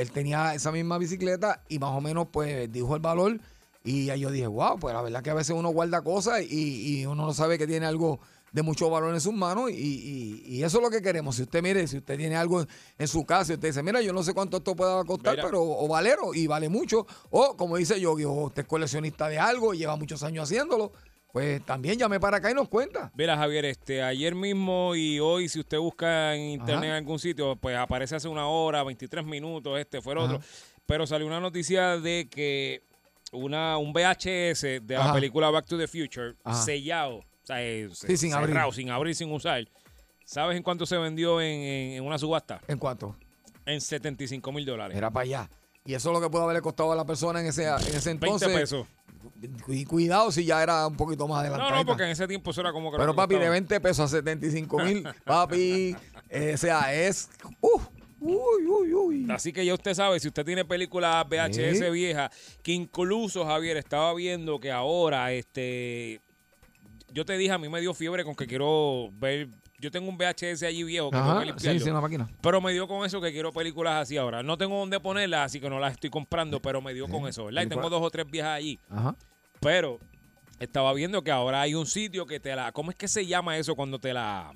Él 0.00 0.10
tenía 0.12 0.54
esa 0.54 0.70
misma 0.72 0.98
bicicleta 0.98 1.62
y 1.68 1.78
más 1.78 1.90
o 1.90 2.00
menos 2.00 2.28
pues 2.32 2.70
dijo 2.72 2.94
el 2.94 3.00
valor 3.02 3.40
y 3.84 4.10
ahí 4.10 4.20
yo 4.20 4.30
dije, 4.30 4.46
wow, 4.46 4.78
pues 4.78 4.94
la 4.94 5.02
verdad 5.02 5.22
que 5.22 5.30
a 5.30 5.34
veces 5.34 5.54
uno 5.56 5.70
guarda 5.70 6.02
cosas 6.02 6.42
y, 6.42 7.00
y 7.00 7.06
uno 7.06 7.24
no 7.26 7.32
sabe 7.32 7.58
que 7.58 7.66
tiene 7.66 7.86
algo 7.86 8.20
de 8.52 8.62
mucho 8.62 8.88
valor 8.88 9.12
en 9.14 9.20
sus 9.20 9.34
manos 9.34 9.70
y, 9.70 9.74
y- 9.74 10.42
y 10.46 10.62
eso 10.62 10.78
es 10.78 10.82
lo 10.84 10.90
que 10.90 11.02
queremos. 11.02 11.36
Si 11.36 11.42
usted 11.42 11.62
mire, 11.62 11.86
si 11.86 11.98
usted 11.98 12.16
tiene 12.16 12.34
algo 12.36 12.64
en 12.96 13.08
su 13.08 13.24
casa 13.26 13.52
y 13.52 13.54
usted 13.56 13.68
dice, 13.68 13.82
mira, 13.82 14.00
yo 14.00 14.12
no 14.12 14.22
sé 14.22 14.32
cuánto 14.34 14.56
esto 14.58 14.74
pueda 14.74 15.04
costar, 15.04 15.34
Mira. 15.36 15.44
pero 15.46 15.62
o 15.62 15.86
valero 15.86 16.32
y 16.34 16.46
vale 16.46 16.68
mucho. 16.70 17.06
O 17.30 17.56
como 17.56 17.76
dice 17.76 18.00
Yogi, 18.00 18.24
o 18.24 18.32
usted 18.32 18.62
es 18.62 18.68
coleccionista 18.68 19.28
de 19.28 19.38
algo 19.38 19.74
y 19.74 19.78
lleva 19.78 19.96
muchos 19.96 20.22
años 20.22 20.44
haciéndolo, 20.44 20.92
pues 21.32 21.64
también 21.64 21.98
llame 21.98 22.18
para 22.18 22.38
acá 22.38 22.50
y 22.50 22.54
nos 22.54 22.68
cuenta. 22.68 23.10
Mira, 23.14 23.36
Javier, 23.36 23.64
este, 23.66 24.02
ayer 24.02 24.34
mismo 24.34 24.94
y 24.94 25.20
hoy, 25.20 25.48
si 25.48 25.60
usted 25.60 25.78
busca 25.78 26.34
en 26.34 26.42
internet 26.50 26.76
Ajá. 26.78 26.86
en 26.86 26.92
algún 26.92 27.18
sitio, 27.18 27.56
pues 27.56 27.76
aparece 27.76 28.16
hace 28.16 28.28
una 28.28 28.48
hora, 28.48 28.82
23 28.82 29.24
minutos, 29.24 29.78
este 29.78 30.00
fue 30.00 30.14
el 30.14 30.18
otro. 30.20 30.40
Pero 30.86 31.06
salió 31.06 31.26
una 31.26 31.38
noticia 31.40 31.98
de 31.98 32.28
que 32.30 32.82
una, 33.32 33.76
un 33.76 33.92
VHS 33.92 34.62
de 34.82 34.94
la 34.96 35.12
película 35.12 35.50
Back 35.50 35.66
to 35.66 35.76
the 35.76 35.86
Future, 35.86 36.34
sellado, 36.64 37.16
o 37.18 37.24
sea, 37.42 37.62
eh, 37.62 37.88
Sí, 37.92 38.16
sin 38.16 38.32
abrir. 38.32 38.48
cerrado, 38.54 38.72
sin 38.72 38.90
abrir, 38.90 39.14
sin 39.14 39.30
usar. 39.30 39.68
¿Sabes 40.24 40.56
en 40.56 40.62
cuánto 40.62 40.86
se 40.86 40.96
vendió 40.96 41.40
en, 41.40 41.48
en- 41.60 41.92
en 41.92 42.04
una 42.04 42.18
subasta? 42.18 42.60
¿En 42.68 42.78
cuánto? 42.78 43.16
En 43.66 43.80
75 43.80 44.50
mil 44.52 44.64
dólares. 44.64 44.96
Era 44.96 45.10
para 45.10 45.24
allá. 45.24 45.50
Y 45.84 45.94
eso 45.94 46.08
es 46.10 46.14
lo 46.14 46.20
que 46.20 46.30
puede 46.30 46.44
haberle 46.44 46.60
costado 46.62 46.92
a 46.92 46.96
la 46.96 47.04
persona 47.06 47.40
en 47.40 47.46
ese, 47.46 47.64
en 47.66 47.74
ese 47.76 48.10
20 48.10 48.26
entonces. 48.26 48.48
pesos. 48.48 48.86
Y 49.68 49.84
cuidado 49.84 50.30
si 50.32 50.44
ya 50.44 50.62
era 50.62 50.86
un 50.86 50.96
poquito 50.96 51.26
más 51.28 51.36
No, 51.36 51.40
adelantado. 51.40 51.76
no, 51.76 51.86
porque 51.86 52.04
en 52.04 52.10
ese 52.10 52.26
tiempo 52.26 52.50
eso 52.50 52.60
era 52.60 52.72
como 52.72 52.90
que... 52.90 52.96
Pero 52.98 53.14
papi, 53.14 53.34
de 53.34 53.40
costaba. 53.40 53.52
20 53.52 53.80
pesos 53.80 54.04
a 54.12 54.16
75 54.16 54.78
mil, 54.84 55.04
papi, 55.24 55.96
eh, 56.28 56.52
o 56.54 56.56
sea, 56.58 56.92
es... 56.94 57.30
uf, 57.60 57.86
uy, 58.20 58.66
uy, 58.66 58.94
uy. 58.94 59.26
Así 59.30 59.52
que 59.52 59.64
ya 59.64 59.74
usted 59.74 59.94
sabe, 59.94 60.18
si 60.20 60.28
usted 60.28 60.44
tiene 60.44 60.64
películas 60.64 61.24
VHS 61.28 61.78
Sí. 61.78 61.90
viejas, 61.90 62.30
que 62.62 62.72
incluso 62.72 63.44
Javier 63.44 63.76
estaba 63.76 64.12
viendo 64.14 64.58
que 64.60 64.72
ahora, 64.72 65.32
este, 65.32 66.20
yo 67.12 67.24
te 67.24 67.36
dije, 67.38 67.52
a 67.52 67.58
mí 67.58 67.68
me 67.68 67.80
dio 67.80 67.94
fiebre 67.94 68.24
con 68.24 68.34
que 68.34 68.46
quiero 68.46 69.10
ver, 69.12 69.48
yo 69.78 69.90
tengo 69.90 70.08
un 70.08 70.18
VHS 70.18 70.64
allí 70.64 70.82
viejo 70.82 71.10
que 71.10 71.16
tengo 71.16 71.38
que 71.38 71.46
limpiarlo. 71.46 71.78
sí, 71.78 71.84
sí, 71.84 71.90
una 71.90 72.00
máquina. 72.00 72.28
Pero 72.40 72.60
me 72.60 72.72
dio 72.72 72.88
con 72.88 73.06
eso 73.06 73.20
que 73.20 73.32
quiero 73.32 73.52
películas 73.52 74.02
así 74.02 74.16
ahora. 74.16 74.42
No 74.42 74.58
tengo 74.58 74.78
dónde 74.78 74.98
ponerlas, 75.00 75.46
así 75.46 75.60
que 75.60 75.70
no 75.70 75.78
las 75.78 75.92
estoy 75.92 76.10
comprando, 76.10 76.60
pero 76.60 76.80
me 76.82 76.92
dio 76.94 77.08
con 77.08 77.28
eso, 77.28 77.46
¿verdad? 77.46 77.62
Y 77.62 77.68
tengo 77.68 77.88
dos 77.88 78.02
o 78.02 78.10
tres 78.10 78.28
viejas 78.28 78.50
allí. 78.56 78.78
Ajá. 78.90 79.14
Pero 79.60 79.98
estaba 80.58 80.92
viendo 80.92 81.22
que 81.22 81.30
ahora 81.30 81.60
hay 81.60 81.74
un 81.74 81.86
sitio 81.86 82.26
que 82.26 82.40
te 82.40 82.54
la. 82.54 82.72
¿Cómo 82.72 82.90
es 82.90 82.96
que 82.96 83.08
se 83.08 83.26
llama 83.26 83.56
eso 83.56 83.74
cuando 83.74 83.98
te 83.98 84.12
la. 84.12 84.52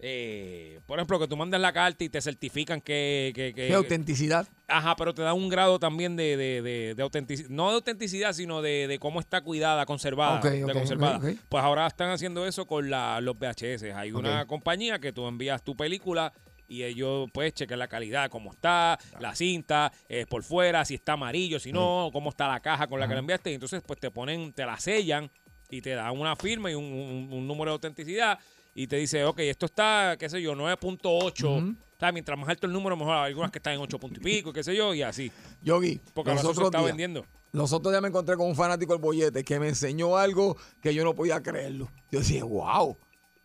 Eh, 0.00 0.80
por 0.86 0.98
ejemplo, 0.98 1.18
que 1.18 1.26
tú 1.28 1.36
mandas 1.36 1.60
la 1.60 1.72
carta 1.72 2.04
y 2.04 2.08
te 2.08 2.20
certifican 2.20 2.80
que. 2.80 3.32
que, 3.34 3.52
que- 3.54 3.68
Qué 3.68 3.74
autenticidad. 3.74 4.46
Ajá, 4.68 4.94
pero 4.96 5.14
te 5.14 5.22
da 5.22 5.34
un 5.34 5.48
grado 5.48 5.78
también 5.78 6.14
de, 6.16 6.36
de, 6.36 6.62
de, 6.62 6.94
de 6.94 7.02
autenticidad. 7.02 7.48
No 7.48 7.68
de 7.70 7.74
autenticidad, 7.76 8.32
sino 8.32 8.62
de, 8.62 8.86
de 8.86 8.98
cómo 8.98 9.18
está 9.20 9.40
cuidada, 9.40 9.86
conservada. 9.86 10.38
Ok, 10.38 10.44
de 10.44 10.64
ok, 10.64 10.72
conservada. 10.72 11.18
Pues 11.48 11.64
ahora 11.64 11.86
están 11.86 12.10
haciendo 12.10 12.46
eso 12.46 12.66
con 12.66 12.90
la, 12.90 13.20
los 13.20 13.36
VHS. 13.38 13.84
Hay 13.94 14.12
una 14.12 14.46
compañía 14.46 14.98
que 14.98 15.12
tú 15.12 15.26
envías 15.26 15.62
tu 15.64 15.74
película 15.76 16.32
y 16.70 16.82
ellos 16.82 17.30
pues 17.32 17.54
chequen 17.54 17.78
la 17.78 17.88
calidad, 17.88 18.28
cómo 18.28 18.52
está, 18.52 18.98
la 19.20 19.34
cinta, 19.34 19.90
eh, 20.08 20.26
por 20.28 20.42
fuera, 20.42 20.84
si 20.84 20.96
está 20.96 21.14
amarillo, 21.14 21.58
si 21.58 21.72
no, 21.72 22.10
cómo 22.12 22.28
está 22.28 22.46
la 22.46 22.60
caja 22.60 22.86
con 22.88 23.00
la 23.00 23.08
que 23.08 23.14
la 23.14 23.20
enviaste. 23.20 23.50
Y 23.50 23.54
entonces 23.54 23.82
pues 23.86 23.98
te 23.98 24.10
ponen, 24.10 24.52
te 24.52 24.66
la 24.66 24.78
sellan 24.78 25.30
y 25.70 25.80
te 25.80 25.90
dan 25.94 26.18
una 26.18 26.36
firma 26.36 26.70
y 26.70 26.74
un, 26.74 26.84
un- 26.84 27.28
un 27.32 27.46
número 27.46 27.70
de 27.70 27.74
autenticidad 27.74 28.38
y 28.80 28.86
te 28.86 28.96
dice, 28.96 29.24
ok, 29.24 29.40
esto 29.40 29.66
está, 29.66 30.16
qué 30.18 30.28
sé 30.28 30.40
yo, 30.40 30.54
9.8. 30.54 31.44
Ujú. 31.44 31.70
O 31.70 31.98
sea, 31.98 32.12
mientras 32.12 32.38
más 32.38 32.48
alto 32.48 32.66
el 32.68 32.72
número, 32.72 32.96
mejor. 32.96 33.16
Hay 33.16 33.30
algunas 33.30 33.50
que 33.50 33.58
están 33.58 33.72
en 33.74 33.80
8 33.80 33.98
punto 33.98 34.20
y 34.20 34.22
pico, 34.22 34.52
qué 34.52 34.62
sé 34.62 34.76
yo, 34.76 34.94
y 34.94 35.02
así. 35.02 35.32
Yogi, 35.62 36.00
Porque 36.14 36.32
los 36.32 36.44
otros 36.44 36.66
está 36.66 36.78
días- 36.78 36.90
vendiendo. 36.90 37.26
Los 37.50 37.72
otros 37.72 37.92
días 37.92 38.00
me 38.02 38.08
encontré 38.08 38.36
con 38.36 38.46
un 38.46 38.54
fanático 38.54 38.92
del 38.92 39.02
bollete 39.02 39.42
que 39.42 39.58
me 39.58 39.68
enseñó 39.68 40.16
algo 40.16 40.56
que 40.80 40.94
yo 40.94 41.02
no 41.02 41.14
podía 41.14 41.42
creerlo. 41.42 41.90
Yo 42.12 42.20
decía, 42.20 42.44
wow, 42.44 42.96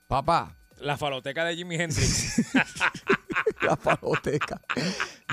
papá, 0.07 0.55
La 0.79 0.97
faloteca 0.97 1.45
de 1.45 1.55
Jimi 1.55 1.75
Hendrix. 1.75 2.53
la 3.61 3.75
paloteca. 3.75 4.61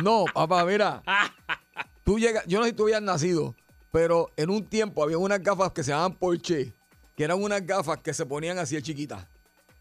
No, 0.03 0.25
papá, 0.33 0.65
mira. 0.65 1.03
Tú 2.05 2.19
llegas, 2.19 2.45
yo 2.47 2.59
no 2.59 2.65
sé 2.65 2.71
si 2.71 2.77
tú 2.77 2.85
habías 2.85 3.03
nacido, 3.03 3.55
pero 3.93 4.31
en 4.37 4.49
un 4.51 4.65
tiempo 4.65 5.03
había 5.03 5.19
unas 5.19 5.43
gafas 5.43 5.73
que 5.73 5.83
se 5.85 5.91
llamaban 5.91 6.15
Porsche, 6.15 6.75
que 7.17 7.25
eran 7.25 7.43
unas 7.43 7.65
gafas 7.67 7.99
que 7.99 8.15
se 8.15 8.25
ponían 8.25 8.59
así 8.59 8.77
de 8.77 8.83
chiquitas. 8.83 9.27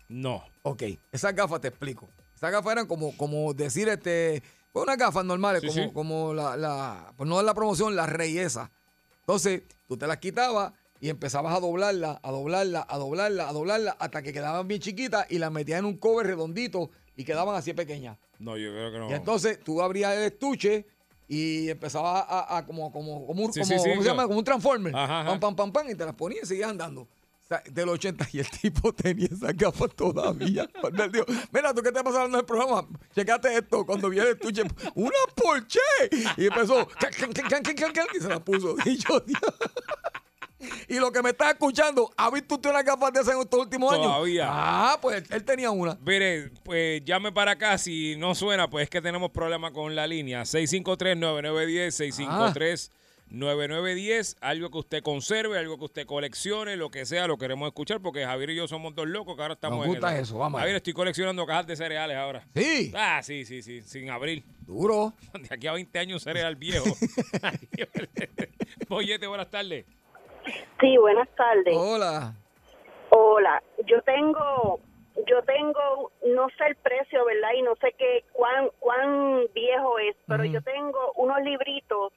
No. 0.09 0.43
Ok, 0.63 0.83
esas 1.11 1.33
gafas 1.33 1.61
te 1.61 1.69
explico. 1.69 2.09
Esas 2.35 2.51
gafas 2.51 2.71
eran 2.73 2.85
como, 2.87 3.15
como 3.17 3.53
decir, 3.53 3.87
este, 3.89 4.43
pues 4.71 4.83
unas 4.83 4.97
gafas 4.97 5.23
normales, 5.25 5.61
Sí, 5.61 5.67
como, 5.67 5.83
sí. 5.87 5.89
como 5.93 6.33
la, 6.33 6.55
la, 6.57 7.13
pues 7.17 7.27
no 7.29 7.39
es 7.39 7.45
la 7.45 7.53
promoción, 7.53 7.95
la 7.95 8.05
reyesa. 8.05 8.69
Entonces, 9.21 9.63
tú 9.87 9.97
te 9.97 10.07
las 10.07 10.17
quitabas 10.17 10.73
y 11.01 11.09
empezabas 11.09 11.55
a 11.55 11.59
doblarla, 11.59 12.19
a 12.21 12.31
doblarla, 12.31 12.85
a 12.89 12.97
doblarla, 12.97 13.47
a 13.49 13.53
doblarla, 13.53 13.91
hasta 13.99 14.21
que 14.21 14.33
quedaban 14.33 14.67
bien 14.67 14.81
chiquitas 14.81 15.25
y 15.29 15.37
las 15.39 15.51
metías 15.51 15.79
en 15.79 15.85
un 15.85 15.97
cover 15.97 16.27
redondito 16.27 16.89
y 17.15 17.23
quedaban 17.23 17.55
así 17.55 17.73
pequeñas. 17.73 18.17
No, 18.39 18.57
yo 18.57 18.71
creo 18.71 18.91
que 18.91 18.99
no. 18.99 19.09
Y 19.09 19.13
entonces 19.13 19.59
tú 19.63 19.81
abrías 19.81 20.15
el 20.15 20.23
estuche 20.23 20.85
y 21.27 21.69
empezabas 21.69 22.25
a, 22.27 22.57
a 22.57 22.65
como, 22.65 22.91
como, 22.91 23.25
como 23.27 23.51
Sí, 23.53 23.59
como, 23.59 23.65
sí, 23.71 23.79
sí, 23.79 23.89
¿cómo 23.91 24.01
se 24.01 24.07
llama? 24.07 24.25
Como 24.25 24.39
un 24.39 24.43
transformer. 24.45 24.95
Ajá, 24.95 25.21
ajá. 25.21 25.29
Pam, 25.31 25.39
pam, 25.39 25.55
pam, 25.55 25.71
pam, 25.71 25.89
y 25.89 25.95
te 25.95 26.05
las 26.05 26.15
ponías 26.15 26.43
y 26.43 26.47
seguías 26.47 26.69
andando. 26.69 27.07
Sea, 27.49 27.63
del 27.71 27.89
80 27.89 28.27
y 28.31 28.39
el 28.39 28.49
tipo 28.49 28.93
tenía 28.93 29.27
esas 29.31 29.55
gafas 29.55 29.93
todavía. 29.95 30.69
Él 30.83 31.11
dijo, 31.11 31.25
mira, 31.51 31.73
¿tú 31.73 31.81
qué 31.81 31.91
te 31.91 32.03
pasa 32.03 32.17
hablando 32.17 32.37
del 32.37 32.45
programa? 32.45 32.87
Checate 33.13 33.57
esto. 33.57 33.85
Cuando 33.85 34.09
viene 34.09 34.29
el 34.29 34.35
estuche, 34.35 34.63
¡una 34.95 35.11
Porsche! 35.35 35.79
Y 36.37 36.45
empezó, 36.45 36.87
can, 36.87 37.33
can, 37.33 37.91
can, 37.91 38.07
y 38.15 38.19
se 38.19 38.29
la 38.29 38.39
puso. 38.39 38.75
Y 38.85 38.97
yo, 38.97 39.19
Dios. 39.19 39.41
Y 40.89 40.99
lo 40.99 41.11
que 41.11 41.21
me 41.21 41.29
está 41.29 41.51
escuchando, 41.51 42.11
¿ha 42.17 42.29
visto 42.29 42.55
usted 42.55 42.69
una 42.69 42.83
gafas 42.83 43.13
de 43.13 43.21
esas 43.21 43.33
en 43.33 43.41
estos 43.41 43.61
últimos 43.61 43.93
años? 43.93 44.07
Todavía. 44.07 44.47
Ah, 44.49 44.97
pues 45.01 45.23
él 45.29 45.45
tenía 45.45 45.71
una. 45.71 45.97
Mire, 46.01 46.51
pues 46.63 47.03
llame 47.05 47.31
para 47.31 47.51
acá. 47.51 47.77
Si 47.77 48.17
no 48.17 48.35
suena, 48.35 48.69
pues 48.69 48.83
es 48.83 48.89
que 48.89 49.01
tenemos 49.01 49.31
problema 49.31 49.71
con 49.71 49.95
la 49.95 50.05
línea. 50.05 50.41
653-9910, 50.41 52.91
653-9910. 53.31 54.37
Algo 54.41 54.69
que 54.69 54.77
usted 54.77 55.03
conserve, 55.03 55.57
algo 55.57 55.77
que 55.77 55.85
usted 55.85 56.05
coleccione, 56.05 56.75
lo 56.75 56.89
que 56.89 57.05
sea, 57.05 57.27
lo 57.27 57.37
queremos 57.37 57.67
escuchar 57.67 58.01
porque 58.01 58.25
Javier 58.25 58.51
y 58.51 58.55
yo 58.55 58.67
somos 58.67 58.95
dos 58.95 59.07
locos 59.07 59.35
que 59.35 59.41
ahora 59.41 59.53
estamos 59.53 59.77
Nos 59.79 59.85
en 59.87 59.91
gusta 59.93 60.15
el- 60.15 60.21
eso, 60.23 60.37
vamos 60.37 60.59
Javier, 60.59 60.77
estoy 60.77 60.93
coleccionando 60.93 61.45
cajas 61.45 61.67
de 61.67 61.75
cereales 61.75 62.17
ahora. 62.17 62.43
Sí. 62.55 62.91
Ah, 62.95 63.21
sí, 63.23 63.45
sí, 63.45 63.61
sí, 63.61 63.81
sin 63.81 64.09
abrir. 64.09 64.43
Duro. 64.65 65.13
De 65.33 65.53
aquí 65.53 65.67
a 65.67 65.73
20 65.73 65.97
años 65.99 66.23
cereal 66.23 66.55
viejo. 66.55 66.85
Boyete, 68.89 69.27
buenas 69.27 69.49
tardes. 69.49 69.85
Sí, 70.79 70.97
buenas 70.97 71.27
tardes. 71.35 71.75
Hola. 71.75 72.33
Hola, 73.11 73.61
yo 73.87 74.01
tengo, 74.03 74.79
yo 75.27 75.41
tengo, 75.43 76.11
no 76.27 76.47
sé 76.49 76.63
el 76.67 76.75
precio, 76.75 77.25
¿verdad? 77.25 77.49
Y 77.57 77.61
no 77.63 77.75
sé 77.77 77.93
qué, 77.97 78.23
cuán, 78.31 78.69
cuán 78.79 79.41
viejo 79.53 79.97
es, 79.99 80.15
pero 80.27 80.45
yo 80.45 80.61
tengo 80.61 81.11
unos 81.15 81.41
libritos 81.41 82.13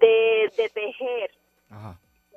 de, 0.00 0.52
de 0.56 0.68
tejer 0.70 1.30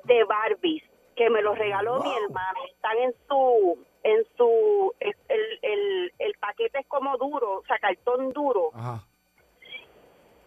de 0.04 0.24
Barbies 0.24 0.82
que 1.16 1.30
me 1.30 1.42
los 1.42 1.56
regaló 1.58 2.02
mi 2.02 2.10
hermano. 2.24 2.58
Están 2.70 2.98
en 2.98 3.14
su, 3.28 3.78
en 4.02 4.24
su, 4.36 4.94
el, 5.00 5.14
el, 5.62 6.12
el 6.18 6.34
paquete 6.40 6.80
es 6.80 6.86
como 6.86 7.16
duro, 7.18 7.58
o 7.60 7.64
sea, 7.66 7.78
cartón 7.78 8.30
duro. 8.32 8.70
Ajá. 8.74 9.04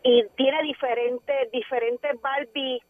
y 0.04 0.24
tiene 0.36 0.62
diferentes 0.64 1.52
diferentes 1.52 2.22
Barbies 2.22 2.82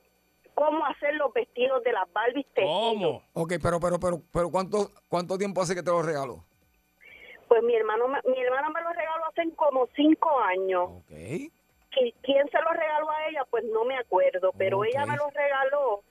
cómo 0.53 0.83
hacer 0.87 1.13
los 1.15 1.31
vestidos 1.33 1.83
de 1.83 1.91
las 1.93 2.11
Barbies 2.11 2.45
tejidos. 2.53 3.21
Ok, 3.33 3.53
pero, 3.61 3.79
pero, 3.79 3.99
pero, 3.99 4.21
pero 4.33 4.49
¿cuánto, 4.49 4.89
¿cuánto 5.07 5.37
tiempo 5.37 5.61
hace 5.61 5.75
que 5.75 5.83
te 5.83 5.91
lo 5.91 6.01
regaló? 6.01 6.43
Pues 7.47 7.63
mi 7.63 7.75
hermano 7.75 8.07
me- 8.07 8.21
mi 8.25 8.39
hermano 8.41 8.69
me 8.71 8.81
los 8.81 8.93
regaló 8.95 9.25
hace 9.27 9.49
como 9.55 9.87
cinco 9.95 10.37
años. 10.39 10.89
Ok. 10.89 11.11
¿Qui- 11.97 12.13
¿Quién 12.21 12.47
se 12.49 12.61
los 12.61 12.73
regaló 12.73 13.09
a 13.09 13.27
ella? 13.29 13.43
Pues 13.49 13.63
no 13.65 13.83
me 13.85 13.97
acuerdo, 13.97 14.51
pero 14.57 14.83
ella 14.83 15.05
me 15.05 15.15
los 15.17 15.33
regaló 15.33 16.03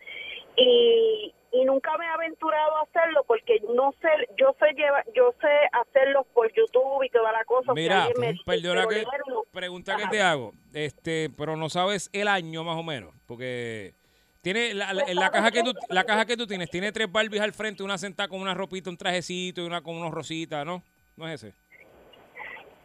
y, 0.56 1.34
y 1.52 1.64
nunca 1.64 1.96
me 1.98 2.04
he 2.06 2.08
aventurado 2.08 2.76
a 2.78 2.82
hacerlo 2.82 3.24
porque 3.26 3.60
no 3.74 3.92
sé, 4.00 4.08
yo 4.38 4.54
sé 4.58 4.72
llevar, 4.74 5.04
yo 5.14 5.32
sé 5.40 5.48
hacerlos 5.72 6.26
por 6.34 6.52
YouTube 6.52 7.02
y 7.04 7.10
toda 7.10 7.32
la 7.32 7.44
cosa. 7.44 7.72
Mira, 7.74 8.04
alguien 8.04 8.20
me 8.20 8.34
perdona 8.44 8.86
que 8.88 9.04
leerlo- 9.04 9.44
pregunta 9.52 9.96
que 9.96 10.06
te 10.08 10.20
hago, 10.22 10.52
este, 10.72 11.30
pero 11.36 11.56
no 11.56 11.68
sabes 11.68 12.10
el 12.12 12.28
año 12.28 12.64
más 12.64 12.76
o 12.76 12.82
menos, 12.82 13.14
porque 13.26 13.94
tiene 14.42 14.74
la, 14.74 14.92
la 14.92 15.30
caja 15.30 15.50
que 15.50 15.62
tú 15.62 15.72
la 15.88 16.04
caja 16.04 16.24
que 16.24 16.36
tú 16.36 16.46
tienes 16.46 16.70
tiene 16.70 16.92
tres 16.92 17.10
Barbies 17.10 17.42
al 17.42 17.52
frente, 17.52 17.82
una 17.82 17.98
sentada 17.98 18.28
con 18.28 18.40
una 18.40 18.54
ropita, 18.54 18.90
un 18.90 18.96
trajecito 18.96 19.60
y 19.60 19.66
una 19.66 19.82
con 19.82 19.96
unos 19.96 20.12
rositas, 20.12 20.64
¿no? 20.64 20.82
No 21.16 21.26
es 21.28 21.42
ese. 21.42 21.54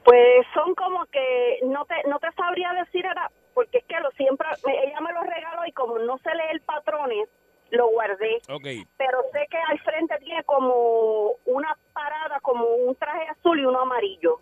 Pues 0.04 0.46
son 0.54 0.74
como 0.76 1.06
que 1.08 1.60
no 1.64 1.86
te 1.86 1.96
no 2.10 2.20
te 2.20 2.32
sabría 2.34 2.74
decir 2.74 3.06
era 3.06 3.30
porque 3.54 3.80
es 3.80 3.84
que 3.86 4.00
lo 4.00 4.10
siempre 4.12 4.48
me- 4.66 4.84
ella 4.86 5.00
me 5.02 5.14
los 5.14 5.24
regaló 5.26 5.66
y 5.68 5.72
como 5.74 6.00
no 6.00 6.18
sé 6.20 6.34
leer 6.34 6.62
patrones 6.62 7.28
lo 7.70 7.88
guardé. 7.90 8.42
Ok. 8.50 8.66
Pero 8.98 9.20
sé 9.32 9.48
que 9.50 9.58
al 9.58 9.80
frente 9.80 10.16
tiene 10.20 10.44
como 10.44 11.32
una 11.46 11.78
parada 11.94 12.40
como 12.42 12.66
un 12.66 12.96
traje 12.96 13.28
azul 13.30 13.60
y 13.60 13.66
uno 13.66 13.82
amarillo. 13.82 14.42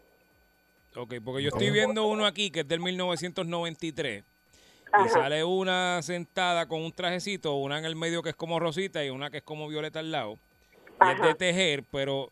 Ok, 0.95 1.15
porque 1.23 1.43
yo 1.43 1.49
estoy 1.49 1.69
viendo 1.69 2.07
uno 2.07 2.25
aquí 2.25 2.49
que 2.51 2.61
es 2.61 2.67
del 2.67 2.79
1993 2.79 4.23
y 4.23 4.91
Ajá. 4.91 5.09
sale 5.09 5.43
una 5.43 6.01
sentada 6.01 6.67
con 6.67 6.81
un 6.81 6.91
trajecito, 6.91 7.53
una 7.55 7.77
en 7.77 7.85
el 7.85 7.95
medio 7.95 8.23
que 8.23 8.29
es 8.29 8.35
como 8.35 8.59
rosita 8.59 9.03
y 9.05 9.09
una 9.11 9.29
que 9.29 9.37
es 9.37 9.43
como 9.43 9.67
violeta 9.67 9.99
al 9.99 10.11
lado. 10.11 10.39
Y 11.01 11.11
es 11.11 11.21
de 11.21 11.35
tejer, 11.35 11.83
pero 11.91 12.29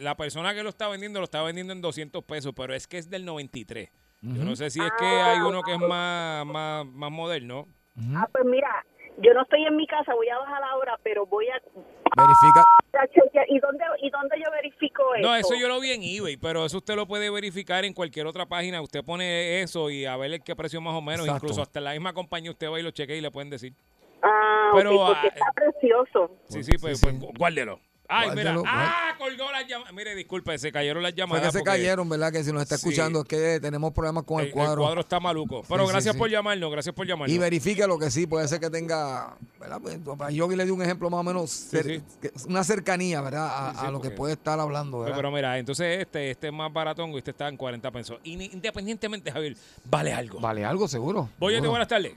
la 0.00 0.16
persona 0.16 0.54
que 0.54 0.62
lo 0.62 0.68
está 0.68 0.88
vendiendo 0.88 1.20
lo 1.20 1.24
está 1.24 1.42
vendiendo 1.42 1.72
en 1.72 1.80
200 1.80 2.24
pesos, 2.24 2.52
pero 2.56 2.74
es 2.74 2.86
que 2.86 2.98
es 2.98 3.10
del 3.10 3.24
93. 3.24 3.90
Yo 4.22 4.44
no 4.44 4.56
sé 4.56 4.70
si 4.70 4.80
es 4.80 4.90
que 4.98 5.04
hay 5.04 5.38
uno 5.40 5.62
que 5.62 5.74
es 5.74 5.78
más, 5.78 6.44
más, 6.46 6.86
más 6.86 7.10
moderno. 7.12 7.68
Ah, 8.14 8.28
pues 8.32 8.44
mira, 8.44 8.84
yo 9.18 9.32
no 9.34 9.42
estoy 9.42 9.64
en 9.64 9.76
mi 9.76 9.86
casa, 9.86 10.14
voy 10.14 10.28
a 10.28 10.38
bajar 10.38 10.62
ahora, 10.64 10.98
pero 11.02 11.26
voy 11.26 11.46
a, 11.48 11.60
Verifica. 12.16 12.64
a 12.94 13.06
chequear. 13.08 13.46
¿Y 13.48 13.58
dónde, 13.58 13.84
¿Y 14.02 14.10
dónde 14.10 14.36
yo 14.44 14.50
verifico 14.50 15.14
eso? 15.14 15.26
No, 15.26 15.34
eso 15.36 15.54
yo 15.54 15.68
lo 15.68 15.80
vi 15.80 15.92
en 15.92 16.02
eBay, 16.02 16.36
pero 16.36 16.64
eso 16.64 16.78
usted 16.78 16.96
lo 16.96 17.06
puede 17.06 17.30
verificar 17.30 17.84
en 17.84 17.92
cualquier 17.92 18.26
otra 18.26 18.46
página. 18.46 18.80
Usted 18.80 19.04
pone 19.04 19.62
eso 19.62 19.90
y 19.90 20.06
a 20.06 20.16
ver 20.16 20.32
el 20.32 20.42
qué 20.42 20.56
precio 20.56 20.80
más 20.80 20.94
o 20.94 21.02
menos. 21.02 21.26
Exacto. 21.26 21.46
Incluso 21.46 21.62
hasta 21.62 21.80
la 21.80 21.92
misma 21.92 22.12
compañía 22.12 22.50
usted 22.50 22.70
va 22.70 22.80
y 22.80 22.82
lo 22.82 22.90
chequea 22.90 23.16
y 23.16 23.20
le 23.20 23.30
pueden 23.30 23.50
decir. 23.50 23.74
Ah, 24.22 24.72
Pero, 24.74 24.90
porque 24.96 25.28
ah, 25.28 25.32
está 25.34 25.52
precioso. 25.54 26.30
Sí, 26.48 26.64
sí, 26.64 26.72
pues, 26.80 27.00
pues, 27.00 27.18
guárdelo. 27.38 27.80
Ay, 28.08 28.30
mira. 28.34 28.56
Ah, 28.66 29.14
colgó 29.18 29.50
las 29.50 29.66
llamadas. 29.66 29.92
Mire, 29.92 30.14
disculpe, 30.14 30.58
se 30.58 30.70
cayeron 30.72 31.02
las 31.02 31.12
Fue 31.12 31.18
llamadas. 31.18 31.42
que 31.46 31.52
se 31.52 31.58
porque 31.58 31.70
cayeron, 31.70 32.08
¿verdad? 32.08 32.32
Que 32.32 32.44
si 32.44 32.52
nos 32.52 32.62
está 32.62 32.76
Sí. 32.78 32.88
escuchando 32.88 33.20
es 33.20 33.24
que 33.26 33.58
tenemos 33.60 33.92
problemas 33.92 34.24
con 34.24 34.40
el, 34.40 34.46
El, 34.46 34.52
cuadro. 34.52 34.72
el 34.74 34.78
cuadro 34.78 35.00
está 35.00 35.20
maluco. 35.20 35.62
Pero 35.68 35.80
Sí, 35.82 35.86
sí, 35.86 35.92
gracias 35.92 36.14
sí. 36.14 36.18
por 36.18 36.30
llamarnos, 36.30 36.70
gracias 36.70 36.94
por 36.94 37.06
llamarnos. 37.06 37.34
Y 37.34 37.38
verifique 37.38 37.86
lo 37.86 37.98
que 37.98 38.10
sí, 38.10 38.26
puede 38.26 38.46
ser 38.48 38.60
que 38.60 38.70
tenga, 38.70 39.36
¿verdad? 39.58 39.80
Pues, 39.82 39.98
a 40.20 40.30
Yogi 40.30 40.56
le 40.56 40.64
di 40.64 40.70
un 40.70 40.82
ejemplo 40.82 41.10
más 41.10 41.20
o 41.20 41.24
menos, 41.24 41.72
cer- 41.72 42.02
que- 42.20 42.30
una 42.48 42.62
cercanía, 42.64 43.20
¿verdad? 43.20 43.46
A, 43.68 43.70
Sí, 43.72 43.78
sí, 43.80 43.86
a 43.86 43.90
lo 43.90 44.00
que 44.00 44.08
porque- 44.08 44.16
puede 44.16 44.32
estar 44.34 44.60
hablando, 44.60 44.98
Pues, 44.98 45.04
¿verdad? 45.06 45.16
pero 45.18 45.30
mira, 45.30 45.58
entonces 45.58 46.00
este, 46.00 46.30
este 46.30 46.48
es 46.48 46.52
más 46.52 46.72
baratón 46.72 47.10
y 47.12 47.18
este 47.18 47.30
está 47.32 47.48
en 47.48 47.56
40 47.56 47.90
pesos. 47.90 48.18
Y 48.24 48.36
ni- 48.36 48.46
independientemente, 48.52 49.30
Javier, 49.32 49.56
vale 49.84 50.12
algo. 50.12 50.40
Vale 50.40 50.64
algo, 50.64 50.86
seguro. 50.88 51.28
Boyete, 51.38 51.56
seguro. 51.58 51.70
buenas 51.70 51.88
tardes. 51.88 52.14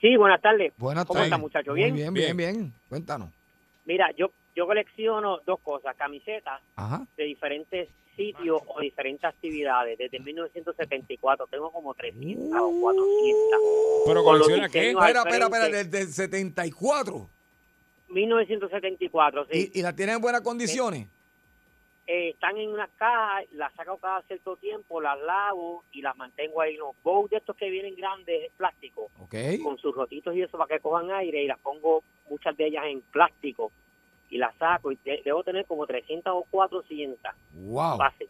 Sí, 0.00 0.16
buenas 0.16 0.40
tardes. 0.40 0.72
Buenas 0.78 1.04
¿Cómo 1.04 1.18
tardes. 1.18 1.26
está, 1.28 1.36
muchacho? 1.38 1.72
Muy 1.72 1.80
¿Bien? 1.82 1.94
bien, 1.94 2.14
bien, 2.14 2.36
bien. 2.36 2.72
Cuéntanos. 2.88 3.28
Mira, 3.84 4.06
yo, 4.16 4.30
yo 4.60 4.66
colecciono 4.66 5.40
dos 5.46 5.58
cosas, 5.60 5.96
camisetas 5.96 6.60
Ajá. 6.76 7.06
de 7.16 7.24
diferentes 7.24 7.88
sitios 8.14 8.60
o 8.66 8.80
diferentes 8.80 9.24
actividades. 9.24 9.96
Desde 9.96 10.18
1974 10.20 11.46
tengo 11.46 11.70
como 11.72 11.94
300 11.94 12.60
o 12.60 12.70
400. 12.80 13.60
¿Pero 14.06 14.22
Con 14.22 14.38
los 14.38 14.46
colecciona 14.46 14.68
qué? 14.68 14.78
diseños 14.80 15.02
al 15.02 15.08
Espera, 15.08 15.22
espera, 15.30 15.44
espera, 15.46 15.64
frente. 15.66 15.84
desde 15.98 16.00
el 16.02 16.12
74. 16.12 17.28
1974, 18.08 19.46
sí. 19.50 19.70
¿Y, 19.72 19.78
y 19.78 19.82
la 19.82 19.94
tienen 19.94 20.16
en 20.16 20.20
buenas 20.20 20.42
condiciones? 20.42 21.06
Eh, 22.06 22.30
están 22.30 22.56
en 22.56 22.70
una 22.70 22.88
caja, 22.96 23.40
las 23.52 23.72
saco 23.74 23.96
cada 23.98 24.20
cierto 24.22 24.56
tiempo, 24.56 25.00
las 25.00 25.18
lavo 25.20 25.84
y 25.92 26.02
las 26.02 26.16
mantengo 26.16 26.60
ahí 26.60 26.76
los 26.76 26.94
bowls 27.04 27.30
de 27.30 27.36
estos 27.36 27.56
que 27.56 27.70
vienen 27.70 27.94
grandes, 27.94 28.50
plástico, 28.56 29.08
Ok. 29.20 29.34
con 29.62 29.78
sus 29.78 29.94
rotitos 29.94 30.34
y 30.34 30.42
eso 30.42 30.58
para 30.58 30.74
que 30.76 30.80
cojan 30.82 31.10
aire 31.12 31.42
y 31.44 31.46
las 31.46 31.58
pongo 31.60 32.02
muchas 32.28 32.56
de 32.56 32.66
ellas 32.66 32.84
en 32.86 33.00
plástico 33.00 33.70
y 34.30 34.38
las 34.38 34.54
saco 34.56 34.92
y 34.92 34.98
de- 35.04 35.22
debo 35.24 35.42
tener 35.42 35.66
como 35.66 35.86
300 35.86 36.32
o 36.34 36.44
400 36.50 37.32
Wow. 37.52 37.98
fácil. 37.98 38.28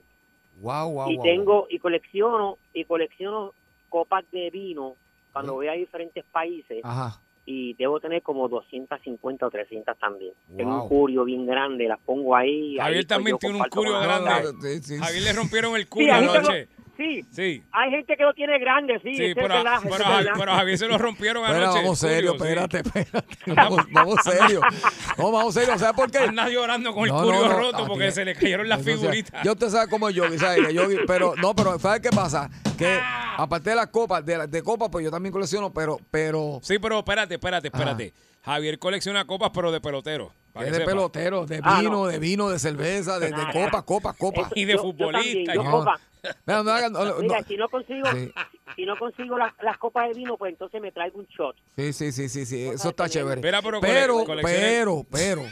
Wow, 0.61 0.91
wow, 0.93 1.11
y 1.11 1.17
wow. 1.17 1.25
tengo 1.25 1.67
y 1.71 1.79
colecciono 1.79 2.59
y 2.75 2.85
colecciono 2.85 3.55
copas 3.89 4.25
de 4.31 4.51
vino 4.51 4.97
cuando 5.33 5.55
voy 5.55 5.69
a 5.69 5.73
diferentes 5.73 6.25
países 6.27 6.81
Ajá. 6.85 7.21
y 7.47 7.75
debo 7.75 7.99
tener 8.01 8.23
como 8.23 8.49
250 8.49 9.47
o 9.47 9.51
300 9.51 9.97
también. 9.99 10.33
Tengo 10.57 10.71
Wow. 10.73 10.83
un 10.83 10.89
curio 10.89 11.25
bien 11.25 11.47
grande, 11.47 11.87
las 11.89 11.99
pongo 12.01 12.35
ahí. 12.37 12.73
ahí 12.73 12.79
Javier 12.79 13.01
estoy 13.01 13.17
también 13.17 13.39
tiene 13.39 13.59
un 13.59 13.69
curio 13.69 14.01
grande. 14.01 14.31
Javier 14.99 15.23
le 15.23 15.33
rompieron 15.33 15.77
el 15.77 15.89
curio 15.89 16.15
anoche. 16.15 16.69
Sí, 17.01 17.25
Sí. 17.31 17.63
hay 17.73 17.91
gente 17.91 18.17
que 18.17 18.23
lo 18.23 18.33
tiene 18.35 18.59
grande, 18.59 19.01
sí, 19.03 19.15
Sí, 19.17 19.33
pero, 19.35 19.49
pero, 19.49 19.55
eso 19.61 19.67
es 19.67 19.83
Javi- 19.83 20.17
verdad. 20.25 20.33
pero 20.39 20.53
a 20.53 20.57
Javier 20.57 20.79
se 20.79 20.87
lo 20.89 20.99
rompieron 20.99 21.45
Espera, 21.45 21.65
anoche. 21.65 21.83
vamos 21.83 22.03
el 22.05 22.11
serio, 22.11 22.33
curio, 22.37 22.45
sí. 22.45 22.49
espérate, 22.61 22.79
espérate. 23.01 23.55
Vamos, 23.55 23.85
vamos 23.91 24.19
serio. 24.23 24.61
No, 25.19 25.33
vamos 25.33 25.55
serio. 25.55 25.79
¿Sabes 25.79 25.95
por 25.97 26.11
qué? 26.11 26.19
Anda 26.19 26.49
llorando 26.49 26.93
con 26.95 27.05
el 27.05 27.11
No, 27.11 27.23
curio 27.23 27.41
no, 27.41 27.49
no, 27.49 27.59
roto 27.59 27.79
ah, 27.79 27.87
porque 27.89 28.13
se 28.13 28.25
le 28.25 28.35
cayeron 28.35 28.69
las 28.69 28.81
Eso, 28.81 28.91
o 28.91 28.93
sea, 28.93 29.11
figuritas. 29.11 29.43
Yo 29.45 29.53
usted 29.53 29.69
sabe 29.69 29.89
cómo 29.91 30.09
es 30.09 30.15
Yogi, 30.15 30.39
¿sabes? 30.39 30.67
Que 30.67 30.75
Yogi, 30.75 30.97
pero 31.07 31.35
no, 31.37 31.55
pero 31.55 31.79
¿sabes 31.79 32.01
qué 32.01 32.11
pasa? 32.11 32.49
Que 32.79 32.99
Ah. 33.03 33.35
aparte 33.39 33.71
de 33.71 33.77
las 33.77 33.87
copas, 33.89 34.25
de, 34.25 34.39
las- 34.39 34.51
de 34.51 34.63
copas, 34.63 34.89
pues 34.91 35.05
yo 35.05 35.11
también 35.11 35.33
colecciono, 35.33 35.73
pero, 35.73 35.99
pero 36.11 36.61
Sí, 36.63 36.79
pero 36.79 36.99
espérate, 36.99 37.35
espérate, 37.35 37.69
espérate. 37.69 38.13
Javier 38.43 38.79
colecciona 38.79 39.27
copas, 39.27 39.51
pero 39.55 39.71
de 39.71 39.81
pelotero. 39.81 40.33
es 40.55 40.65
de 40.67 40.75
sepa. 40.79 40.87
pelotero, 40.87 41.47
de 41.47 41.61
Ah, 41.63 41.79
vino, 41.79 41.91
no. 41.91 42.07
de 42.07 42.19
vino, 42.19 42.49
de 42.49 42.59
cerveza, 42.59 43.19
de, 43.19 43.31
copas, 43.53 43.85
copas, 43.85 44.17
copas. 44.17 44.51
Y 44.55 44.65
de 44.65 44.73
Yo- 44.73 44.79
yo 44.79 44.83
futbolista. 44.83 45.23
también, 45.23 45.47
yo 45.55 45.61
y- 45.63 45.65
No. 45.65 45.71
copa. 45.71 46.01
Mira, 46.47 46.63
no 46.63 46.71
hagan- 46.71 46.93
no, 46.93 47.05
no, 47.05 47.19
Mira, 47.19 47.43
si 47.45 47.57
no 47.57 47.69
consigo, 47.69 48.07
Sí. 48.13 48.33
si 48.77 48.85
no 48.87 48.97
consigo 48.99 49.39
las, 49.39 49.53
las 49.63 49.79
copas 49.79 50.09
de 50.09 50.15
vino, 50.15 50.37
pues 50.37 50.53
entonces 50.53 50.81
me 50.81 50.93
traigo 50.93 51.19
un 51.19 51.27
shot. 51.27 51.57
Sí, 51.77 51.93
sí, 51.93 52.13
sí, 52.13 52.29
sí, 52.29 52.47
sí, 52.47 52.63
eso 52.67 52.91
está 52.91 53.09
chévere. 53.09 53.41
Mira, 53.41 53.61
pero 53.63 53.81
Pero, 53.81 54.25
pero, 54.43 55.05
pero, 55.11 55.43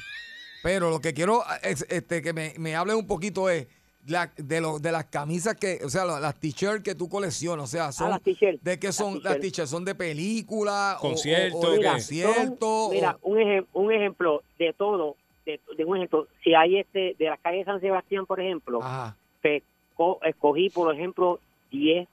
pero 0.63 0.91
lo 0.91 1.01
que 1.01 1.15
quiero 1.15 1.43
es 1.63 1.87
este 1.89 2.21
que 2.23 2.33
me, 2.33 2.55
me 2.59 2.75
hable 2.77 2.95
un 2.95 3.07
poquito 3.07 3.49
es 3.49 3.67
la- 4.07 4.33
de, 4.37 4.61
lo- 4.61 4.79
de 4.79 4.91
las 4.91 5.05
camisas 5.07 5.55
que, 5.57 5.81
o 5.85 5.91
sea, 5.91 6.05
la- 6.05 6.19
las 6.19 6.35
t-shirts 6.41 6.83
que 6.83 6.95
tú 6.95 7.09
coleccionas, 7.09 7.65
o 7.65 7.67
sea, 7.67 7.93
son, 7.93 8.07
Ah, 8.09 8.11
las 8.11 8.23
t-shirts. 8.23 8.63
¿de 8.65 8.79
qué 8.79 8.91
son 8.93 9.15
Las 9.17 9.25
las 9.25 9.41
t-shirts. 9.41 9.71
¿Son 9.71 9.85
de 9.85 9.95
película 9.95 10.97
o- 11.01 11.09
o- 11.09 11.11
Concierto. 11.11 11.61
Son- 11.61 12.91
mira, 12.91 13.19
un, 13.23 13.39
ejem- 13.39 13.67
un 13.75 13.93
ejemplo 13.93 14.43
de 14.59 14.73
todo, 14.73 15.17
de, 15.45 15.61
de 15.77 15.85
un 15.85 15.97
ejemplo, 15.99 16.27
si 16.43 16.55
hay 16.55 16.79
este, 16.79 17.17
de 17.19 17.25
la 17.27 17.37
calle 17.37 17.65
San 17.65 17.81
Sebastián, 17.81 18.25
por 18.27 18.41
ejemplo, 18.41 18.83
Ajá. 18.83 19.17
pues, 19.43 19.63
co- 19.99 20.21
escogí, 20.23 20.71
por 20.71 20.95
ejemplo, 20.95 21.41
10, 21.71 22.09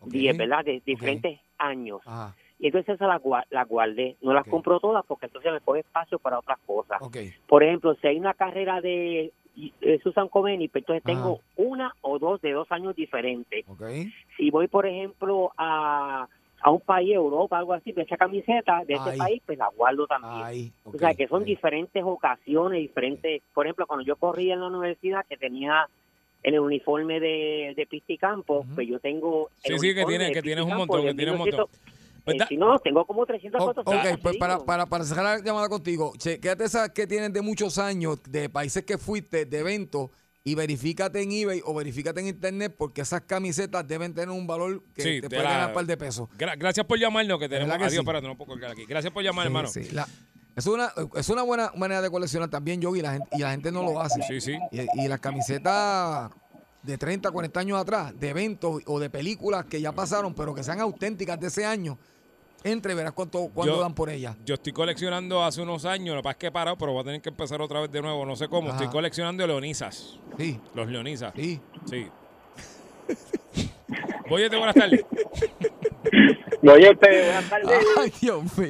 Ok. 0.00 0.10
10, 0.10 0.36
¿verdad? 0.36 0.64
De 0.64 0.82
diferentes 0.84 1.40
años. 1.56 2.00
Ajá. 2.04 2.34
Y 2.58 2.66
entonces 2.66 2.94
esas 2.96 3.08
las 3.08 3.22
las 3.50 3.68
guardé. 3.68 4.16
No 4.20 4.32
las 4.32 4.46
compro 4.46 4.78
todas 4.80 5.04
porque 5.06 5.26
entonces 5.26 5.52
me 5.52 5.60
coge 5.60 5.80
espacio 5.80 6.18
para 6.18 6.38
otras 6.40 6.58
cosas. 6.66 7.00
Por 7.46 7.62
ejemplo, 7.62 7.94
si 7.94 8.06
hay 8.06 8.18
una 8.18 8.34
carrera 8.34 8.80
de 8.80 9.32
Susan 10.02 10.28
Comeni, 10.28 10.68
pues 10.68 10.82
entonces 10.82 11.02
tengo 11.04 11.40
una 11.56 11.94
o 12.00 12.18
dos 12.18 12.40
de 12.42 12.52
dos 12.52 12.70
años 12.70 12.94
diferentes. 12.96 13.64
Si 14.36 14.50
voy, 14.50 14.66
por 14.68 14.86
ejemplo, 14.86 15.52
a, 15.56 16.26
a 16.60 16.70
un 16.70 16.80
país, 16.80 17.12
Europa, 17.14 17.58
algo 17.58 17.72
así, 17.72 17.92
esa 17.96 18.16
camiseta 18.16 18.84
de 18.84 18.94
ese 18.94 19.18
país, 19.18 19.42
pues 19.46 19.58
la 19.58 19.68
guardo 19.76 20.06
también. 20.06 20.72
Ok, 20.84 20.94
o 20.94 20.98
sea, 20.98 21.14
que 21.14 21.28
son 21.28 21.44
diferentes 21.44 22.02
ocasiones, 22.04 22.80
diferentes... 22.80 23.42
Por 23.52 23.66
ejemplo, 23.66 23.86
cuando 23.86 24.04
yo 24.04 24.16
corría 24.16 24.54
en 24.54 24.60
la 24.60 24.68
universidad, 24.68 25.24
que 25.28 25.36
tenía 25.36 25.86
en 26.44 26.54
el 26.54 26.60
uniforme 26.60 27.18
de, 27.18 27.72
de 27.76 27.86
pista 27.86 28.12
y 28.12 28.18
campo, 28.18 28.64
pues 28.74 28.86
yo 28.86 29.00
tengo... 29.00 29.50
el 29.64 29.78
Sí, 29.80 29.88
sí, 29.88 29.94
que 29.94 30.04
tienes- 30.04 30.28
de 30.28 30.34
que 30.34 30.42
tienes 30.42 30.64
un 30.64 30.76
montón, 30.76 31.00
de 31.00 31.08
que 31.08 31.14
tienes 31.14 31.32
un 31.32 31.38
montón. 31.40 31.66
1900, 31.70 32.24
Pues 32.24 32.34
eh, 32.36 32.38
da- 32.38 32.46
si 32.46 32.56
no, 32.56 32.78
tengo 32.78 33.04
como 33.06 33.26
300 33.26 33.60
O- 33.60 33.64
fotos. 33.64 33.84
ok, 33.86 34.18
pues 34.22 34.36
para, 34.36 34.58
para, 34.60 34.86
para 34.86 35.04
cerrar 35.04 35.38
la 35.38 35.44
llamada 35.44 35.68
contigo, 35.68 36.12
chequéate 36.18 36.64
esas 36.64 36.90
que 36.90 37.06
tienen 37.06 37.32
de 37.32 37.40
muchos 37.42 37.78
años, 37.78 38.22
de 38.28 38.48
países 38.48 38.84
que 38.84 38.96
fuiste, 38.98 39.46
de 39.46 39.58
eventos, 39.58 40.10
y 40.46 40.54
verifícate 40.54 41.22
en 41.22 41.32
eBay 41.32 41.62
o 41.64 41.72
verifícate 41.74 42.20
en 42.20 42.26
internet, 42.26 42.74
porque 42.76 43.00
esas 43.00 43.22
camisetas 43.22 43.88
deben 43.88 44.12
tener 44.12 44.28
un 44.28 44.46
valor 44.46 44.82
que 44.94 45.00
Sí, 45.02 45.08
te 45.22 45.22
te 45.22 45.28
puede 45.30 45.42
la- 45.44 45.50
ganar 45.50 45.68
un 45.68 45.74
par 45.74 45.86
de 45.86 45.96
pesos. 45.96 46.28
Gra- 46.36 46.58
gracias 46.58 46.84
por 46.84 46.98
llamarnos, 46.98 47.38
que 47.38 47.48
tenemos. 47.48 47.68
¿Verdad 47.68 47.78
que 47.78 47.84
Adiós, 47.84 47.92
sí? 47.94 47.98
espérate, 48.00 48.26
no 48.26 48.36
puedo 48.36 48.48
colgar 48.50 48.70
aquí. 48.72 48.84
Gracias 48.86 49.10
por 49.12 49.22
llamar, 49.24 49.44
Sí, 49.44 49.46
hermano. 49.48 49.68
sí, 49.68 49.88
la- 49.94 50.06
es 50.56 50.66
una, 50.66 50.92
es 51.16 51.28
una 51.28 51.42
buena 51.42 51.72
manera 51.76 52.00
de 52.02 52.10
coleccionar 52.10 52.48
también, 52.48 52.80
Yogi, 52.80 53.00
y 53.00 53.02
la 53.02 53.12
gente, 53.14 53.28
y 53.32 53.38
la 53.40 53.50
gente 53.50 53.72
no 53.72 53.82
lo 53.82 54.00
hace. 54.00 54.22
Sí, 54.22 54.40
sí. 54.40 54.56
Y, 54.70 55.04
y 55.04 55.08
las 55.08 55.20
camisetas 55.20 56.30
de 56.82 56.98
30, 56.98 57.30
40 57.30 57.60
años 57.60 57.80
atrás, 57.80 58.18
de 58.18 58.28
eventos 58.28 58.82
o 58.86 59.00
de 59.00 59.10
películas 59.10 59.64
que 59.66 59.80
ya 59.80 59.92
pasaron, 59.92 60.34
pero 60.34 60.54
que 60.54 60.62
sean 60.62 60.80
auténticas 60.80 61.40
de 61.40 61.46
ese 61.48 61.64
año, 61.64 61.98
entre, 62.62 62.94
verás 62.94 63.12
cuánto, 63.12 63.50
cuánto 63.52 63.74
Yo- 63.76 63.80
dan 63.80 63.94
por 63.94 64.08
ellas. 64.10 64.36
Yo 64.44 64.54
estoy 64.54 64.72
coleccionando 64.72 65.42
hace 65.44 65.60
unos 65.62 65.84
años, 65.84 66.14
lo 66.14 66.20
que 66.20 66.24
pasa 66.24 66.32
es 66.32 66.38
que 66.38 66.46
he 66.48 66.52
parado, 66.52 66.78
pero 66.78 66.92
voy 66.92 67.00
a 67.02 67.04
tener 67.04 67.20
que 67.22 67.28
empezar 67.30 67.60
otra 67.60 67.80
vez 67.80 67.90
de 67.90 68.00
nuevo, 68.00 68.24
no 68.24 68.36
sé 68.36 68.48
cómo. 68.48 68.68
Ajá. 68.68 68.76
Estoy 68.78 68.92
coleccionando 68.92 69.46
leonisas. 69.46 70.18
Sí. 70.38 70.60
Los 70.74 70.88
leonisas. 70.88 71.32
Sí. 71.36 71.60
Sí. 71.84 72.06
Boyete, 74.28 74.56
buenas 74.56 74.74
tardes. 74.74 75.04
Boyete, 76.64 77.06
buenas 77.10 77.50
tardes. 77.50 77.86
Ay, 77.98 78.12
Dios 78.22 78.58
mío. 78.58 78.68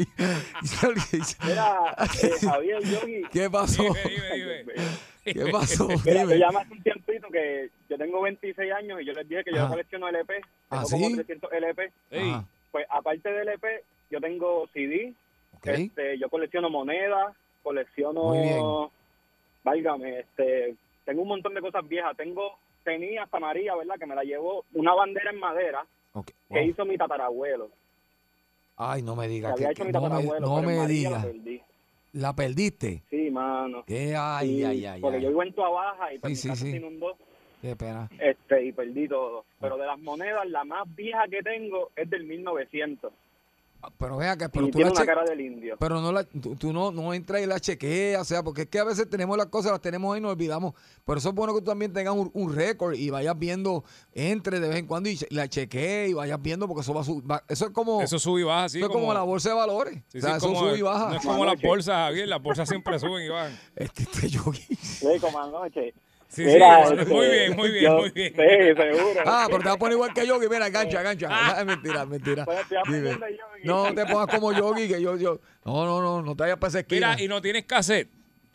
Mira, 1.47 1.95
eh, 2.22 2.30
Javier, 2.45 2.82
Yogi. 2.82 3.22
¿Qué 3.32 3.49
pasó? 3.49 3.84
¿Qué 5.24 5.47
pasó? 5.53 5.86
Mira, 6.05 6.24
llamé 6.24 6.59
hace 6.59 6.72
un 6.72 6.82
tiempito 6.82 7.28
que 7.28 7.70
yo 7.88 7.97
tengo 7.97 8.20
26 8.22 8.72
años 8.72 9.01
y 9.01 9.05
yo 9.05 9.12
les 9.12 9.28
dije 9.28 9.45
que 9.45 9.55
yo 9.55 9.68
colecciono 9.68 10.09
LP. 10.09 10.40
¿Ah, 10.70 10.82
Tengo 10.82 11.05
como 11.05 11.09
sí? 11.09 11.14
300 11.14 11.53
LP. 11.53 11.92
Ajá. 12.12 12.45
Pues 12.72 12.84
aparte 12.90 13.30
del 13.30 13.49
LP, 13.49 13.84
yo 14.11 14.20
tengo 14.20 14.66
CD. 14.72 15.12
Ok. 15.59 15.66
Este, 15.68 16.18
yo 16.18 16.28
colecciono 16.28 16.70
monedas, 16.70 17.32
colecciono... 17.62 18.24
Muy 18.24 18.40
bien. 18.40 18.64
Válgame, 19.62 20.18
este, 20.18 20.74
tengo 21.05 21.22
un 21.22 21.28
montón 21.28 21.55
de 21.55 21.61
cosas 21.61 21.86
viejas. 21.88 22.16
Tengo, 22.16 22.59
tenía 22.82 23.22
hasta 23.22 23.38
María, 23.38 23.76
¿verdad? 23.76 23.95
Que 24.01 24.07
me 24.07 24.16
la 24.16 24.24
llevó 24.24 24.64
una 24.74 24.95
bandera 24.95 25.30
en 25.30 25.38
madera 25.38 25.86
Ok, 26.12 26.26
que 26.49 26.59
wow. 26.61 26.68
hizo 26.68 26.84
mi 26.84 26.99
tatarabuelo. 26.99 27.70
Ay, 28.77 29.03
no 29.03 29.14
me 29.16 29.29
digas. 29.29 29.55
que- 29.57 29.72
que 29.75 29.93
no 29.93 30.01
me, 30.03 30.41
no 30.41 30.62
la 30.62 30.87
digas. 30.87 31.27
¿La 32.12 32.35
perdiste? 32.35 33.03
Sí, 33.11 33.31
mano. 33.31 33.85
¿Qué? 33.87 34.14
Ay, 34.16 34.49
Sí, 34.59 34.64
ay, 34.64 34.87
ay, 34.87 35.01
Porque 35.01 35.16
ay. 35.16 35.22
yo 35.25 35.29
vivo 35.31 35.43
en 35.43 35.53
Tua 35.53 35.68
Baja 35.70 36.12
y 36.12 36.18
pues 36.18 36.41
Sí, 36.41 36.49
mi 36.49 36.55
sí, 36.55 36.61
casa 36.61 36.64
sí. 36.64 36.70
se 36.70 36.77
inundó 36.77 37.16
Qué 37.61 37.75
pena. 37.77 38.09
este, 38.20 38.64
y 38.66 38.72
perdí 38.72 39.09
todo. 39.09 39.45
Pero 39.61 39.77
de 39.77 39.87
las 39.87 39.99
monedas, 39.99 40.47
la 40.49 40.64
más 40.64 40.85
vieja 40.95 41.27
que 41.29 41.43
tengo 41.43 41.91
es 41.97 42.09
del 42.11 42.25
1900. 42.25 43.12
Pero 43.99 44.16
vea 44.16 44.37
que 44.37 44.49
pero 44.49 44.66
y 44.66 44.70
tú 44.70 44.76
tiene 44.78 44.91
la 44.91 44.97
una 44.97 45.07
cara 45.07 45.24
del 45.24 45.41
indio. 45.41 45.76
pero 45.78 46.01
no 46.01 46.12
la, 46.12 46.24
tú, 46.24 46.57
tú 46.57 46.72
no, 46.72 46.91
no 46.91 47.12
entras 47.14 47.43
y 47.43 47.47
la 47.47 47.59
chequeas, 47.61 48.22
o 48.22 48.24
sea, 48.24 48.43
porque 48.43 48.62
es 48.62 48.68
que 48.68 48.78
a 48.78 48.85
veces 48.85 49.09
tenemos 49.09 49.37
las 49.37 49.47
cosas, 49.47 49.72
las 49.72 49.80
tenemos 49.80 50.12
ahí 50.14 50.18
y 50.18 50.22
nos 50.22 50.32
olvidamos. 50.32 50.74
Por 51.05 51.18
eso 51.18 51.28
es 51.30 51.35
bueno 51.35 51.53
que 51.55 51.61
tú 51.61 51.66
también 51.66 51.93
tengas 51.93 52.14
un, 52.14 52.30
un 52.35 52.55
récord 52.55 52.95
y 52.95 53.11
vayas 53.11 53.39
viendo, 53.39 53.85
entre 54.12 54.61
de 54.61 54.68
vez 54.68 54.78
en 54.78 54.87
cuando 54.87 55.09
y 55.09 55.16
che- 55.16 55.26
la 55.30 55.49
chequees 55.49 56.11
y 56.11 56.12
vayas 56.14 56.41
viendo, 56.41 56.66
porque 56.68 56.82
eso 56.82 56.95
va 56.95 57.03
a 57.03 57.05
subir. 57.05 57.24
Eso 57.49 57.64
es 57.66 57.70
como. 57.72 58.01
Eso 58.03 58.18
sube 58.18 58.41
y 58.41 58.45
baja, 58.45 58.68
sí. 58.68 58.78
eso 58.78 58.87
es 58.87 58.93
como, 58.93 59.12
la 59.14 59.22
bolsa 59.22 59.51
de 59.51 59.55
valores. 59.57 60.03
Sí, 60.09 60.18
o 60.18 60.20
sea, 60.20 60.30
sí, 60.32 60.37
eso 60.39 60.47
como- 60.49 60.61
sube 60.61 60.78
y 60.78 60.82
baja. 60.82 61.09
No 61.11 61.16
es 61.16 61.22
como 61.26 61.45
las 61.45 61.61
bolsas, 61.61 61.95
Javier. 61.95 62.28
Las 62.28 62.43
bolsas 62.43 62.68
siempre 62.68 62.99
suben 62.99 63.24
y 63.24 63.28
bajan. 63.28 63.59
Este, 63.76 64.03
este 64.05 64.28
yogi. 64.28 64.62
Sí, 64.76 65.07
como 65.20 65.39
anoche. 65.41 65.95
Sí, 66.29 66.43
Mira, 66.45 66.87
sí, 66.89 66.95
este, 66.99 67.14
muy 67.14 67.27
bien, 67.29 67.57
muy 67.57 67.70
bien, 67.70 67.85
yo- 67.85 67.99
muy 67.99 68.11
bien. 68.11 68.33
Sí, 68.35 68.83
seguro. 68.83 69.20
Ah, 69.25 69.47
pero 69.49 69.59
te 69.61 69.64
vas 69.66 69.75
a 69.77 69.79
poner 69.79 69.93
igual 69.95 70.12
que 70.12 70.27
Yogi. 70.27 70.49
Mira, 70.49 70.68
gancha, 70.68 71.03
gancha. 71.03 71.29
Ah, 71.31 71.57
es 71.61 71.66
mentira, 71.66 72.05
mentira. 72.07 72.45
Pues 72.45 72.59
Dime. 72.89 73.18
No 73.62 73.95
te 73.95 74.05
pongas 74.07 74.27
como 74.35 74.53
Yogi, 74.53 74.89
que 74.89 75.01
yo, 75.01 75.16
yo. 75.16 75.41
No, 75.64 75.85
no, 75.85 76.03
no, 76.03 76.22
no 76.22 76.35
te 76.35 76.43
vayas 76.43 76.59
para 76.59 76.68
esa 76.70 76.81
esquina. 76.81 77.11
Mira, 77.12 77.22
y 77.25 77.29
no 77.29 77.41
tienes 77.41 77.64
cassette. 77.64 78.09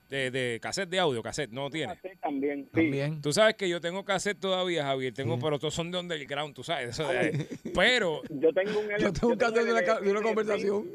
De, 0.10 0.32
de 0.32 0.60
cassette 0.60 0.90
de 0.90 0.98
audio, 1.00 1.22
cassette, 1.22 1.52
no 1.52 1.70
tienes. 1.70 1.96
Sí, 2.02 2.10
también, 2.20 2.64
sí. 2.66 2.82
También. 2.82 3.22
Tú 3.22 3.32
sabes 3.32 3.54
que 3.56 3.70
yo 3.70 3.80
tengo 3.80 4.04
cassette 4.04 4.40
todavía, 4.40 4.84
Javier. 4.84 5.14
Tengo, 5.14 5.38
pero 5.40 5.60
todos 5.60 5.74
son 5.76 5.92
de 5.92 6.00
underground, 6.00 6.56
tú 6.56 6.64
sabes. 6.64 6.90
eso 6.90 7.08
de- 7.08 7.48
pero, 7.76 8.22
Yo 8.30 8.52
tengo 8.52 8.80
un 8.80 8.86
LP. 8.92 9.04
Yo 9.04 9.14
tengo 9.14 9.34
un 9.34 9.38
cassette 9.38 9.66
de 9.66 9.72
una, 9.72 9.82
de 9.82 10.22
conversación. 10.24 10.90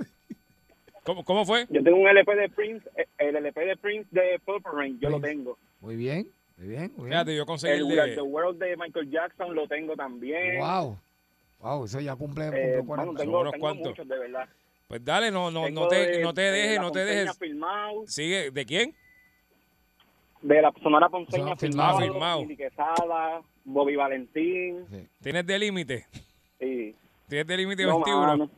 ¿cómo, 1.05 1.25
cómo 1.25 1.45
fue? 1.47 1.67
Yo 1.71 1.83
tengo 1.85 1.97
un 1.97 2.09
LP 2.09 2.35
de 2.35 2.49
Prince, 2.49 2.89
eh, 2.97 3.07
el 3.19 3.37
LP 3.37 3.65
de 3.65 3.77
Prince 3.77 4.09
de 4.11 4.41
Purple 4.45 4.73
Rain, 4.75 4.99
yo 5.01 5.11
lo 5.11 5.21
tengo. 5.21 5.59
Muy 5.81 5.95
bien, 5.95 6.27
muy 6.57 6.69
bien, 6.69 6.93
muy 6.97 7.07
bien. 7.07 7.09
Fíjate, 7.09 7.37
yo 7.37 7.47
conseguí 7.47 7.73
El 7.81 7.89
de... 7.89 8.15
The 8.15 8.21
World 8.23 8.59
de 8.59 8.77
Michael 8.77 9.11
Jackson 9.11 9.55
lo 9.55 9.67
tengo 9.67 9.95
también. 9.97 10.59
Wow. 10.59 10.99
Wow, 11.61 11.85
eso 11.87 12.01
ya 12.01 12.15
cumple, 12.15 12.45
cumple 12.47 12.79
Eh, 12.79 12.83
40. 12.85 13.05
bueno, 13.05 13.15
tengo, 13.19 13.41
unos 13.41 13.53
tengo 13.53 13.63
cuantos. 13.65 13.89
muchos, 13.89 14.09
de 14.09 14.19
verdad. 14.19 14.49
Pues 14.87 15.05
dale, 15.05 15.31
no, 15.31 15.51
no, 15.51 15.65
Tengo 15.65 15.83
no 15.83 15.89
te, 15.89 15.97
de- 15.97 16.23
no 16.23 16.35
te 16.35 16.43
de 16.43 16.51
dejes, 16.53 16.81
no 16.81 16.93
te 16.93 17.05
dejes. 17.05 17.39
Filmado, 17.39 18.07
Sigue, 18.07 18.51
¿de 18.51 18.67
quién? 18.67 18.95
de 20.43 20.61
la 20.61 20.71
Sonora 20.83 21.09
Ponceña 21.09 21.39
Sonora 21.39 21.57
Filmado, 21.57 21.99
Filmado. 22.01 22.41
Willy 22.41 22.57
Quesada, 22.59 23.41
Bobby 23.65 23.97
Valentín. 23.97 24.85
¿Tienes 25.23 25.47
de 25.47 25.59
límite? 25.59 26.07
Sí. 26.61 26.95
¿Tienes 27.29 27.47
de 27.47 27.57
límite 27.57 27.83
No, 27.85 27.95
21? 27.97 28.21
mano. 28.27 28.51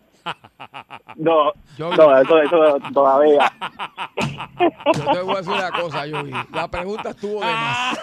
No, 1.17 1.53
Yo- 1.79 1.91
no, 1.95 2.21
eso, 2.21 2.43
eso 2.43 2.79
todavía. 2.93 3.53
Yo 4.95 5.13
te 5.13 5.21
voy 5.21 5.35
a 5.35 5.39
decir 5.39 5.53
una 5.53 5.71
cosa, 5.71 6.07
Yogi. 6.07 6.33
La 6.53 6.69
pregunta 6.69 7.11
estuvo 7.11 7.41
de 7.41 7.47
más. 7.47 7.99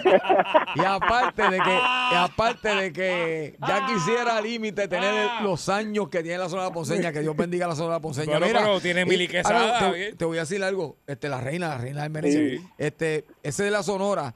Y 0.75 0.85
aparte 0.85 1.43
de 1.43 1.59
que, 1.59 1.79
y 2.11 2.15
aparte 2.15 2.75
de 2.75 2.93
que 2.93 3.55
ya 3.67 3.85
quisiera 3.85 4.41
límite 4.41 4.87
tener 4.87 5.41
los 5.41 5.69
años 5.69 6.09
que 6.09 6.23
tiene 6.23 6.39
la 6.39 6.49
zona 6.49 6.71
ponceña, 6.71 7.11
que 7.11 7.19
Dios 7.19 7.35
bendiga 7.35 7.67
la 7.67 7.75
zona 7.75 7.99
ponceña. 7.99 8.39
Mira, 8.39 8.59
pero 8.61 8.79
tiene 8.81 9.05
Quesada, 9.27 9.79
ahora 9.79 9.95
te, 10.17 10.25
voy 10.25 10.37
a 10.37 10.41
decir 10.41 10.63
algo. 10.63 10.97
Este, 11.07 11.29
la 11.29 11.39
reina, 11.39 11.69
la 11.69 11.77
reina 11.77 12.01
del 12.03 12.11
merengue. 12.11 12.57
Sí. 12.57 12.67
Este, 12.77 13.25
ese 13.41 13.63
de 13.63 13.71
la 13.71 13.83
sonora, 13.83 14.33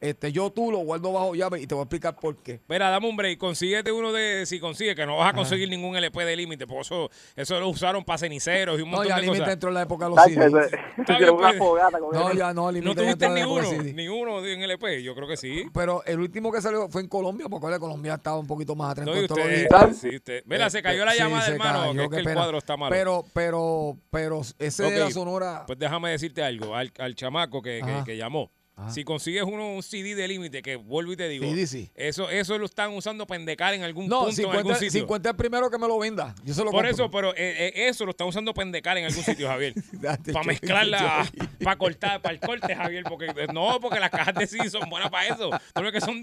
este, 0.00 0.32
yo 0.32 0.50
tú 0.50 0.70
lo 0.72 0.78
guardo 0.78 1.12
bajo 1.12 1.34
llave 1.34 1.60
y 1.60 1.66
te 1.66 1.74
voy 1.74 1.82
a 1.82 1.84
explicar 1.84 2.16
por 2.16 2.36
qué. 2.36 2.60
Mira, 2.68 2.88
dame 2.90 3.08
un 3.08 3.16
break. 3.16 3.38
Consíguete 3.38 3.92
uno 3.92 4.12
de. 4.12 4.46
Si 4.46 4.58
consigues, 4.58 4.94
que 4.96 5.04
no 5.06 5.18
vas 5.18 5.30
a 5.30 5.36
conseguir 5.36 5.68
ningún 5.68 5.94
LP 5.96 6.24
de 6.24 6.36
límite, 6.36 6.66
porque 6.66 6.82
eso, 6.82 7.10
eso 7.36 7.60
lo 7.60 7.68
usaron 7.68 8.04
para 8.04 8.18
ceniceros 8.18 8.78
y 8.78 8.82
un 8.82 8.90
No, 8.90 8.96
montón 8.96 9.08
ya 9.10 9.16
de 9.16 9.22
límite 9.22 9.38
cosas. 9.40 9.52
entró 9.54 9.68
en 9.68 9.74
la 9.74 9.82
época 9.82 10.04
de 10.06 10.10
los 10.10 10.16
Tacho, 10.24 10.34
CD. 10.34 10.46
ese- 10.46 10.76
Está 10.98 11.16
quiero 11.18 11.36
bien, 11.36 11.52
una 11.52 11.58
pues. 11.58 12.12
No, 12.12 12.32
ya 12.34 12.52
no, 12.54 12.72
límite 12.72 12.88
¿No 12.88 12.94
tuviste 12.94 13.12
entró 13.26 13.28
en 13.28 13.34
ni 13.34 13.40
la 13.40 13.46
época 13.46 13.68
uno? 13.68 13.82
de. 13.84 13.92
Ni 13.92 14.08
uno 14.08 14.44
en 14.46 14.62
LP. 14.62 15.02
Yo 15.02 15.14
creo 15.14 15.28
que 15.28 15.36
sí. 15.36 15.64
Pero 15.74 16.02
el 16.04 16.18
último 16.20 16.50
que 16.50 16.62
salió 16.62 16.88
fue 16.88 17.02
en 17.02 17.08
Colombia, 17.08 17.46
porque 17.50 17.66
ahora 17.66 17.78
Colombia 17.78 18.14
estaba 18.14 18.38
un 18.38 18.46
poquito 18.46 18.74
más 18.74 18.92
atrás 18.92 19.06
No, 19.06 19.14
y 19.20 19.24
usted- 19.24 19.92
sí, 20.00 20.16
usted- 20.16 20.42
Mira, 20.46 20.70
se 20.70 20.82
cayó 20.82 21.04
la 21.04 21.12
Sí, 21.12 21.18
llamada, 21.18 21.46
hermano, 21.46 21.78
cayó, 21.80 21.92
que 21.94 22.02
es 22.04 22.10
que 22.10 22.16
el 22.16 22.24
pena. 22.24 22.34
cuadro 22.36 22.58
está 22.58 22.76
malo. 22.76 22.90
Pero, 22.90 23.24
pero, 23.34 23.96
pero 24.10 24.40
ese 24.58 24.82
de 24.84 24.88
Ok, 25.02 25.08
la 25.08 25.10
sonora. 25.10 25.64
Pues 25.66 25.78
déjame 25.78 26.10
decirte 26.10 26.42
algo, 26.42 26.74
al, 26.74 26.90
al 26.98 27.14
chamaco 27.14 27.60
que, 27.62 27.80
que- 27.84 28.04
que 28.04 28.16
llamó. 28.16 28.50
Si 28.88 29.04
consigues 29.04 29.42
uno 29.44 29.74
un 29.74 29.82
CD 29.82 30.14
de 30.14 30.26
límite, 30.28 30.62
que 30.62 30.76
vuelvo 30.76 31.12
y 31.12 31.16
te 31.16 31.28
digo, 31.28 31.44
CD, 31.44 31.66
sí. 31.66 31.90
eso, 31.94 32.30
eso 32.30 32.56
lo 32.58 32.66
están 32.66 32.92
usando 32.92 33.26
para 33.26 33.38
endecar 33.40 33.74
en 33.74 33.82
algún 33.82 34.08
No, 34.08 34.24
punto, 34.24 34.40
en 34.40 34.46
algún 34.48 34.74
50, 34.74 34.78
sitio. 34.78 35.00
50 35.00 35.30
el 35.30 35.36
primero 35.36 35.70
que 35.70 35.78
me 35.78 35.86
lo 35.86 35.98
venda. 35.98 36.34
Yo 36.44 36.54
se 36.54 36.60
lo 36.60 36.70
Por 36.70 36.84
compro. 36.84 36.90
eso, 36.90 37.10
pero 37.10 37.30
eh, 37.32 37.72
eh, 37.74 37.88
eso 37.88 38.04
lo 38.04 38.12
están 38.12 38.28
usando 38.28 38.54
para 38.54 38.66
endecar 38.66 38.96
en 38.98 39.06
algún 39.06 39.22
sitio, 39.24 39.48
Javier. 39.48 39.74
Para 40.32 40.44
mezclarla, 40.44 41.26
para 41.62 41.76
cortar, 41.76 42.22
para 42.22 42.34
el 42.34 42.40
corte, 42.40 42.74
Javier. 42.74 43.04
Porque 43.04 43.26
eh, 43.26 43.46
no, 43.52 43.78
porque 43.80 44.00
las 44.00 44.10
cajas 44.10 44.34
de 44.34 44.46
CD 44.46 44.70
son 44.70 44.88
buenas 44.88 45.10
para 45.10 45.26
eso. 45.26 45.50
Tú 45.74 45.82
ves 45.82 45.92
que 45.92 46.00
son 46.00 46.20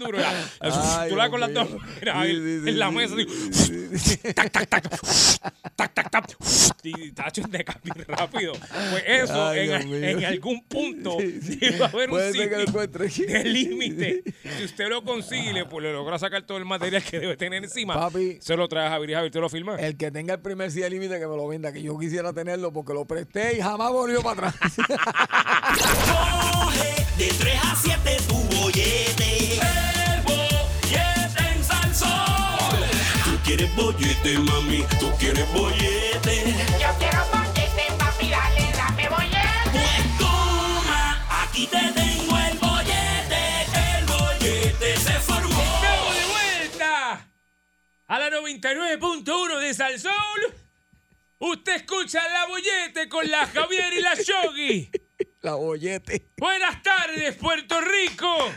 Ay, 0.60 1.10
tú 1.10 1.16
la 1.16 1.30
con 1.30 1.40
las 1.40 1.52
dos 1.52 1.68
mira, 2.00 2.12
Sí, 2.12 2.18
Javier, 2.18 2.36
sí, 2.36 2.60
sí, 2.62 2.68
en 2.68 2.78
la 2.78 2.90
mesa. 2.90 3.14
tac, 4.34 4.50
tac, 4.50 4.68
tac, 4.68 4.88
tac, 5.76 5.94
tac, 5.94 6.10
tac, 6.10 6.36
y 6.82 7.12
tacho 7.12 7.42
endeca 7.42 7.80
rápido. 8.06 8.52
Pues 8.90 9.04
eso, 9.06 9.48
Ay, 9.48 9.70
en, 9.70 10.24
algún 10.24 10.62
punto, 10.64 11.18
a 11.82 11.86
haber 11.86 12.10
un 12.10 12.32
ser 12.32 12.47
que 12.48 12.56
lo 12.56 12.62
encuentre. 12.62 13.08
del 13.26 13.52
límite. 13.52 14.22
Si 14.58 14.64
usted 14.64 14.88
lo 14.88 15.04
consigue, 15.04 15.64
pues 15.66 15.84
le 15.84 15.92
logra 15.92 16.18
sacar 16.18 16.42
todo 16.42 16.58
el 16.58 16.64
material 16.64 17.02
que 17.02 17.20
debe 17.20 17.36
tener 17.36 17.62
encima. 17.62 17.94
Papi. 17.94 18.38
Se 18.40 18.56
lo 18.56 18.66
trae 18.68 18.86
a 18.86 18.90
Javier 18.90 19.10
y 19.10 19.14
Javier 19.14 19.32
te 19.32 19.40
lo 19.40 19.48
filma. 19.48 19.76
El 19.76 19.96
que 19.96 20.10
tenga 20.10 20.34
el 20.34 20.40
primer 20.40 20.70
sí 20.70 20.80
de 20.80 20.90
límite 20.90 21.18
que 21.20 21.26
me 21.26 21.36
lo 21.36 21.46
venda, 21.46 21.72
que 21.72 21.82
yo 21.82 21.96
quisiera 21.98 22.32
tenerlo 22.32 22.72
porque 22.72 22.92
lo 22.94 23.04
presté 23.04 23.56
y 23.56 23.60
jamás 23.60 23.92
volvió 23.92 24.22
para 24.22 24.48
atrás. 24.48 24.74
Coge 25.78 27.06
de 27.18 27.28
3 27.38 27.60
a 27.62 27.76
7 27.76 28.16
tu 28.28 28.34
bollete. 28.56 29.54
El 29.54 30.22
bollete 30.22 31.54
en 31.54 31.64
Salsón. 31.64 32.80
Tú 33.24 33.38
quieres 33.44 33.76
bollete, 33.76 34.38
mami. 34.38 34.84
Tú 34.98 35.10
quieres 35.18 35.52
bollete. 35.52 36.54
Yo 36.80 36.88
quiero 36.98 37.24
bollete, 37.32 37.92
papi, 37.98 38.28
dale, 38.30 38.72
dame 38.76 39.08
bollete. 39.08 39.70
Pues 39.72 40.18
toma, 40.18 41.44
aquí 41.44 41.66
te 41.66 41.78
tengo 41.92 42.07
A 48.08 48.18
la 48.18 48.30
99.1 48.30 49.60
de 49.60 49.74
Salsoul. 49.74 50.54
Usted 51.40 51.76
escucha 51.76 52.26
la 52.30 52.46
bollete 52.46 53.06
con 53.06 53.30
la 53.30 53.46
Javier 53.46 53.92
y 53.98 54.00
la 54.00 54.14
Yogi. 54.14 54.90
La 55.42 55.54
bollete. 55.54 56.30
Buenas 56.36 56.82
tardes, 56.82 57.36
Puerto 57.36 57.80
Rico. 57.80 58.52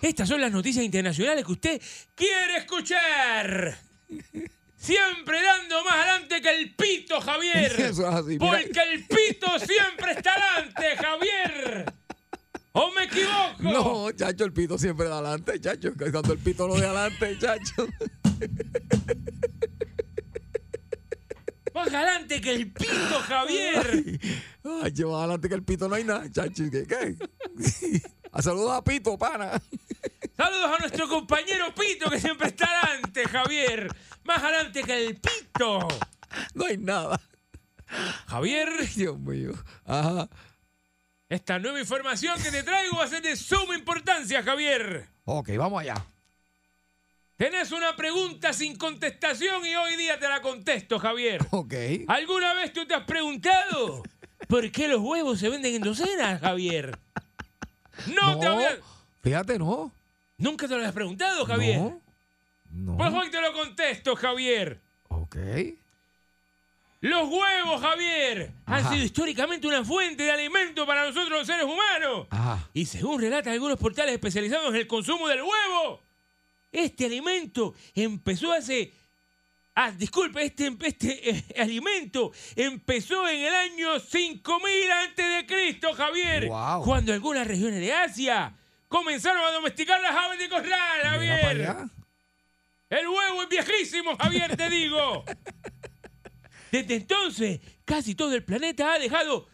Estas 0.00 0.26
son 0.26 0.40
las 0.40 0.50
noticias 0.50 0.82
internacionales 0.82 1.44
que 1.44 1.52
usted 1.52 1.82
quiere 2.14 2.56
escuchar. 2.58 3.76
Siempre 4.74 5.42
dando 5.42 5.84
más 5.84 5.94
adelante 5.94 6.40
que 6.40 6.50
el 6.50 6.74
pito, 6.74 7.20
Javier. 7.20 7.72
Eso 7.78 8.08
es 8.08 8.14
así. 8.14 8.38
Porque 8.38 8.80
el 8.90 9.06
pito 9.06 9.58
siempre 9.58 10.12
está 10.12 10.32
adelante, 10.32 10.96
Javier. 10.96 11.92
¿O 12.72 12.90
me 12.92 13.04
equivoco? 13.04 13.62
No, 13.62 14.12
chacho, 14.12 14.44
el 14.44 14.52
pito 14.52 14.78
siempre 14.78 15.06
de 15.06 15.12
adelante, 15.12 15.60
chacho. 15.60 15.92
Cuando 15.96 16.32
el 16.32 16.38
pito 16.38 16.68
no 16.68 16.74
de 16.74 16.86
adelante, 16.86 17.38
chacho. 17.38 17.88
Más 21.74 21.88
adelante 21.88 22.40
que 22.40 22.54
el 22.54 22.72
pito, 22.72 23.20
Javier. 23.26 24.20
Ay, 24.82 24.92
lleva 24.92 25.18
adelante 25.18 25.48
que 25.48 25.54
el 25.54 25.62
pito 25.62 25.88
no 25.88 25.94
hay 25.94 26.04
nada, 26.04 26.30
chacho. 26.30 26.64
¿Qué? 26.70 26.86
qué? 26.86 27.16
A 28.32 28.42
Saludos 28.42 28.72
a 28.72 28.84
Pito, 28.84 29.16
pana. 29.16 29.60
Saludos 30.36 30.70
a 30.76 30.78
nuestro 30.78 31.08
compañero 31.08 31.74
Pito 31.74 32.10
que 32.10 32.20
siempre 32.20 32.48
está 32.48 32.66
adelante, 32.66 33.26
Javier. 33.26 33.88
Más 34.24 34.42
adelante 34.42 34.82
que 34.82 35.06
el 35.06 35.16
pito. 35.16 35.88
No 36.54 36.66
hay 36.66 36.76
nada. 36.76 37.20
Javier, 38.26 38.68
Dios 38.94 39.18
mío. 39.18 39.52
Ajá. 39.86 40.28
Esta 41.28 41.58
nueva 41.58 41.80
información 41.80 42.40
que 42.42 42.50
te 42.50 42.62
traigo 42.62 42.96
va 42.98 43.04
a 43.04 43.08
ser 43.08 43.22
de 43.22 43.36
suma 43.36 43.74
importancia, 43.76 44.42
Javier. 44.42 45.06
Ok, 45.24 45.50
vamos 45.56 45.80
allá. 45.82 45.94
Tenés 47.36 47.70
una 47.70 47.94
pregunta 47.94 48.52
sin 48.52 48.76
contestación 48.76 49.64
y 49.64 49.74
hoy 49.76 49.96
día 49.96 50.18
te 50.18 50.28
la 50.28 50.40
contesto, 50.42 50.98
Javier. 50.98 51.40
Ok. 51.50 51.74
¿Alguna 52.08 52.54
vez 52.54 52.72
tú 52.72 52.86
te 52.86 52.94
has 52.94 53.04
preguntado 53.04 54.02
por 54.48 54.70
qué 54.72 54.88
los 54.88 55.00
huevos 55.00 55.38
se 55.38 55.48
venden 55.48 55.74
en 55.76 55.82
docenas, 55.82 56.40
Javier? 56.40 56.98
No, 58.14 58.38
te 58.38 58.46
había- 58.46 58.78
Fíjate, 59.22 59.58
no. 59.58 59.92
Nunca 60.38 60.66
te 60.68 60.76
lo 60.76 60.84
has 60.84 60.92
preguntado, 60.92 61.44
Javier. 61.44 61.78
No. 61.78 62.00
No. 62.70 62.96
Pues 62.96 63.12
hoy 63.12 63.30
te 63.30 63.40
lo 63.40 63.52
contesto, 63.52 64.14
Javier. 64.16 64.80
Ok. 65.08 65.36
Los 67.00 67.28
huevos, 67.28 67.80
Javier, 67.80 68.52
han 68.66 68.80
Ajá. 68.80 68.92
sido 68.92 69.04
históricamente 69.04 69.68
una 69.68 69.84
fuente 69.84 70.24
de 70.24 70.32
alimento 70.32 70.84
para 70.84 71.04
nosotros 71.06 71.38
los 71.38 71.46
seres 71.46 71.64
humanos. 71.64 72.26
Ajá. 72.30 72.68
Y 72.74 72.86
según 72.86 73.20
relatan 73.20 73.52
algunos 73.52 73.78
portales 73.78 74.14
especializados 74.14 74.70
en 74.70 74.76
el 74.76 74.86
consumo 74.88 75.28
del 75.28 75.42
huevo, 75.42 76.02
este 76.72 77.06
alimento 77.06 77.74
empezó 77.94 78.52
hace... 78.52 78.92
Ah, 79.80 79.92
disculpe, 79.92 80.42
este, 80.44 80.76
este 80.82 81.30
eh, 81.30 81.44
alimento 81.58 82.32
empezó 82.56 83.28
en 83.28 83.44
el 83.44 83.54
año 83.54 84.00
5000 84.00 84.90
antes 84.90 85.36
de 85.36 85.46
Cristo, 85.46 85.92
Javier. 85.92 86.48
Wow. 86.48 86.82
Cuando 86.82 87.12
algunas 87.12 87.46
regiones 87.46 87.78
de 87.78 87.92
Asia 87.92 88.56
comenzaron 88.88 89.40
a 89.44 89.52
domesticar 89.52 90.00
las 90.00 90.16
aves 90.16 90.40
de 90.40 90.48
corral, 90.48 91.00
Javier. 91.04 91.76
El 92.90 93.06
huevo 93.06 93.42
es 93.44 93.48
viejísimo, 93.50 94.16
Javier, 94.16 94.56
te 94.56 94.68
digo. 94.68 95.24
Desde 96.70 96.96
entonces, 96.96 97.60
casi 97.84 98.14
todo 98.14 98.34
el 98.34 98.44
planeta 98.44 98.92
ha 98.92 98.98
dejado, 98.98 99.48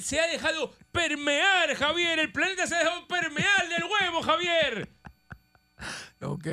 se 0.00 0.20
ha 0.20 0.26
dejado 0.26 0.74
permear, 0.92 1.74
Javier. 1.74 2.18
El 2.18 2.32
planeta 2.32 2.66
se 2.66 2.74
ha 2.74 2.78
dejado 2.78 3.06
permear 3.06 3.68
del 3.68 3.84
huevo, 3.84 4.22
Javier. 4.22 4.88
Ok. 6.20 6.46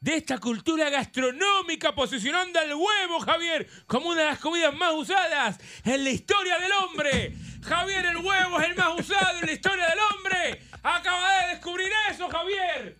De 0.00 0.14
esta 0.14 0.38
cultura 0.38 0.90
gastronómica 0.90 1.94
posicionando 1.94 2.58
al 2.60 2.74
huevo, 2.74 3.20
Javier, 3.20 3.68
como 3.86 4.10
una 4.10 4.20
de 4.22 4.26
las 4.26 4.38
comidas 4.38 4.74
más 4.74 4.94
usadas 4.94 5.58
en 5.84 6.04
la 6.04 6.10
historia 6.10 6.58
del 6.58 6.72
hombre. 6.72 7.34
Javier, 7.62 8.06
el 8.06 8.16
huevo 8.18 8.60
es 8.60 8.68
el 8.68 8.76
más 8.76 9.00
usado 9.00 9.38
en 9.38 9.46
la 9.46 9.52
historia 9.52 9.86
del 9.88 9.98
hombre. 9.98 10.62
Acaba 10.82 11.42
de 11.42 11.48
descubrir 11.54 11.88
eso, 12.10 12.28
Javier. 12.28 12.96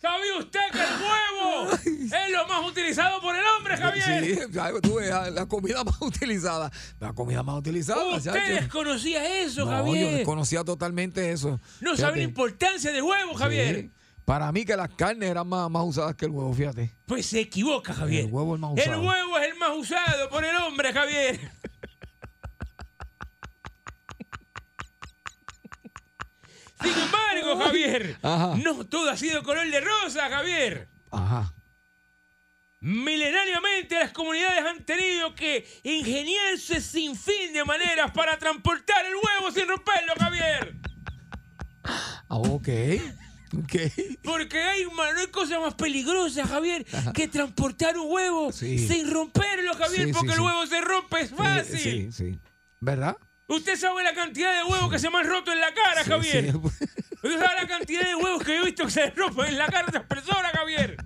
¿Sabía 0.00 0.36
usted 0.38 0.60
que 0.70 0.78
el 0.78 1.02
huevo 1.02 1.72
es 1.74 2.30
lo 2.30 2.46
más 2.46 2.64
utilizado 2.70 3.20
por 3.20 3.34
el 3.34 3.42
hombre, 3.56 3.76
Javier? 3.76 4.24
Sí, 4.24 4.40
tú 4.80 4.94
ves, 4.94 5.10
la 5.32 5.46
comida 5.46 5.82
más 5.82 6.00
utilizada. 6.00 6.70
La 7.00 7.12
comida 7.12 7.42
más 7.42 7.56
utilizada, 7.58 8.04
¿Usted 8.16 8.60
desconocía 8.60 9.40
eso, 9.42 9.64
No, 9.64 9.72
yo 9.72 9.76
Javier? 9.78 10.14
desconocía 10.18 10.62
totalmente 10.62 11.32
eso. 11.32 11.58
No 11.80 11.96
sabe 11.96 12.18
la 12.18 12.22
importancia 12.22 12.92
del 12.92 13.02
huevo, 13.02 13.34
Javier. 13.34 13.80
Sí. 13.80 13.90
Para 14.24 14.52
mí 14.52 14.64
que 14.64 14.76
las 14.76 14.90
carnes 14.90 15.30
eran 15.30 15.48
más, 15.48 15.68
más 15.70 15.82
usadas 15.84 16.14
que 16.14 16.26
el 16.26 16.30
huevo, 16.30 16.52
fíjate. 16.52 16.94
Pues 17.06 17.26
se 17.26 17.40
equivoca, 17.40 17.92
Javier. 17.94 18.26
El 18.26 18.32
huevo 18.32 18.54
es 18.54 18.60
más 18.60 18.70
El 18.76 18.82
usado. 18.90 19.02
huevo 19.02 19.38
es 19.38 19.48
el 19.52 19.58
más 19.58 19.70
usado 19.76 20.28
por 20.30 20.44
el 20.44 20.54
hombre, 20.56 20.92
Javier. 20.92 21.40
Sin 26.82 26.92
embargo, 26.92 27.64
Javier, 27.64 28.18
Ajá. 28.22 28.54
no 28.62 28.84
todo 28.86 29.10
ha 29.10 29.16
sido 29.16 29.42
color 29.42 29.68
de 29.70 29.80
rosa, 29.80 30.28
Javier. 30.30 30.88
Ajá. 31.10 31.52
Milenariamente 32.80 33.96
las 33.98 34.12
comunidades 34.12 34.64
han 34.64 34.84
tenido 34.84 35.34
que 35.34 35.66
ingeniarse 35.82 36.80
sin 36.80 37.16
fin 37.16 37.52
de 37.52 37.64
maneras 37.64 38.12
para 38.12 38.38
transportar 38.38 39.04
el 39.06 39.14
huevo 39.14 39.52
sin 39.52 39.66
romperlo, 39.66 40.12
Javier. 40.18 40.76
Ah, 41.82 42.36
ok. 42.36 42.68
Porque 44.22 44.60
hay, 44.60 44.84
ma- 44.86 45.12
no 45.12 45.20
hay 45.20 45.26
cosa 45.28 45.58
más 45.58 45.74
peligrosa, 45.74 46.46
Javier, 46.46 46.86
que 47.14 47.26
transportar 47.26 47.96
un 47.98 48.12
huevo 48.12 48.52
Sí. 48.52 48.86
sin 48.86 49.10
romperlo, 49.10 49.74
Javier, 49.74 50.02
Sí, 50.02 50.06
sí, 50.08 50.12
porque 50.12 50.34
el 50.34 50.40
huevo 50.40 50.66
se 50.66 50.80
rompe, 50.80 51.20
es 51.20 51.30
fácil. 51.30 51.78
Sí, 51.78 52.12
sí. 52.12 52.38
¿Verdad? 52.78 53.16
Usted 53.48 53.76
sabe 53.76 54.02
la 54.02 54.14
cantidad 54.14 54.54
de 54.56 54.62
huevos 54.70 54.90
que 54.90 54.98
se 54.98 55.08
me 55.10 55.18
han 55.18 55.26
roto 55.26 55.52
en 55.52 55.60
la 55.60 55.72
cara, 55.74 56.04
Sí, 56.04 56.10
Javier. 56.10 56.52
sí. 56.52 56.58
Usted 56.58 57.38
sabe 57.40 57.62
la 57.62 57.66
cantidad 57.66 58.02
de 58.02 58.14
huevos 58.14 58.44
que 58.44 58.54
yo 58.56 58.62
he 58.62 58.66
visto 58.66 58.84
que 58.84 58.90
se 58.90 59.10
rompen 59.10 59.46
en 59.46 59.58
la 59.58 59.66
cara 59.66 59.80
a 59.86 59.88
otras 59.88 60.04
personas, 60.04 60.52
Javier. 60.52 60.96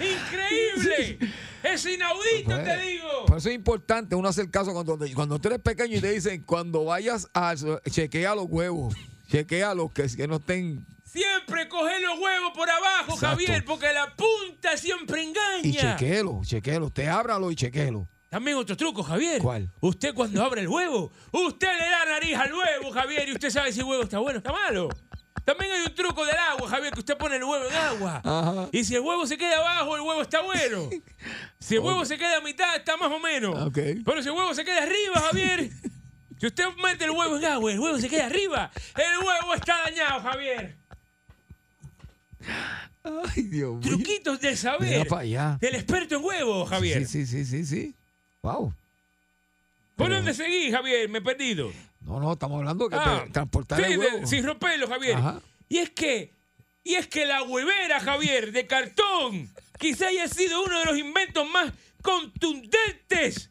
¡Increíble! 0.00 1.18
Es 1.62 1.86
inaudito, 1.86 2.46
Pues, 2.46 2.64
te 2.64 2.76
digo. 2.78 3.26
Por 3.26 3.38
eso 3.38 3.48
es 3.48 3.54
importante 3.54 4.14
uno 4.14 4.28
hacer 4.28 4.50
caso 4.50 4.72
cuando, 4.72 4.98
cuando 5.14 5.38
tú 5.38 5.48
eres 5.48 5.60
pequeño 5.60 5.96
y 5.96 6.00
te 6.00 6.10
dicen, 6.12 6.42
cuando 6.42 6.84
vayas 6.84 7.28
a 7.32 7.54
chequea 7.90 8.34
los 8.34 8.46
huevos, 8.48 8.94
chequea 9.30 9.74
los 9.74 9.92
que, 9.92 10.06
que 10.14 10.26
no 10.28 10.36
estén 10.36 10.84
Siempre 11.04 11.68
coge 11.68 12.00
los 12.00 12.18
huevos 12.18 12.52
por 12.54 12.68
abajo, 12.68 13.12
Exacto. 13.14 13.26
Javier, 13.28 13.64
porque 13.64 13.92
la 13.92 14.12
punta 14.16 14.76
siempre 14.76 15.22
y 15.22 15.28
engaña. 15.28 15.96
chequelo, 15.96 16.40
chequelo. 16.44 16.86
Usted 16.86 17.06
ábralo 17.06 17.50
y 17.52 17.54
chequelo. 17.56 18.08
También 18.34 18.56
otro 18.56 18.76
truco, 18.76 19.00
Javier. 19.04 19.40
¿Cuál? 19.40 19.70
Usted 19.80 20.12
cuando 20.12 20.42
abre 20.42 20.62
el 20.62 20.66
huevo, 20.66 21.12
usted 21.30 21.68
le 21.68 21.88
da 21.88 22.04
nariz 22.04 22.36
al 22.36 22.52
huevo, 22.52 22.90
Javier, 22.90 23.28
y 23.28 23.32
usted 23.32 23.48
sabe 23.48 23.72
si 23.72 23.78
el 23.78 23.84
huevo 23.86 24.02
está 24.02 24.18
bueno 24.18 24.38
o 24.38 24.40
está 24.40 24.50
malo. 24.50 24.88
También 25.44 25.70
hay 25.70 25.82
un 25.82 25.94
truco 25.94 26.26
del 26.26 26.34
agua, 26.36 26.68
Javier, 26.68 26.92
que 26.92 26.98
usted 26.98 27.16
pone 27.16 27.36
el 27.36 27.44
huevo 27.44 27.64
en 27.64 27.76
agua. 27.76 28.20
Ajá. 28.24 28.68
Y 28.72 28.82
si 28.82 28.96
el 28.96 29.02
huevo 29.02 29.24
se 29.24 29.38
queda 29.38 29.58
abajo, 29.58 29.94
el 29.94 30.02
huevo 30.02 30.20
está 30.20 30.40
bueno. 30.40 30.90
Si 31.60 31.76
el 31.76 31.80
huevo 31.82 32.04
se 32.04 32.18
queda 32.18 32.38
a 32.38 32.40
mitad, 32.40 32.74
está 32.74 32.96
más 32.96 33.12
o 33.12 33.20
menos. 33.20 33.56
Ok. 33.68 33.78
Pero 34.04 34.20
si 34.20 34.28
el 34.28 34.34
huevo 34.34 34.52
se 34.52 34.64
queda 34.64 34.82
arriba, 34.82 35.20
Javier, 35.30 35.70
si 36.40 36.46
usted 36.48 36.64
mete 36.82 37.04
el 37.04 37.12
huevo 37.12 37.36
en 37.36 37.44
agua, 37.44 37.70
y 37.70 37.74
el 37.74 37.80
huevo 37.80 38.00
se 38.00 38.08
queda 38.08 38.26
arriba, 38.26 38.68
el 38.96 39.24
huevo 39.24 39.54
está 39.54 39.78
dañado, 39.84 40.20
Javier. 40.22 40.76
Ay, 43.04 43.42
Dios 43.44 43.76
mío. 43.76 43.80
Truquitos 43.80 44.40
del 44.40 44.56
saber. 44.56 45.06
para 45.06 45.22
allá. 45.22 45.58
Del 45.60 45.76
experto 45.76 46.16
en 46.16 46.24
huevos, 46.24 46.68
Javier. 46.68 47.06
Sí, 47.06 47.24
sí, 47.24 47.44
sí, 47.44 47.44
sí, 47.44 47.64
sí. 47.64 47.94
Wow. 48.44 48.74
¿Por 49.96 50.06
Pero- 50.06 50.16
dónde 50.16 50.34
seguí, 50.34 50.70
Javier? 50.70 51.08
Me 51.08 51.18
he 51.18 51.22
perdido. 51.22 51.72
No, 52.02 52.20
no, 52.20 52.34
estamos 52.34 52.58
hablando 52.58 52.90
que 52.90 52.96
Ah, 52.96 53.22
te- 53.24 53.30
transportar 53.32 53.78
sí, 53.78 53.84
el 53.84 53.90
de- 53.92 53.98
huevo. 54.06 54.26
sin 54.26 54.44
romperlo, 54.44 54.86
Javier. 54.86 55.16
Ajá. 55.16 55.40
Y 55.68 55.78
es 55.78 55.88
que, 55.90 56.34
y 56.84 56.94
es 56.94 57.08
que 57.08 57.24
la 57.24 57.42
huevera, 57.42 58.00
Javier, 58.00 58.52
de 58.52 58.66
cartón, 58.66 59.48
quizá 59.78 60.08
haya 60.08 60.28
sido 60.28 60.62
uno 60.62 60.78
de 60.80 60.84
los 60.84 60.98
inventos 60.98 61.48
más 61.48 61.72
contundentes 62.02 63.50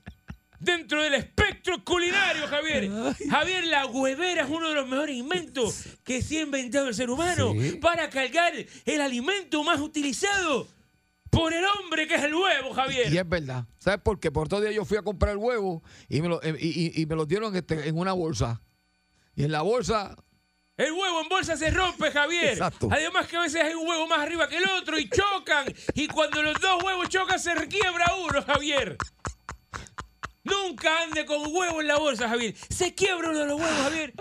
dentro 0.59 1.01
del 1.01 1.15
espectro 1.15 1.83
culinario, 1.83 2.47
Javier. 2.47 2.89
Javier, 3.31 3.63
la 3.65 3.87
huevera 3.87 4.43
es 4.43 4.49
uno 4.49 4.69
de 4.69 4.75
los 4.75 4.87
mejores 4.87 5.15
inventos 5.17 5.85
que 6.03 6.21
se 6.21 6.37
ha 6.37 6.41
inventado 6.43 6.87
el 6.87 6.93
ser 6.93 7.09
humano 7.09 7.53
para 7.81 8.09
cargar 8.11 8.53
el 8.85 9.01
alimento 9.01 9.63
más 9.63 9.79
utilizado 9.79 10.67
por 11.33 11.53
el 11.53 11.65
hombre 11.65 12.07
que 12.07 12.15
es 12.15 12.23
el 12.23 12.35
huevo, 12.35 12.73
Javier. 12.73 13.11
Y 13.11 13.17
es 13.17 13.27
verdad. 13.27 13.65
¿Sabes 13.79 13.99
por 14.01 14.19
qué? 14.19 14.31
Por 14.31 14.45
otro 14.45 14.61
día 14.61 14.71
yo 14.71 14.85
fui 14.85 14.97
a 14.97 15.01
comprar 15.01 15.33
el 15.33 15.37
huevo 15.37 15.83
y 16.07 16.21
me 16.21 16.29
lo, 16.29 16.41
eh, 16.43 16.55
y, 16.59 17.05
me 17.05 17.15
lo 17.15 17.25
dieron 17.25 17.55
este, 17.55 17.87
en 17.87 17.97
una 17.97 18.13
bolsa. 18.13 18.61
Y 19.35 19.43
en 19.43 19.51
la 19.51 19.63
bolsa 19.63 20.15
El 20.77 20.91
huevo 20.91 21.21
en 21.21 21.29
bolsa 21.29 21.57
se 21.57 21.71
rompe, 21.71 22.11
Javier. 22.11 22.53
Exacto. 22.53 22.87
Además 22.91 23.27
que 23.27 23.37
a 23.37 23.41
veces 23.41 23.61
hay 23.61 23.73
un 23.73 23.87
huevo 23.87 24.07
más 24.07 24.19
arriba 24.19 24.47
que 24.47 24.57
el 24.57 24.69
otro 24.69 24.99
y 24.99 25.09
chocan. 25.09 25.73
Y 25.95 26.07
cuando 26.07 26.43
los 26.43 26.59
dos 26.61 26.83
huevos 26.83 27.09
chocan 27.09 27.39
se 27.39 27.55
requiebra 27.55 28.05
uno, 28.15 28.41
Javier. 28.43 28.97
Nunca 30.43 31.03
ande 31.03 31.25
con 31.25 31.41
huevo 31.55 31.79
en 31.79 31.87
la 31.87 31.97
bolsa, 31.97 32.27
Javier. 32.27 32.53
Se 32.69 32.93
quiebra 32.93 33.29
uno 33.29 33.39
de 33.39 33.45
los 33.45 33.59
huevos, 33.61 33.77
Javier. 33.83 34.13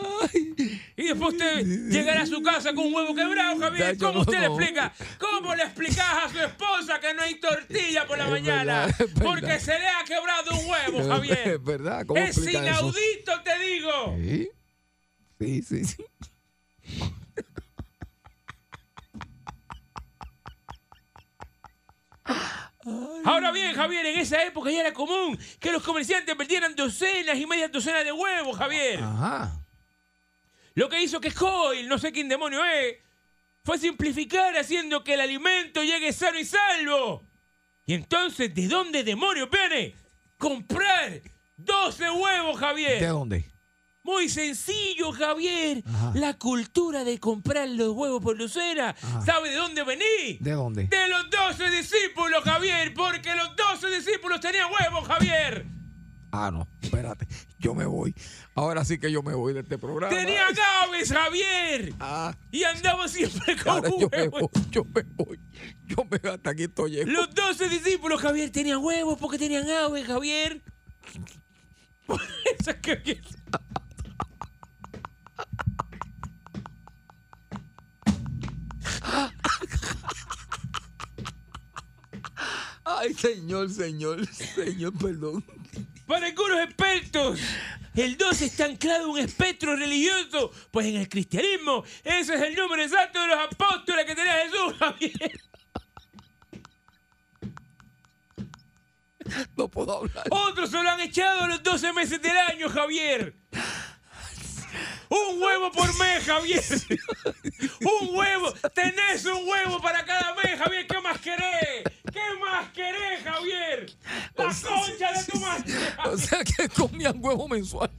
Y 0.97 1.03
después 1.09 1.33
usted 1.33 1.65
llegará 1.91 2.23
a 2.23 2.27
su 2.27 2.41
casa 2.43 2.73
con 2.75 2.87
un 2.87 2.95
huevo 2.95 3.13
quebrado, 3.15 3.59
Javier. 3.59 3.99
¿Cómo 3.99 4.21
usted 4.21 4.39
le 4.39 4.47
explica? 4.47 4.93
¿Cómo 5.19 5.53
le 5.55 5.65
explicás 5.65 6.25
a 6.25 6.29
su 6.29 6.39
esposa 6.39 7.01
que 7.01 7.13
no 7.15 7.23
hay 7.23 7.35
tortilla 7.41 8.07
por 8.07 8.19
la 8.19 8.25
Es 8.27 8.31
mañana? 8.31 8.87
verdad, 8.87 8.89
es 9.01 9.15
verdad. 9.15 9.23
Porque 9.25 9.61
se 9.61 9.79
le 9.79 9.89
ha 9.89 10.05
quebrado 10.05 10.51
un 10.53 10.71
huevo, 10.71 11.09
Javier. 11.09 11.39
Es 11.49 11.65
verdad. 11.65 12.07
¿Cómo 12.07 12.21
Es 12.21 12.37
eso? 12.39 12.51
inaudito, 12.51 13.43
te 13.43 13.59
digo. 13.59 14.17
Sí, 14.19 14.51
sí, 15.41 15.63
sí. 15.63 15.85
sí. 15.85 16.05
Ahora 23.25 23.53
bien, 23.53 23.75
Javier, 23.75 24.05
en 24.07 24.19
esa 24.19 24.43
época 24.45 24.71
ya 24.71 24.81
era 24.81 24.93
común 24.93 25.39
que 25.61 25.71
los 25.71 25.83
comerciantes 25.83 26.37
vendieran 26.37 26.75
docenas 26.75 27.37
y 27.39 27.47
medias 27.47 27.71
docenas 27.71 28.05
de 28.05 28.13
huevos, 28.13 28.57
Javier. 28.57 29.01
Ajá. 29.03 29.53
Lo 30.75 30.89
que 30.89 31.03
hizo 31.03 31.21
que 31.21 31.33
Coil, 31.33 31.89
no 31.89 31.99
sé 31.99 32.13
quién 32.13 32.29
demonio 32.29 32.65
es, 32.65 32.97
fue 33.63 33.79
simplificar 33.79 34.57
haciendo 34.57 35.05
que 35.05 35.15
el 35.15 35.21
alimento 35.21 35.83
llegue 35.85 36.13
sano 36.13 36.39
y 36.39 36.45
salvo. 36.45 37.23
Y 37.85 37.95
entonces, 37.95 38.55
¿de 38.55 38.67
dónde 38.69 39.05
demonios 39.05 39.49
viene? 39.51 39.95
Comprar 40.39 41.21
12 41.57 42.11
huevos, 42.11 42.59
Javier. 42.59 43.01
¿De 43.01 43.07
dónde? 43.07 43.52
Muy 44.05 44.29
sencillo, 44.29 45.13
Javier. 45.13 45.83
Ajá. 45.87 46.13
La 46.15 46.35
cultura 46.35 47.05
de 47.05 47.19
comprar 47.21 47.69
los 47.69 47.91
huevos 47.93 48.21
por. 48.21 48.37
Ajá. 48.43 49.23
¿Sabe 49.25 49.51
de 49.51 49.57
dónde 49.57 49.85
vení? 49.85 50.39
¿De 50.41 50.53
dónde? 50.53 50.85
De 50.89 51.09
los 51.09 51.31
12 51.31 51.71
discípulos, 51.71 52.43
Javier. 52.45 52.93
Porque 52.95 53.35
los 53.37 53.55
12 53.57 53.91
discípulos 53.97 54.41
tenían 54.41 54.69
huevos, 54.73 55.07
Javier. 55.07 55.67
Ah, 56.35 56.51
no, 56.51 56.67
espérate. 56.81 57.29
Yo 57.59 57.75
me 57.75 57.85
voy. 57.85 58.15
Ahora 58.55 58.85
sí 58.85 58.99
que 58.99 59.13
yo 59.13 59.23
me 59.23 59.35
voy 59.35 59.53
de 59.53 59.61
este 59.61 59.79
programa. 59.79 60.17
Tenían 60.17 60.55
aves, 60.83 61.13
Javier. 61.13 61.95
Ah, 62.01 62.35
Y 62.51 62.65
andaba 62.65 63.07
siempre 63.07 63.55
con 63.57 63.69
ahora 63.73 63.91
yo 63.91 64.09
me 64.11 64.17
huevos. 64.29 64.41
voy. 64.41 64.63
Yo 64.71 64.85
me 64.85 65.03
voy. 65.03 65.41
Yo 65.85 65.97
me 66.11 66.31
hasta 66.31 66.51
aquí 66.51 66.63
estoy 66.65 66.91
llego. 66.93 67.11
Los 67.11 67.35
12 67.35 67.69
discípulos, 67.69 68.21
Javier, 68.21 68.51
tenían 68.51 68.79
huevos 68.83 69.19
porque 69.21 69.39
tenían 69.39 69.69
aves, 69.71 70.07
Javier. 70.07 70.63
Por 72.07 72.21
eso 72.59 72.71
es 72.71 72.77
que... 72.79 73.21
Ay, 83.03 83.15
señor, 83.15 83.69
señor, 83.69 84.25
señor, 84.33 84.93
perdón. 84.97 85.45
Para 86.07 86.27
algunos 86.27 86.61
expertos, 86.61 87.41
el 87.97 88.17
12 88.17 88.45
está 88.45 88.67
anclado 88.67 89.07
en 89.07 89.11
un 89.11 89.19
espectro 89.19 89.75
religioso, 89.75 90.53
pues 90.71 90.87
en 90.87 90.97
el 90.97 91.09
cristianismo 91.09 91.83
ese 92.05 92.37
es 92.37 92.43
el 92.43 92.55
número 92.55 92.81
exacto 92.81 93.21
de 93.21 93.27
los 93.27 93.39
apóstoles 93.39 94.07
que 94.07 94.15
tenía 94.15 94.45
Jesús, 94.45 94.75
Javier. 94.79 95.41
No 99.57 99.69
puedo 99.69 99.99
hablar. 99.99 100.25
Otros 100.31 100.71
se 100.71 100.81
lo 100.81 100.89
han 100.89 101.01
echado 101.01 101.49
los 101.49 101.61
12 101.61 101.93
meses 101.95 102.23
del 102.23 102.37
año, 102.37 102.69
Javier. 102.69 103.35
Un 105.09 105.43
huevo 105.43 105.73
por 105.73 105.89
mes, 105.99 106.25
Javier. 106.25 106.65
Un 107.81 108.17
huevo. 108.17 108.53
Tenés 108.75 109.25
un 109.25 109.49
huevo 109.49 109.83
para 109.83 110.05
cada 110.05 110.35
mes, 110.37 110.57
Javier. 110.59 110.87
¿Qué 110.87 111.01
más 111.01 111.19
querés? 111.21 111.85
¿Qué 112.13 112.21
más 112.41 112.71
querés, 112.73 113.23
Javier? 113.25 113.93
La 114.37 114.45
concha 114.45 115.13
de 115.13 115.25
tu 115.33 115.39
madre. 115.41 115.73
O 116.05 116.17
sea 116.19 116.45
que 116.45 116.69
comían 116.69 117.17
huevo 117.25 117.49
mensual. 117.49 117.91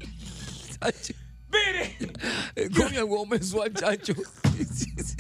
Chacho. 0.80 1.14
Mire, 1.52 1.98
Eh, 2.56 2.70
Comían 2.76 3.04
huevo 3.04 3.26
mensual, 3.26 3.74
chacho. 3.74 4.14
Sí, 4.58 4.66
sí, 4.66 4.94
sí. 5.04 5.16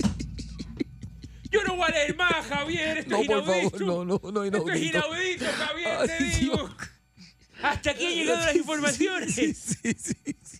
yo 1.52 1.64
no 1.64 1.76
voy 1.76 1.86
a 1.88 1.92
leer 1.92 2.16
más, 2.16 2.46
Javier. 2.48 2.98
Esto 3.00 3.12
No, 3.12 3.22
es 3.22 3.28
por 3.28 3.38
inaudito. 3.40 3.70
favor, 3.78 3.82
no, 4.06 4.06
no, 4.06 4.32
no, 4.32 4.44
Esto 4.44 4.70
es 4.72 4.82
inaudito. 4.82 4.98
inaudito, 4.98 5.46
Javier, 5.58 6.08
te 6.08 6.14
Ay, 6.14 6.24
digo. 6.40 6.56
Dios. 6.58 6.72
Hasta 7.62 7.92
aquí 7.92 8.06
han 8.06 8.14
llegado 8.14 8.46
las 8.46 8.56
informaciones. 8.56 9.34
Sí, 9.36 9.54
sí, 9.54 9.78
sí, 9.98 10.16
sí. 10.44 10.60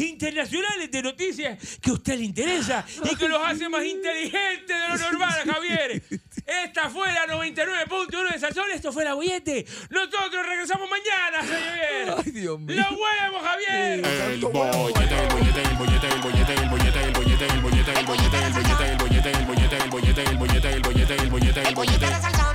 Internacionales 0.00 0.90
de 0.90 1.02
noticias 1.02 1.78
que 1.80 1.90
a 1.90 1.92
usted 1.94 2.18
le 2.18 2.24
interesa 2.24 2.84
y 3.10 3.16
que 3.16 3.28
los 3.28 3.40
hace 3.44 3.68
más 3.68 3.84
inteligentes 3.84 4.68
de 4.68 4.88
lo 4.88 4.98
normal, 4.98 5.42
Javier. 5.44 6.02
Esta 6.46 6.88
fue 6.88 7.12
la 7.12 7.26
99.1 7.26 8.32
de 8.32 8.38
Salsón, 8.38 8.70
esto 8.74 8.92
fue 8.92 9.04
la 9.04 9.14
bollete. 9.14 9.66
Nosotros 9.90 10.46
regresamos 10.46 10.88
mañana, 10.88 11.38
Javier. 11.38 12.14
Ay, 12.16 12.32
Dios 12.32 12.58
mío. 12.60 12.76
¡Los 12.76 12.90
huevos, 12.90 13.42
Javier! 13.42 14.06
El 14.28 14.40
bollete, 14.40 15.22
el 15.22 15.28
bollete, 15.28 15.62
el 15.62 15.76
bollete, 15.76 16.06
el 16.08 16.20
bollete, 16.20 16.54
el 16.54 16.68
bollete, 16.68 17.04
el 17.04 17.12
bollete, 17.12 17.46
el 17.48 17.52
bollete, 17.52 17.98
el 17.98 18.06
bollete, 18.06 18.50
el 18.50 18.56
bollete, 18.56 18.88
el 18.88 18.96
bollete, 18.96 19.30
el 19.30 19.46
bollete, 19.46 19.78
el 19.78 19.90
bollete, 19.90 20.22
el 20.22 20.38
bollete, 20.38 20.72
el 20.72 20.82
bollete, 20.82 21.14
el 21.14 21.30
bollete, 21.30 21.62
el 21.62 21.74
bollete. 21.74 22.06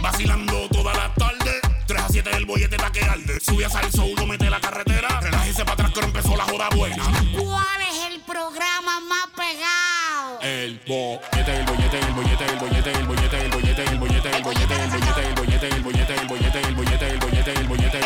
Vacilando 0.02 0.54
toda 0.54 0.54
la 0.54 0.68
tarde. 0.68 0.73
3 1.86 2.02
a 2.02 2.08
7 2.10 2.30
el 2.36 2.46
bollete 2.46 2.76
está 2.76 2.92
que 2.92 3.04
arde. 3.04 3.40
Sube 3.40 3.66
a 3.66 3.70
salso, 3.70 4.06
uno 4.06 4.26
mete 4.26 4.50
la 4.50 4.60
carretera. 4.60 5.20
Relájese 5.20 5.64
para 5.64 5.74
atrás 5.74 5.92
que 5.92 6.00
ahora 6.00 6.08
empezó 6.08 6.36
la 6.36 6.44
joda 6.46 6.70
buena. 6.76 7.04
¿Cuál 7.38 7.82
es 7.82 8.12
el 8.12 8.22
programa 8.22 9.00
más 9.02 9.28
pegado? 9.36 10.40
El 10.42 10.80
bollete, 10.88 11.58
el 11.58 11.66
bollete, 11.66 12.00
el 12.00 12.14
bollete, 12.14 12.46
el 12.46 12.58
bollete, 12.58 12.92
el 12.92 13.06
bollete, 13.06 13.38
el 13.38 13.52
bollete, 13.52 13.84
el 13.84 13.98
bollete, 13.98 14.36
el 14.36 14.44
bollete, 14.44 14.76
el 14.76 14.84
bollete, 14.84 15.24
el 15.28 15.34
bollete, 15.34 15.68
el 15.68 15.84
bollete, 15.84 16.18
el 16.18 16.28
bollete, 16.28 16.60
el 16.60 16.76
bollete, 16.76 17.08
el 17.10 17.20
bollete, 17.20 17.52
el 17.52 17.68
bollete. 17.68 18.00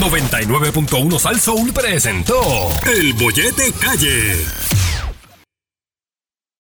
99.1 0.00 1.18
Sal 1.18 1.38
Soul 1.38 1.72
presentó 1.72 2.40
El 2.86 3.12
Bollete 3.12 3.72
Calle. 3.72 4.46